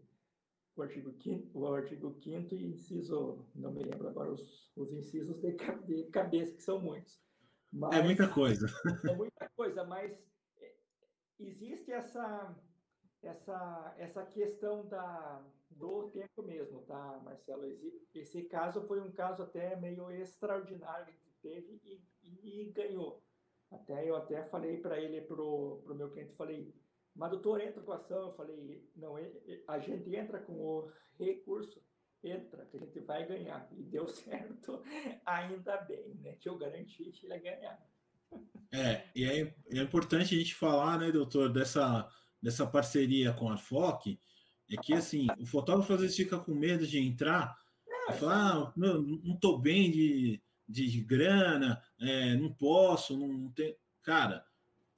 o 0.79 0.83
artigo 0.83 1.13
5 1.13 1.59
o 1.59 1.75
artigo 1.75 2.15
5 2.23 2.55
inciso, 2.55 3.45
não 3.55 3.73
me 3.73 3.83
lembro 3.83 4.09
agora 4.09 4.33
os, 4.33 4.71
os 4.77 4.93
incisos 4.93 5.39
de, 5.41 5.57
de 5.87 6.05
cabeça, 6.11 6.55
que 6.55 6.63
são 6.63 6.81
muitos. 6.81 7.21
Mas, 7.73 7.99
é 7.99 8.03
muita 8.03 8.29
coisa. 8.29 8.67
É 9.09 9.15
muita 9.15 9.49
coisa, 9.51 9.85
mas 9.85 10.13
é, 10.57 10.75
existe 11.39 11.91
essa, 11.91 12.57
essa, 13.23 13.95
essa 13.99 14.25
questão 14.27 14.87
da, 14.87 15.45
do 15.71 16.11
tempo 16.11 16.43
mesmo, 16.43 16.83
tá, 16.83 17.21
Marcelo? 17.25 17.65
Esse 18.15 18.45
caso 18.45 18.87
foi 18.87 19.01
um 19.01 19.13
caso 19.13 19.43
até 19.43 19.77
meio 19.77 20.11
extraordinário 20.11 21.13
que 21.13 21.31
teve 21.43 21.81
e, 21.85 22.03
e, 22.23 22.63
e 22.63 22.73
ganhou. 22.73 23.23
Até 23.71 24.09
eu 24.09 24.17
até 24.17 24.45
falei 24.45 24.79
para 24.79 24.99
ele, 24.99 25.21
para 25.21 25.43
o 25.43 25.95
meu 25.95 26.11
cliente, 26.11 26.33
falei, 26.35 26.75
mas, 27.19 27.33
doutor, 27.33 27.61
entra 27.61 27.83
com 27.83 27.91
a 27.91 27.97
ação. 27.97 28.29
Eu 28.29 28.33
falei, 28.35 28.89
não, 28.95 29.17
a 29.67 29.79
gente 29.81 30.15
entra 30.15 30.39
com 30.39 30.53
o 30.53 30.93
recurso, 31.19 31.83
entra, 32.23 32.65
que 32.67 32.77
a 32.77 32.81
gente 32.81 33.01
vai 33.01 33.27
ganhar. 33.27 33.69
E 33.73 33.83
deu 33.83 34.07
certo, 34.09 34.81
ainda 35.27 35.77
bem, 35.79 36.15
né? 36.23 36.37
Que 36.41 36.49
eu 36.49 36.57
garanti 36.57 37.11
que 37.11 37.27
ele 37.27 37.35
ia 37.35 37.41
ganhar. 37.41 37.91
É, 38.71 39.09
e 39.17 39.25
é, 39.25 39.55
é 39.73 39.83
importante 39.83 40.35
a 40.35 40.39
gente 40.39 40.55
falar, 40.55 40.99
né, 40.99 41.11
doutor, 41.11 41.53
dessa, 41.53 42.09
dessa 42.41 42.65
parceria 42.65 43.33
com 43.33 43.51
a 43.51 43.57
FOC, 43.59 44.21
é 44.71 44.77
que, 44.77 44.93
assim, 44.93 45.27
o 45.41 45.47
fotógrafo 45.47 45.95
às 45.95 46.01
vezes 46.01 46.17
fica 46.17 46.39
com 46.39 46.55
medo 46.55 46.87
de 46.87 47.01
entrar 47.01 47.59
e 48.11 48.13
falar, 48.13 48.53
ah, 48.53 48.73
não, 48.77 49.03
não 49.03 49.37
tô 49.37 49.59
bem 49.59 49.91
de, 49.91 50.41
de 50.69 51.01
grana, 51.01 51.83
é, 52.01 52.37
não 52.37 52.53
posso, 52.53 53.19
não, 53.19 53.27
não 53.27 53.51
tem... 53.51 53.77
Cara, 54.03 54.47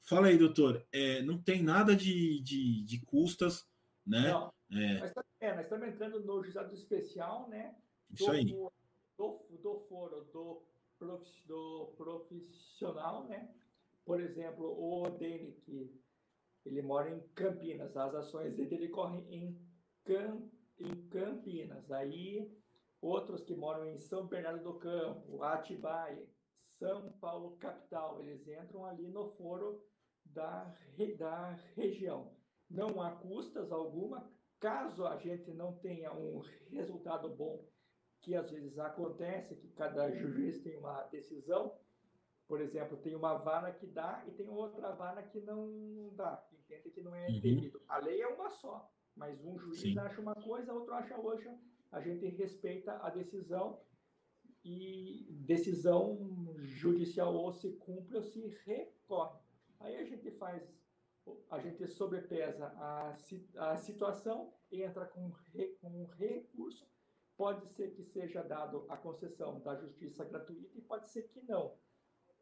Fala 0.02 0.28
aí, 0.28 0.38
doutor. 0.38 0.86
É, 0.92 1.22
não 1.22 1.40
tem 1.40 1.62
nada 1.62 1.94
de, 1.94 2.40
de, 2.42 2.84
de 2.84 3.00
custas, 3.04 3.68
né? 4.06 4.32
Não. 4.32 4.52
É. 4.72 5.00
Nós, 5.00 5.12
é, 5.40 5.54
nós 5.54 5.64
estamos 5.64 5.88
entrando 5.88 6.20
no 6.20 6.42
juizado 6.42 6.74
especial, 6.74 7.48
né? 7.48 7.76
Isso 8.12 8.26
do, 8.26 8.30
aí. 8.32 8.44
Do, 9.16 9.46
do 9.62 9.80
foro 9.88 10.24
do, 10.32 10.62
prof, 10.98 11.46
do 11.46 11.94
profissional, 11.96 13.26
né? 13.26 13.48
Por 14.04 14.20
exemplo, 14.20 14.66
o 14.66 15.10
Dene, 15.10 15.52
que 15.64 16.00
ele 16.64 16.82
mora 16.82 17.10
em 17.10 17.20
Campinas, 17.34 17.96
as 17.96 18.14
ações 18.14 18.54
dele 18.54 18.88
correm 18.88 19.24
em, 19.32 19.60
Cam, 20.04 20.42
em 20.78 21.08
Campinas. 21.08 21.90
Aí, 21.90 22.50
outros 23.00 23.42
que 23.42 23.54
moram 23.54 23.86
em 23.86 23.98
São 23.98 24.26
Bernardo 24.26 24.62
do 24.62 24.74
Campo, 24.74 25.42
Atibaia, 25.42 26.26
São 26.78 27.12
Paulo 27.12 27.56
capital, 27.58 28.20
eles 28.20 28.46
entram 28.48 28.84
ali 28.84 29.08
no 29.08 29.30
foro 29.32 29.82
da, 30.32 30.74
da 31.18 31.50
região. 31.74 32.32
Não 32.68 33.00
há 33.00 33.10
custas 33.12 33.72
alguma, 33.72 34.30
caso 34.58 35.06
a 35.06 35.16
gente 35.16 35.52
não 35.52 35.74
tenha 35.78 36.12
um 36.12 36.40
resultado 36.70 37.28
bom, 37.28 37.66
que 38.20 38.34
às 38.34 38.50
vezes 38.50 38.78
acontece, 38.78 39.56
que 39.56 39.68
cada 39.68 40.10
juiz 40.10 40.60
tem 40.60 40.76
uma 40.76 41.02
decisão, 41.04 41.74
por 42.46 42.60
exemplo, 42.60 42.96
tem 42.96 43.14
uma 43.14 43.38
vara 43.38 43.72
que 43.72 43.86
dá 43.86 44.24
e 44.26 44.32
tem 44.32 44.48
outra 44.48 44.92
vara 44.92 45.22
que 45.22 45.40
não 45.40 46.10
dá, 46.14 46.36
que 46.48 46.56
entende 46.56 46.90
que 46.90 47.00
não 47.00 47.14
é 47.14 47.28
uhum. 47.28 47.40
devido. 47.40 47.80
A 47.88 47.98
lei 47.98 48.20
é 48.20 48.26
uma 48.26 48.50
só, 48.50 48.90
mas 49.16 49.42
um 49.44 49.56
juiz 49.58 49.80
Sim. 49.80 49.98
acha 49.98 50.20
uma 50.20 50.34
coisa, 50.34 50.72
outro 50.72 50.92
acha 50.92 51.16
outra. 51.16 51.56
A 51.92 52.00
gente 52.00 52.26
respeita 52.26 52.92
a 53.02 53.10
decisão 53.10 53.80
e 54.64 55.26
decisão 55.46 56.54
judicial 56.58 57.34
ou 57.34 57.52
se 57.52 57.70
cumpre 57.72 58.16
ou 58.16 58.22
se 58.22 58.46
recorre. 58.64 59.38
Aí 59.80 59.96
a 59.96 60.04
gente 60.04 60.30
faz, 60.32 60.62
a 61.50 61.58
gente 61.58 61.86
sobrepesa 61.86 62.66
a, 62.76 63.16
a 63.56 63.76
situação, 63.76 64.52
entra 64.70 65.06
com, 65.06 65.30
re, 65.52 65.68
com 65.80 65.88
um 65.88 66.06
recurso, 66.06 66.86
pode 67.36 67.66
ser 67.68 67.94
que 67.94 68.04
seja 68.04 68.42
dado 68.42 68.84
a 68.88 68.96
concessão 68.96 69.60
da 69.60 69.74
justiça 69.74 70.24
gratuita 70.24 70.76
e 70.76 70.82
pode 70.82 71.08
ser 71.08 71.22
que 71.28 71.40
não. 71.42 71.74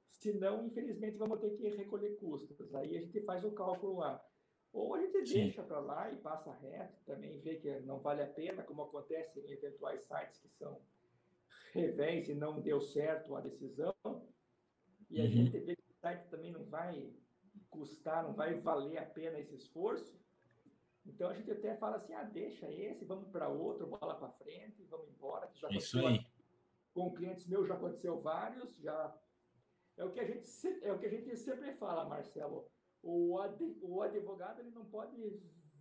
Se 0.09 0.33
não, 0.33 0.67
infelizmente, 0.67 1.17
vamos 1.17 1.41
ter 1.41 1.51
que 1.51 1.69
recolher 1.69 2.17
custos. 2.17 2.75
Aí 2.75 2.97
a 2.97 3.01
gente 3.01 3.21
faz 3.21 3.45
o 3.45 3.53
cálculo 3.53 3.99
lá. 3.99 4.25
Ou 4.73 4.95
a 4.95 5.01
gente 5.01 5.27
Sim. 5.27 5.35
deixa 5.35 5.63
para 5.63 5.79
lá 5.81 6.11
e 6.11 6.17
passa 6.17 6.53
reto, 6.53 7.01
também 7.07 7.39
vê 7.41 7.57
que 7.57 7.81
não 7.81 8.01
vale 8.01 8.23
a 8.23 8.27
pena, 8.27 8.63
como 8.63 8.83
acontece 8.83 9.41
em 9.41 9.51
eventuais 9.53 10.03
sites 10.05 10.39
que 10.39 10.49
são 10.49 10.81
revés 11.73 12.29
e 12.29 12.35
não 12.35 12.61
deu 12.61 12.81
certo 12.81 13.35
a 13.35 13.41
decisão. 13.41 13.95
E 15.11 15.21
a 15.21 15.25
uhum. 15.25 15.31
gente 15.31 15.59
vê 15.61 15.77
que 15.77 15.91
o 15.91 16.01
site 16.01 16.29
também 16.29 16.53
não 16.53 16.65
vai 16.65 17.15
custar, 17.71 18.23
não 18.23 18.35
vai 18.35 18.55
valer 18.61 18.99
a 18.99 19.07
pena 19.07 19.39
esse 19.39 19.55
esforço. 19.55 20.19
Então 21.05 21.31
a 21.31 21.35
gente 21.35 21.51
até 21.51 21.77
fala 21.77 21.97
assim: 21.97 22.13
ah, 22.15 22.25
deixa 22.25 22.71
esse, 22.71 23.05
vamos 23.05 23.29
para 23.31 23.49
outro, 23.49 23.87
bola 23.87 24.15
para 24.15 24.31
frente, 24.33 24.85
vamos 24.85 25.09
embora. 25.09 25.51
já 25.55 25.69
Isso 25.69 25.99
aí. 26.07 26.27
Com 26.93 27.15
clientes 27.15 27.47
meus 27.47 27.69
já 27.69 27.75
aconteceu 27.75 28.21
vários, 28.21 28.77
já 28.79 29.17
é 29.97 30.05
o 30.05 30.13
que 30.13 30.21
a 30.21 30.25
gente 30.25 30.49
é 30.83 30.93
o 30.93 30.99
que 30.99 31.07
a 31.07 31.11
gente 31.11 31.37
sempre 31.37 31.73
fala, 31.75 32.09
Marcelo. 32.09 32.71
O, 33.03 33.39
ad, 33.39 33.79
o 33.81 34.03
advogado 34.03 34.61
ele 34.61 34.71
não 34.71 34.85
pode 34.85 35.41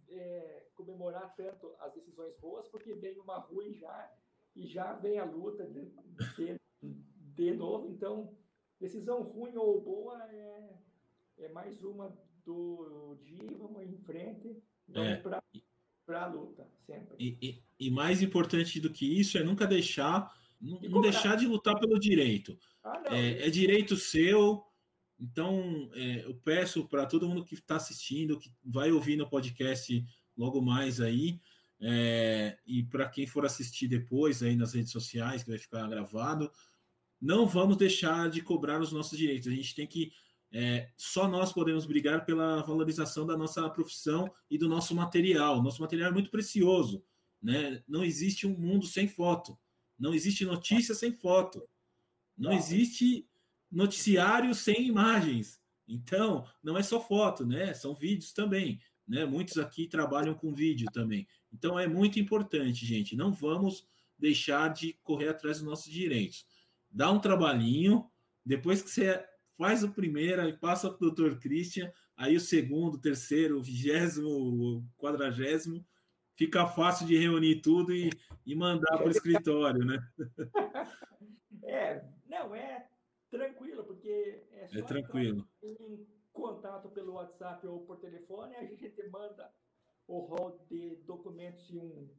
é, 0.09 0.67
comemorar 0.75 1.35
tanto 1.35 1.75
as 1.79 1.93
decisões 1.93 2.35
boas 2.37 2.67
porque 2.67 2.93
vem 2.93 3.19
uma 3.19 3.39
ruim 3.39 3.73
já 3.73 4.13
e 4.55 4.65
já 4.65 4.93
vem 4.93 5.17
a 5.17 5.25
luta 5.25 5.65
de, 5.65 5.91
de, 6.35 6.59
de 6.81 7.53
novo. 7.53 7.87
Então 7.87 8.35
decisão 8.79 9.23
ruim 9.23 9.55
ou 9.55 9.81
boa 9.81 10.17
é 10.31 10.77
é 11.39 11.49
mais 11.49 11.83
uma 11.83 12.15
do 12.45 13.17
dia, 13.23 13.57
vamos 13.57 13.83
em 13.83 13.97
frente, 13.97 14.57
vamos 14.87 15.09
é. 15.09 15.23
para 16.05 16.23
a 16.23 16.27
luta, 16.27 16.67
sempre. 16.85 17.15
E, 17.19 17.37
e, 17.41 17.87
e, 17.87 17.91
mais 17.91 18.21
importante 18.21 18.79
do 18.79 18.89
que 18.89 19.19
isso 19.19 19.37
é 19.37 19.43
nunca 19.43 19.67
deixar, 19.67 20.33
não, 20.59 20.79
não 20.81 21.01
deixar 21.01 21.35
de 21.35 21.45
lutar 21.45 21.77
pelo 21.79 21.99
direito. 21.99 22.57
Ah, 22.83 23.03
é, 23.11 23.47
é, 23.47 23.49
direito 23.49 23.95
seu, 23.95 24.63
Então, 25.19 25.89
é, 25.93 26.25
eu 26.25 26.35
peço 26.35 26.87
para 26.87 27.05
todo 27.05 27.27
mundo 27.27 27.43
que 27.43 27.55
está 27.55 27.75
assistindo, 27.75 28.39
que 28.39 28.51
vai 28.63 28.91
ouvir 28.91 29.17
no 29.17 29.29
podcast 29.29 30.05
logo 30.37 30.61
mais 30.61 31.01
aí, 31.01 31.41
é, 31.79 32.57
e 32.65 32.83
para 32.83 33.07
quem 33.09 33.27
for 33.27 33.45
assistir 33.45 33.87
depois 33.87 34.41
aí 34.41 34.55
nas 34.55 34.73
redes 34.73 34.91
sociais, 34.91 35.43
que 35.43 35.49
vai 35.49 35.59
ficar 35.59 35.87
gravado, 35.87 36.51
não 37.21 37.47
vamos 37.47 37.77
deixar 37.77 38.29
de 38.29 38.41
cobrar 38.41 38.79
os 38.79 38.91
nossos 38.91 39.17
direitos. 39.17 39.47
A 39.47 39.51
gente 39.51 39.75
tem 39.75 39.87
que. 39.87 40.11
É, 40.51 40.89
só 40.95 41.27
nós 41.27 41.51
podemos 41.51 41.85
brigar 41.85 42.25
pela 42.25 42.61
valorização 42.61 43.25
da 43.25 43.37
nossa 43.37 43.69
profissão 43.69 44.31
e 44.49 44.57
do 44.57 44.67
nosso 44.67 44.95
material. 44.95 45.61
Nosso 45.61 45.81
material 45.81 46.09
é 46.09 46.13
muito 46.13 46.31
precioso. 46.31 47.03
Né? 47.41 47.83
Não 47.87 48.03
existe 48.03 48.47
um 48.47 48.57
mundo 48.57 48.85
sem 48.85 49.07
foto. 49.07 49.57
Não 49.99 50.13
existe 50.13 50.45
notícia 50.45 50.95
sem 50.95 51.11
foto. 51.11 51.67
Não 52.37 52.53
existe 52.53 53.27
noticiário 53.71 54.53
sem 54.53 54.87
imagens. 54.87 55.59
Então, 55.87 56.45
não 56.61 56.77
é 56.77 56.83
só 56.83 57.01
foto, 57.01 57.45
né? 57.45 57.73
São 57.73 57.93
vídeos 57.93 58.31
também. 58.31 58.79
Né? 59.07 59.25
Muitos 59.25 59.57
aqui 59.57 59.87
trabalham 59.87 60.35
com 60.35 60.53
vídeo 60.53 60.87
também. 60.91 61.27
Então, 61.51 61.79
é 61.79 61.87
muito 61.87 62.19
importante, 62.19 62.85
gente. 62.85 63.15
Não 63.15 63.33
vamos 63.33 63.87
deixar 64.19 64.69
de 64.69 64.93
correr 65.03 65.29
atrás 65.29 65.57
dos 65.57 65.67
nossos 65.67 65.91
direitos. 65.91 66.45
Dá 66.89 67.11
um 67.11 67.19
trabalhinho, 67.19 68.09
depois 68.45 68.81
que 68.81 68.89
você 68.89 69.25
faz 69.57 69.83
o 69.83 69.91
primeiro 69.91 70.47
e 70.47 70.53
passa 70.53 70.89
para 70.89 70.97
o 70.97 71.11
doutor 71.11 71.39
Christian, 71.39 71.91
aí 72.15 72.35
o 72.35 72.39
segundo, 72.39 72.95
o 72.95 73.01
terceiro, 73.01 73.57
o 73.57 73.61
vigésimo, 73.61 74.29
o 74.29 74.83
quadragésimo, 74.97 75.85
fica 76.35 76.67
fácil 76.67 77.07
de 77.07 77.17
reunir 77.17 77.61
tudo 77.61 77.93
e, 77.93 78.09
e 78.45 78.55
mandar 78.55 78.97
para 78.97 79.07
o 79.07 79.11
escritório, 79.11 79.83
né? 79.83 79.99
É, 81.69 82.01
não, 82.25 82.55
é 82.55 82.87
tranquilo, 83.29 83.83
porque 83.83 84.47
é 84.53 84.67
só 84.69 84.79
é 84.79 84.81
tranquilo. 84.83 85.45
em 85.61 86.07
contato 86.31 86.87
pelo 86.91 87.15
WhatsApp 87.15 87.67
ou 87.67 87.81
por 87.81 87.97
telefone, 87.97 88.55
a 88.55 88.63
gente 88.63 88.89
manda 89.09 89.51
o 90.07 90.19
rol 90.19 90.65
de 90.69 90.95
documentos 91.05 91.69
e 91.69 91.77
um, 91.77 92.09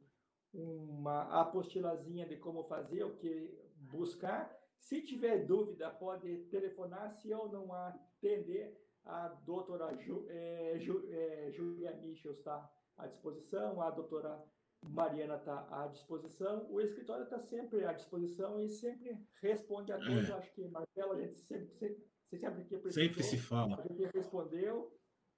uma 0.53 1.23
apostilazinha 1.41 2.27
de 2.27 2.35
como 2.35 2.63
fazer, 2.65 3.03
o 3.03 3.15
que 3.15 3.59
buscar. 3.75 4.55
Se 4.79 5.01
tiver 5.01 5.45
dúvida, 5.45 5.89
pode 5.89 6.45
telefonar. 6.45 7.13
Se 7.13 7.29
eu 7.29 7.47
não 7.49 7.71
atender, 7.73 8.75
a 9.05 9.27
doutora 9.45 9.95
Ju, 9.97 10.25
é, 10.29 10.77
Ju, 10.79 11.05
é, 11.09 11.51
Julia 11.51 11.95
Michels 11.97 12.37
está 12.37 12.69
à 12.97 13.07
disposição, 13.07 13.81
a 13.81 13.89
doutora 13.89 14.43
Mariana 14.83 15.35
está 15.35 15.67
à 15.71 15.87
disposição, 15.87 16.69
o 16.71 16.79
escritório 16.79 17.23
está 17.23 17.39
sempre 17.39 17.83
à 17.85 17.93
disposição 17.93 18.59
e 18.61 18.69
sempre 18.69 19.17
responde 19.41 19.91
a 19.91 19.95
é. 19.95 19.99
todos. 19.99 20.29
É. 20.29 20.33
Acho 20.33 20.53
que, 20.53 20.67
Marcelo, 20.67 21.13
a 21.13 21.21
gente 21.21 21.39
sempre, 21.39 21.67
sempre, 21.75 22.05
sempre 22.29 22.63
que 22.65 22.77
precisou, 22.77 23.03
Sempre 23.03 23.23
se 23.23 23.37
fala. 23.37 23.79
A 23.79 23.81
gente 23.81 24.05
respondeu 24.15 24.95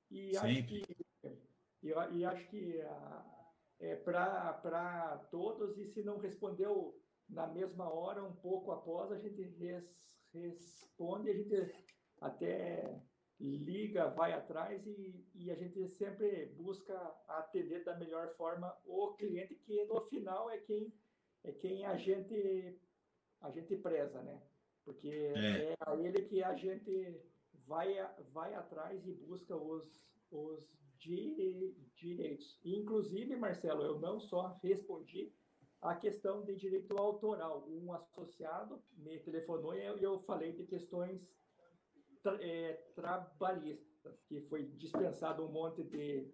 e 0.10 0.34
sempre. 0.36 0.50
acho 0.50 0.68
que, 0.68 1.38
e, 1.84 2.18
e 2.18 2.26
acho 2.26 2.48
que 2.50 2.82
ah, 2.82 3.52
é 3.80 3.96
para 3.96 5.18
todos, 5.32 5.78
e 5.78 5.86
se 5.86 6.04
não 6.04 6.20
respondeu 6.20 7.00
na 7.32 7.48
mesma 7.48 7.92
hora, 7.92 8.24
um 8.24 8.36
pouco 8.36 8.72
após, 8.72 9.12
a 9.12 9.18
gente 9.18 9.42
res, 9.42 10.20
responde, 10.34 11.30
a 11.30 11.34
gente 11.34 11.74
até 12.20 13.02
liga, 13.40 14.10
vai 14.10 14.34
atrás 14.34 14.86
e, 14.86 15.26
e 15.34 15.50
a 15.50 15.56
gente 15.56 15.88
sempre 15.88 16.46
busca 16.58 16.94
atender 17.28 17.84
da 17.84 17.98
melhor 17.98 18.30
forma 18.36 18.76
o 18.86 19.14
cliente, 19.14 19.56
que 19.56 19.84
no 19.86 20.02
final 20.02 20.50
é 20.50 20.58
quem 20.60 20.94
é 21.44 21.52
quem 21.52 21.86
a 21.86 21.98
gente 21.98 22.80
a 23.42 23.50
gente 23.50 23.76
preza, 23.78 24.22
né? 24.22 24.40
Porque 24.86 25.10
é, 25.10 25.72
é 25.72 25.76
a 25.80 25.96
ele 25.96 26.22
que 26.24 26.44
a 26.44 26.54
gente 26.54 27.20
vai, 27.66 27.96
vai 28.32 28.54
atrás 28.54 29.08
e 29.08 29.14
busca 29.14 29.56
os, 29.56 30.14
os 30.30 30.72
di, 31.00 31.76
direitos. 31.96 32.60
Inclusive, 32.64 33.36
Marcelo, 33.36 33.84
eu 33.84 34.00
não 34.00 34.20
só 34.20 34.60
respondi 34.62 35.34
a 35.82 35.96
questão 35.96 36.44
de 36.44 36.56
direito 36.56 36.96
autoral. 36.98 37.66
Um 37.68 37.92
associado 37.92 38.82
me 38.98 39.20
telefonou 39.20 39.76
e 39.76 40.04
eu 40.04 40.20
falei 40.22 40.52
de 40.54 40.64
questões 40.66 41.28
tra 42.22 42.38
é, 42.42 42.74
trabalhistas, 42.96 44.22
que 44.28 44.42
foi 44.42 44.64
dispensado 44.64 45.44
um 45.44 45.52
monte 45.52 45.84
de, 45.84 46.32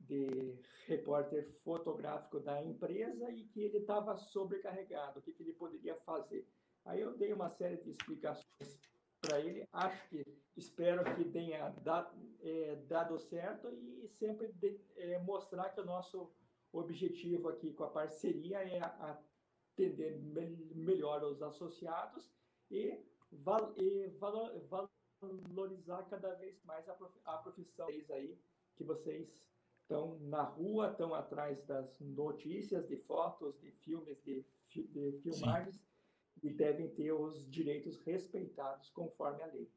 de 0.00 0.58
repórter 0.86 1.48
fotográfico 1.62 2.40
da 2.40 2.62
empresa 2.62 3.30
e 3.30 3.44
que 3.44 3.62
ele 3.62 3.78
estava 3.78 4.16
sobrecarregado, 4.16 5.20
o 5.20 5.22
que, 5.22 5.32
que 5.32 5.42
ele 5.42 5.52
poderia 5.52 5.94
fazer. 6.00 6.46
Aí 6.84 7.00
eu 7.00 7.16
dei 7.16 7.32
uma 7.32 7.50
série 7.50 7.76
de 7.76 7.90
explicações 7.90 8.80
para 9.20 9.40
ele, 9.40 9.66
acho 9.72 10.08
que, 10.08 10.24
espero 10.56 11.04
que 11.16 11.24
tenha 11.24 11.70
dado, 11.82 12.16
é, 12.40 12.76
dado 12.86 13.18
certo 13.18 13.68
e 13.68 14.08
sempre 14.08 14.52
de, 14.52 14.80
é, 14.96 15.18
mostrar 15.20 15.70
que 15.70 15.80
o 15.80 15.84
nosso 15.84 16.32
objetivo 16.72 17.48
aqui 17.48 17.72
com 17.72 17.84
a 17.84 17.90
parceria 17.90 18.58
é 18.58 18.80
atender 18.80 20.18
me 20.18 20.74
melhor 20.74 21.22
os 21.24 21.42
associados 21.42 22.30
e, 22.70 22.98
val, 23.32 23.74
e 23.76 24.08
valor, 24.18 24.90
valorizar 25.20 26.02
cada 26.04 26.34
vez 26.34 26.62
mais 26.64 26.88
a, 26.88 26.94
prof, 26.94 27.14
a 27.24 27.38
profissão 27.38 27.86
aí, 27.88 28.38
que 28.76 28.84
vocês 28.84 29.42
estão 29.82 30.18
na 30.20 30.42
rua, 30.42 30.90
estão 30.90 31.14
atrás 31.14 31.64
das 31.64 31.98
notícias, 32.00 32.86
de 32.86 32.96
fotos, 32.96 33.58
de 33.60 33.70
filmes, 33.70 34.22
de, 34.22 34.44
de 34.68 35.20
filmagens, 35.22 35.76
Sim. 35.76 35.82
e 36.42 36.50
devem 36.50 36.88
ter 36.90 37.12
os 37.12 37.50
direitos 37.50 37.96
respeitados 37.98 38.90
conforme 38.90 39.42
a 39.42 39.46
lei. 39.46 39.70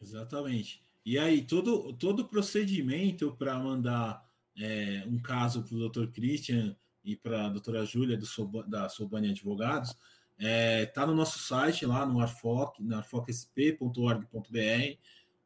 Exatamente. 0.00 0.86
E 1.04 1.18
aí, 1.18 1.46
todo, 1.46 1.92
todo 1.94 2.28
procedimento 2.28 3.36
para 3.36 3.58
mandar 3.58 4.24
é, 4.56 5.04
um 5.06 5.18
caso 5.18 5.62
para 5.62 5.76
o 5.76 5.88
Dr. 5.88 6.06
Christian 6.12 6.76
e 7.04 7.16
para 7.16 7.46
a 7.46 7.48
doutora 7.48 7.84
Júlia 7.84 8.18
da 8.66 8.88
Sobani 8.88 9.30
Advogados, 9.30 9.90
está 9.90 9.98
é, 10.38 10.86
tá 10.86 11.06
no 11.06 11.14
nosso 11.14 11.38
site, 11.38 11.84
lá 11.84 12.06
no 12.06 12.20
arfoc, 12.20 12.80
na 12.80 12.98
arfocsp.org.br. 12.98 14.98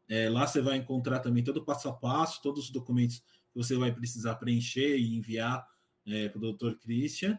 É, 0.09 0.31
lá 0.31 0.47
você 0.47 0.63
vai 0.63 0.77
encontrar 0.77 1.21
também 1.21 1.43
todo 1.43 1.59
o 1.59 1.65
passo 1.65 1.89
a 1.89 1.93
passo, 1.93 2.41
todos 2.43 2.65
os 2.65 2.71
documentos 2.71 3.19
que 3.19 3.57
você 3.57 3.77
vai 3.77 3.93
precisar 3.93 4.37
preencher 4.37 4.97
e 4.97 5.17
enviar 5.17 5.67
é, 6.07 6.29
para 6.29 6.39
o 6.39 6.53
Dr. 6.53 6.75
Christian. 6.81 7.39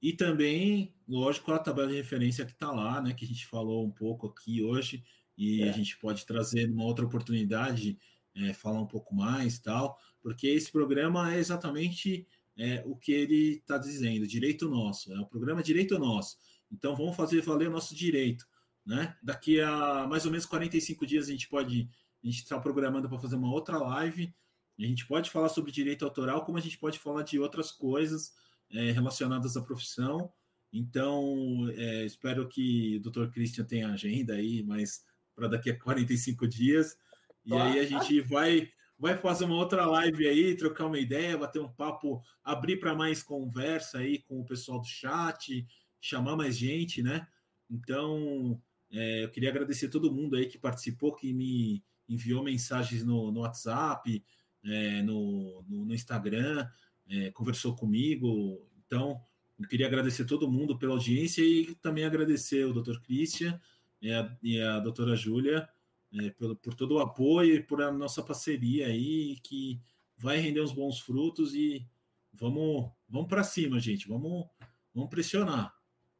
E 0.00 0.12
também, 0.12 0.94
lógico, 1.08 1.50
a 1.50 1.58
tabela 1.58 1.88
de 1.88 1.96
referência 1.96 2.44
que 2.44 2.52
está 2.52 2.70
lá, 2.70 3.02
né, 3.02 3.12
que 3.12 3.24
a 3.24 3.28
gente 3.28 3.46
falou 3.46 3.84
um 3.84 3.90
pouco 3.90 4.28
aqui 4.28 4.62
hoje, 4.62 5.02
e 5.36 5.62
é. 5.62 5.70
a 5.70 5.72
gente 5.72 5.98
pode 5.98 6.24
trazer 6.24 6.68
numa 6.68 6.84
outra 6.84 7.04
oportunidade, 7.04 7.98
é, 8.36 8.52
falar 8.52 8.80
um 8.80 8.86
pouco 8.86 9.14
mais 9.14 9.58
tal 9.58 9.98
porque 10.22 10.48
esse 10.48 10.70
programa 10.70 11.34
é 11.34 11.38
exatamente 11.38 12.26
é, 12.56 12.82
o 12.84 12.96
que 12.96 13.12
ele 13.12 13.56
está 13.56 13.78
dizendo, 13.78 14.26
direito 14.26 14.68
nosso, 14.68 15.12
é 15.12 15.20
o 15.20 15.26
programa 15.26 15.62
Direito 15.62 15.98
Nosso. 15.98 16.36
Então 16.70 16.96
vamos 16.96 17.16
fazer 17.16 17.40
valer 17.40 17.68
o 17.68 17.72
nosso 17.72 17.94
direito. 17.94 18.46
Né? 18.84 19.16
Daqui 19.22 19.60
a 19.60 20.06
mais 20.08 20.24
ou 20.24 20.30
menos 20.30 20.46
45 20.46 21.06
dias 21.06 21.28
a 21.28 21.30
gente 21.30 21.48
pode, 21.48 21.88
a 22.22 22.26
gente 22.26 22.38
está 22.38 22.58
programando 22.58 23.08
para 23.08 23.18
fazer 23.18 23.36
uma 23.36 23.52
outra 23.52 23.78
live, 23.78 24.34
a 24.78 24.82
gente 24.82 25.06
pode 25.06 25.30
falar 25.30 25.48
sobre 25.48 25.72
direito 25.72 26.04
autoral, 26.04 26.44
como 26.44 26.56
a 26.56 26.60
gente 26.60 26.78
pode 26.78 26.98
falar 26.98 27.22
de 27.22 27.38
outras 27.38 27.72
coisas 27.72 28.32
é, 28.70 28.92
relacionadas 28.92 29.56
à 29.56 29.62
profissão. 29.62 30.32
Então, 30.72 31.68
é, 31.74 32.04
espero 32.04 32.46
que 32.48 32.96
o 32.96 33.10
Dr. 33.10 33.28
Christian 33.32 33.64
tenha 33.64 33.90
agenda 33.90 34.34
aí, 34.34 34.62
mas 34.62 35.02
para 35.34 35.48
daqui 35.48 35.70
a 35.70 35.78
45 35.78 36.46
dias. 36.46 36.96
E 37.44 37.54
aí 37.54 37.78
a 37.80 37.84
gente 37.84 38.20
vai 38.20 38.70
vai 38.98 39.16
fazer 39.16 39.44
uma 39.44 39.56
outra 39.56 39.86
live 39.86 40.26
aí, 40.26 40.56
trocar 40.56 40.86
uma 40.86 40.98
ideia, 40.98 41.38
bater 41.38 41.60
um 41.60 41.68
papo, 41.68 42.22
abrir 42.42 42.78
para 42.78 42.94
mais 42.94 43.22
conversa 43.22 43.98
aí 43.98 44.18
com 44.18 44.40
o 44.40 44.44
pessoal 44.44 44.80
do 44.80 44.86
chat, 44.86 45.66
chamar 46.00 46.36
mais 46.36 46.58
gente, 46.58 47.02
né? 47.02 47.26
Então, 47.70 48.60
é, 48.90 49.24
eu 49.24 49.30
queria 49.30 49.50
agradecer 49.50 49.88
todo 49.88 50.12
mundo 50.12 50.34
aí 50.34 50.46
que 50.46 50.58
participou, 50.58 51.14
que 51.14 51.32
me 51.32 51.82
enviou 52.08 52.42
mensagens 52.42 53.04
no, 53.04 53.30
no 53.30 53.40
WhatsApp, 53.40 54.24
é, 54.64 55.02
no, 55.02 55.62
no, 55.68 55.84
no, 55.84 55.94
Instagram, 55.94 56.66
é, 57.08 57.30
conversou 57.30 57.76
comigo. 57.76 58.66
Então, 58.84 59.20
eu 59.60 59.68
queria 59.68 59.86
agradecer 59.86 60.24
todo 60.24 60.50
mundo 60.50 60.76
pela 60.76 60.94
audiência 60.94 61.42
e 61.42 61.74
também 61.76 62.04
agradecer 62.04 62.64
o 62.64 62.72
Dr. 62.72 62.98
Christian 63.00 63.60
e 64.00 64.10
a, 64.10 64.36
e 64.42 64.60
a 64.60 64.80
doutora 64.80 65.14
Júlia 65.14 65.68
é, 66.12 66.30
por, 66.30 66.56
por 66.56 66.74
todo 66.74 66.96
o 66.96 67.00
apoio 67.00 67.56
e 67.56 67.62
por 67.62 67.82
a 67.82 67.92
nossa 67.92 68.22
parceria 68.22 68.86
aí, 68.86 69.36
que 69.42 69.80
vai 70.16 70.38
render 70.38 70.60
uns 70.60 70.72
bons 70.72 71.00
frutos 71.00 71.54
e 71.54 71.86
vamos, 72.32 72.90
vamos 73.08 73.28
para 73.28 73.44
cima, 73.44 73.78
gente, 73.78 74.08
vamos, 74.08 74.46
vamos 74.94 75.10
pressionar. 75.10 75.74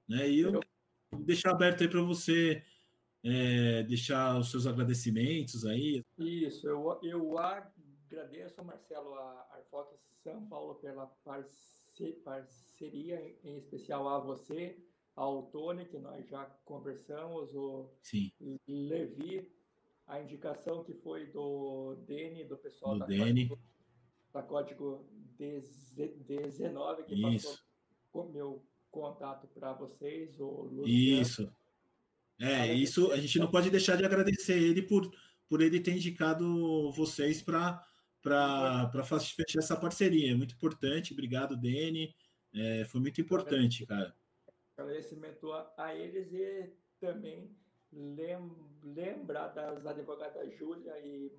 Né? 0.09 0.31
E 0.31 0.41
eu 0.41 0.53
vou 0.53 0.63
deixar 1.25 1.51
aberto 1.51 1.83
aí 1.83 1.89
para 1.89 2.03
você 2.03 2.63
é, 3.25 3.83
deixar 3.85 4.39
os 4.39 4.51
seus 4.51 4.67
agradecimentos 4.67 5.65
aí. 5.65 6.05
Isso, 6.19 6.69
eu, 6.69 6.99
eu 7.03 7.39
agradeço, 7.39 8.63
Marcelo, 8.65 9.15
a 9.15 9.49
Arfox 9.53 9.99
São 10.23 10.47
Paulo 10.47 10.77
pela 10.77 11.07
parceria, 12.23 13.37
em 13.43 13.57
especial 13.57 14.09
a 14.09 14.21
você, 14.21 14.79
ao 15.17 15.45
Tony, 15.51 15.85
que 15.85 15.99
nós 15.99 16.29
já 16.29 16.45
conversamos, 16.65 17.53
o 17.55 17.91
Sim. 18.03 18.31
Levi 18.69 19.58
a 20.09 20.21
indicação 20.21 20.83
que 20.83 20.95
foi 20.95 21.27
do 21.27 21.95
Dene, 22.07 22.45
do 22.45 22.57
pessoal 22.57 22.95
do 22.95 23.01
da 23.01 23.07
Dene. 23.07 23.49
Código, 23.49 23.69
da 24.33 24.43
Código 24.43 25.09
19, 25.37 27.05
que 27.05 27.15
Isso. 27.15 27.51
passou 27.51 28.27
o 28.27 28.33
meu 28.33 28.67
contato 28.91 29.47
para 29.49 29.75
vocês, 29.75 30.41
o 30.41 30.47
Luciano. 30.47 30.89
Isso. 30.89 31.53
É, 32.41 32.73
isso 32.73 33.11
a 33.13 33.17
gente 33.17 33.39
não 33.39 33.51
pode 33.51 33.69
deixar 33.69 33.97
de 33.97 34.05
agradecer 34.05 34.57
ele 34.57 34.81
por, 34.81 35.11
por 35.49 35.61
ele 35.61 35.81
ter 35.81 35.93
indicado 35.93 36.91
vocês 36.93 37.43
para 37.43 37.85
fechar 39.37 39.59
essa 39.59 39.77
parceria. 39.77 40.33
É 40.33 40.35
muito 40.35 40.55
importante. 40.55 41.13
Obrigado, 41.13 41.57
Dene. 41.57 42.15
É, 42.55 42.85
foi 42.85 43.01
muito 43.01 43.21
importante, 43.21 43.85
cara. 43.85 44.15
Agradecimento 44.77 45.53
a, 45.53 45.75
a 45.77 45.95
eles 45.95 46.33
e 46.33 46.73
também 47.01 47.55
lem, 47.93 48.51
lembrar 48.83 49.49
das 49.49 49.87
advogadas 49.87 50.53
Júlia 50.55 50.99
e, 51.01 51.33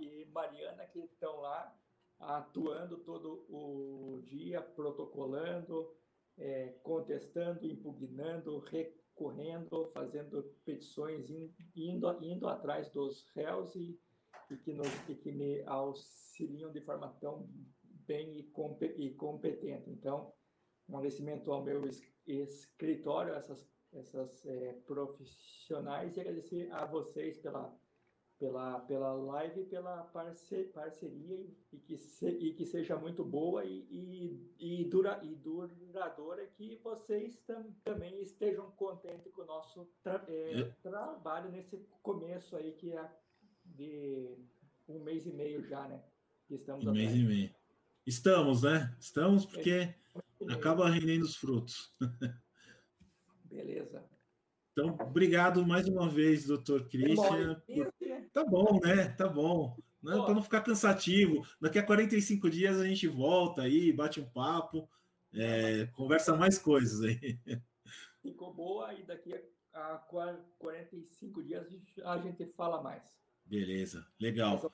e 0.00 0.24
Mariana 0.32 0.86
que 0.86 0.98
estão 1.00 1.40
lá 1.40 1.74
atuando 2.18 2.98
todo 2.98 3.46
o 3.48 4.20
dia, 4.24 4.60
protocolando, 4.60 5.94
é, 6.36 6.74
contestando, 6.82 7.66
impugnando, 7.66 8.58
recorrendo, 8.58 9.86
fazendo 9.92 10.42
petições, 10.64 11.28
indo, 11.76 12.24
indo 12.24 12.48
atrás 12.48 12.90
dos 12.90 13.24
réus 13.34 13.74
e, 13.76 14.00
e, 14.50 14.56
que, 14.56 14.72
nos, 14.72 14.88
e 15.08 15.14
que 15.14 15.30
me 15.30 15.62
auxiliam 15.66 16.72
de 16.72 16.80
forma 16.80 17.08
tão 17.20 17.48
bem 18.06 18.38
e, 18.38 18.52
e 18.96 19.14
competente. 19.14 19.90
Então, 19.90 20.32
um 20.88 20.96
agradecimento 20.96 21.52
ao 21.52 21.62
meu 21.62 21.82
escritório, 22.26 23.34
essas, 23.34 23.68
essas 23.92 24.44
é, 24.46 24.72
profissionais, 24.86 26.16
e 26.16 26.20
agradecer 26.20 26.70
a 26.72 26.84
vocês 26.84 27.38
pela, 27.38 27.74
pela, 28.38 28.80
pela 28.80 29.12
live, 29.12 29.64
pela 29.64 30.02
parce, 30.04 30.64
parceria, 30.64 31.46
e 31.72 31.78
que, 31.78 31.96
se, 31.96 32.28
e 32.28 32.54
que 32.54 32.66
seja 32.66 32.96
muito 32.96 33.24
boa 33.24 33.64
e, 33.64 33.86
e, 33.90 34.54
e, 34.58 34.84
dura, 34.84 35.20
e 35.22 35.34
duradoura, 35.34 36.46
que 36.46 36.76
vocês 36.82 37.40
tam, 37.46 37.72
também 37.84 38.20
estejam 38.20 38.70
contentes 38.72 39.32
com 39.32 39.42
o 39.42 39.46
nosso 39.46 39.90
tra, 40.02 40.24
é, 40.28 40.64
trabalho 40.82 41.50
nesse 41.50 41.78
começo 42.02 42.56
aí, 42.56 42.72
que 42.72 42.92
é 42.92 43.10
de 43.64 44.36
um 44.88 45.00
mês 45.00 45.26
e 45.26 45.32
meio 45.32 45.62
já, 45.64 45.86
né? 45.88 46.02
Que 46.46 46.54
estamos 46.54 46.86
um 46.86 46.92
mês 46.92 47.14
e 47.14 47.22
meio. 47.22 47.54
Estamos, 48.06 48.62
né? 48.62 48.96
Estamos 48.98 49.44
porque 49.44 49.94
acaba 50.48 50.88
rendendo 50.88 51.24
os 51.24 51.36
frutos. 51.36 51.94
Beleza. 53.50 54.04
Então, 54.72 54.96
obrigado 55.00 55.66
mais 55.66 55.88
uma 55.88 56.08
vez, 56.08 56.46
doutor 56.46 56.86
Christian. 56.88 57.60
Tá 58.32 58.44
bom, 58.44 58.78
né? 58.80 59.08
Tá 59.08 59.26
bom. 59.26 59.76
Né? 60.02 60.16
Para 60.16 60.34
não 60.34 60.42
ficar 60.42 60.60
cansativo. 60.60 61.44
Daqui 61.60 61.78
a 61.78 61.82
45 61.82 62.48
dias 62.48 62.78
a 62.78 62.86
gente 62.86 63.08
volta 63.08 63.62
aí, 63.62 63.92
bate 63.92 64.20
um 64.20 64.28
papo, 64.28 64.88
é, 65.32 65.86
conversa 65.86 66.36
mais 66.36 66.58
coisas 66.58 67.02
aí. 67.02 67.38
Ficou 68.22 68.54
boa 68.54 68.94
e 68.94 69.02
daqui 69.04 69.34
a 69.72 69.96
45 70.08 71.42
dias 71.42 71.66
a 72.04 72.18
gente 72.18 72.46
fala 72.56 72.82
mais. 72.82 73.02
Beleza, 73.44 74.06
legal. 74.20 74.60
Mais, 74.60 74.72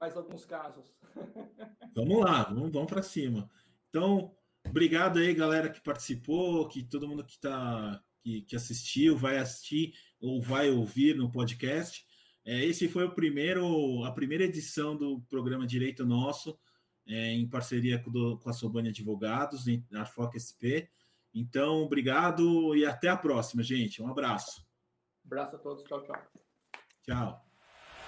mais 0.00 0.16
alguns 0.16 0.44
casos. 0.44 0.94
Vamos 1.94 2.24
lá, 2.24 2.44
vamos, 2.44 2.72
vamos 2.72 2.90
para 2.90 3.02
cima. 3.02 3.50
Então, 3.90 4.34
Obrigado 4.64 5.18
aí, 5.18 5.34
galera 5.34 5.68
que 5.68 5.80
participou, 5.80 6.66
que 6.68 6.82
todo 6.82 7.08
mundo 7.08 7.24
que 7.24 7.38
tá 7.38 8.02
que, 8.22 8.42
que 8.42 8.56
assistiu, 8.56 9.16
vai 9.16 9.38
assistir 9.38 9.92
ou 10.20 10.40
vai 10.40 10.70
ouvir 10.70 11.16
no 11.16 11.30
podcast. 11.30 12.04
É, 12.44 12.64
esse 12.64 12.88
foi 12.88 13.04
o 13.04 13.14
primeiro, 13.14 14.04
a 14.04 14.12
primeira 14.12 14.44
edição 14.44 14.96
do 14.96 15.20
programa 15.28 15.66
Direito 15.66 16.04
Nosso, 16.04 16.58
é, 17.06 17.32
em 17.32 17.48
parceria 17.48 17.98
com, 17.98 18.10
do, 18.10 18.38
com 18.38 18.48
a 18.48 18.52
Sobani 18.52 18.88
Advogados, 18.88 19.64
na 19.90 20.00
Arfoc 20.00 20.34
SP. 20.38 20.88
Então, 21.34 21.82
obrigado 21.82 22.76
e 22.76 22.84
até 22.84 23.08
a 23.08 23.16
próxima, 23.16 23.62
gente. 23.62 24.02
Um 24.02 24.08
abraço. 24.08 24.66
Abraço 25.24 25.56
a 25.56 25.58
todos. 25.58 25.82
Tchau, 25.84 26.02
tchau. 26.02 26.16
Tchau. 27.02 27.46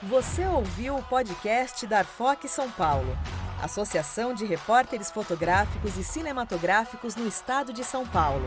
Você 0.02 0.44
ouviu 0.44 0.96
o 0.96 1.02
podcast 1.02 1.86
da 1.86 1.98
Arfoc 1.98 2.44
São 2.46 2.70
Paulo. 2.72 3.16
Associação 3.62 4.34
de 4.34 4.44
Repórteres 4.44 5.10
Fotográficos 5.10 5.96
e 5.96 6.04
Cinematográficos 6.04 7.16
no 7.16 7.26
Estado 7.26 7.72
de 7.72 7.82
São 7.82 8.06
Paulo. 8.06 8.44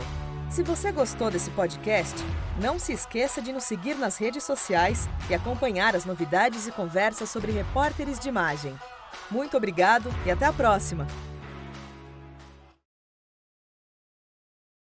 Se 0.49 0.63
você 0.63 0.91
gostou 0.91 1.29
desse 1.29 1.49
podcast, 1.51 2.15
não 2.59 2.79
se 2.79 2.93
esqueça 2.93 3.41
de 3.41 3.51
nos 3.51 3.65
seguir 3.65 3.95
nas 3.95 4.17
redes 4.17 4.43
sociais 4.43 5.07
e 5.29 5.35
acompanhar 5.35 5.95
as 5.95 6.05
novidades 6.05 6.67
e 6.67 6.71
conversas 6.71 7.29
sobre 7.29 7.51
repórteres 7.51 8.17
de 8.17 8.29
imagem. 8.29 8.75
Muito 9.29 9.57
obrigado 9.57 10.09
e 10.25 10.31
até 10.31 10.45
a 10.45 10.53
próxima! 10.53 11.05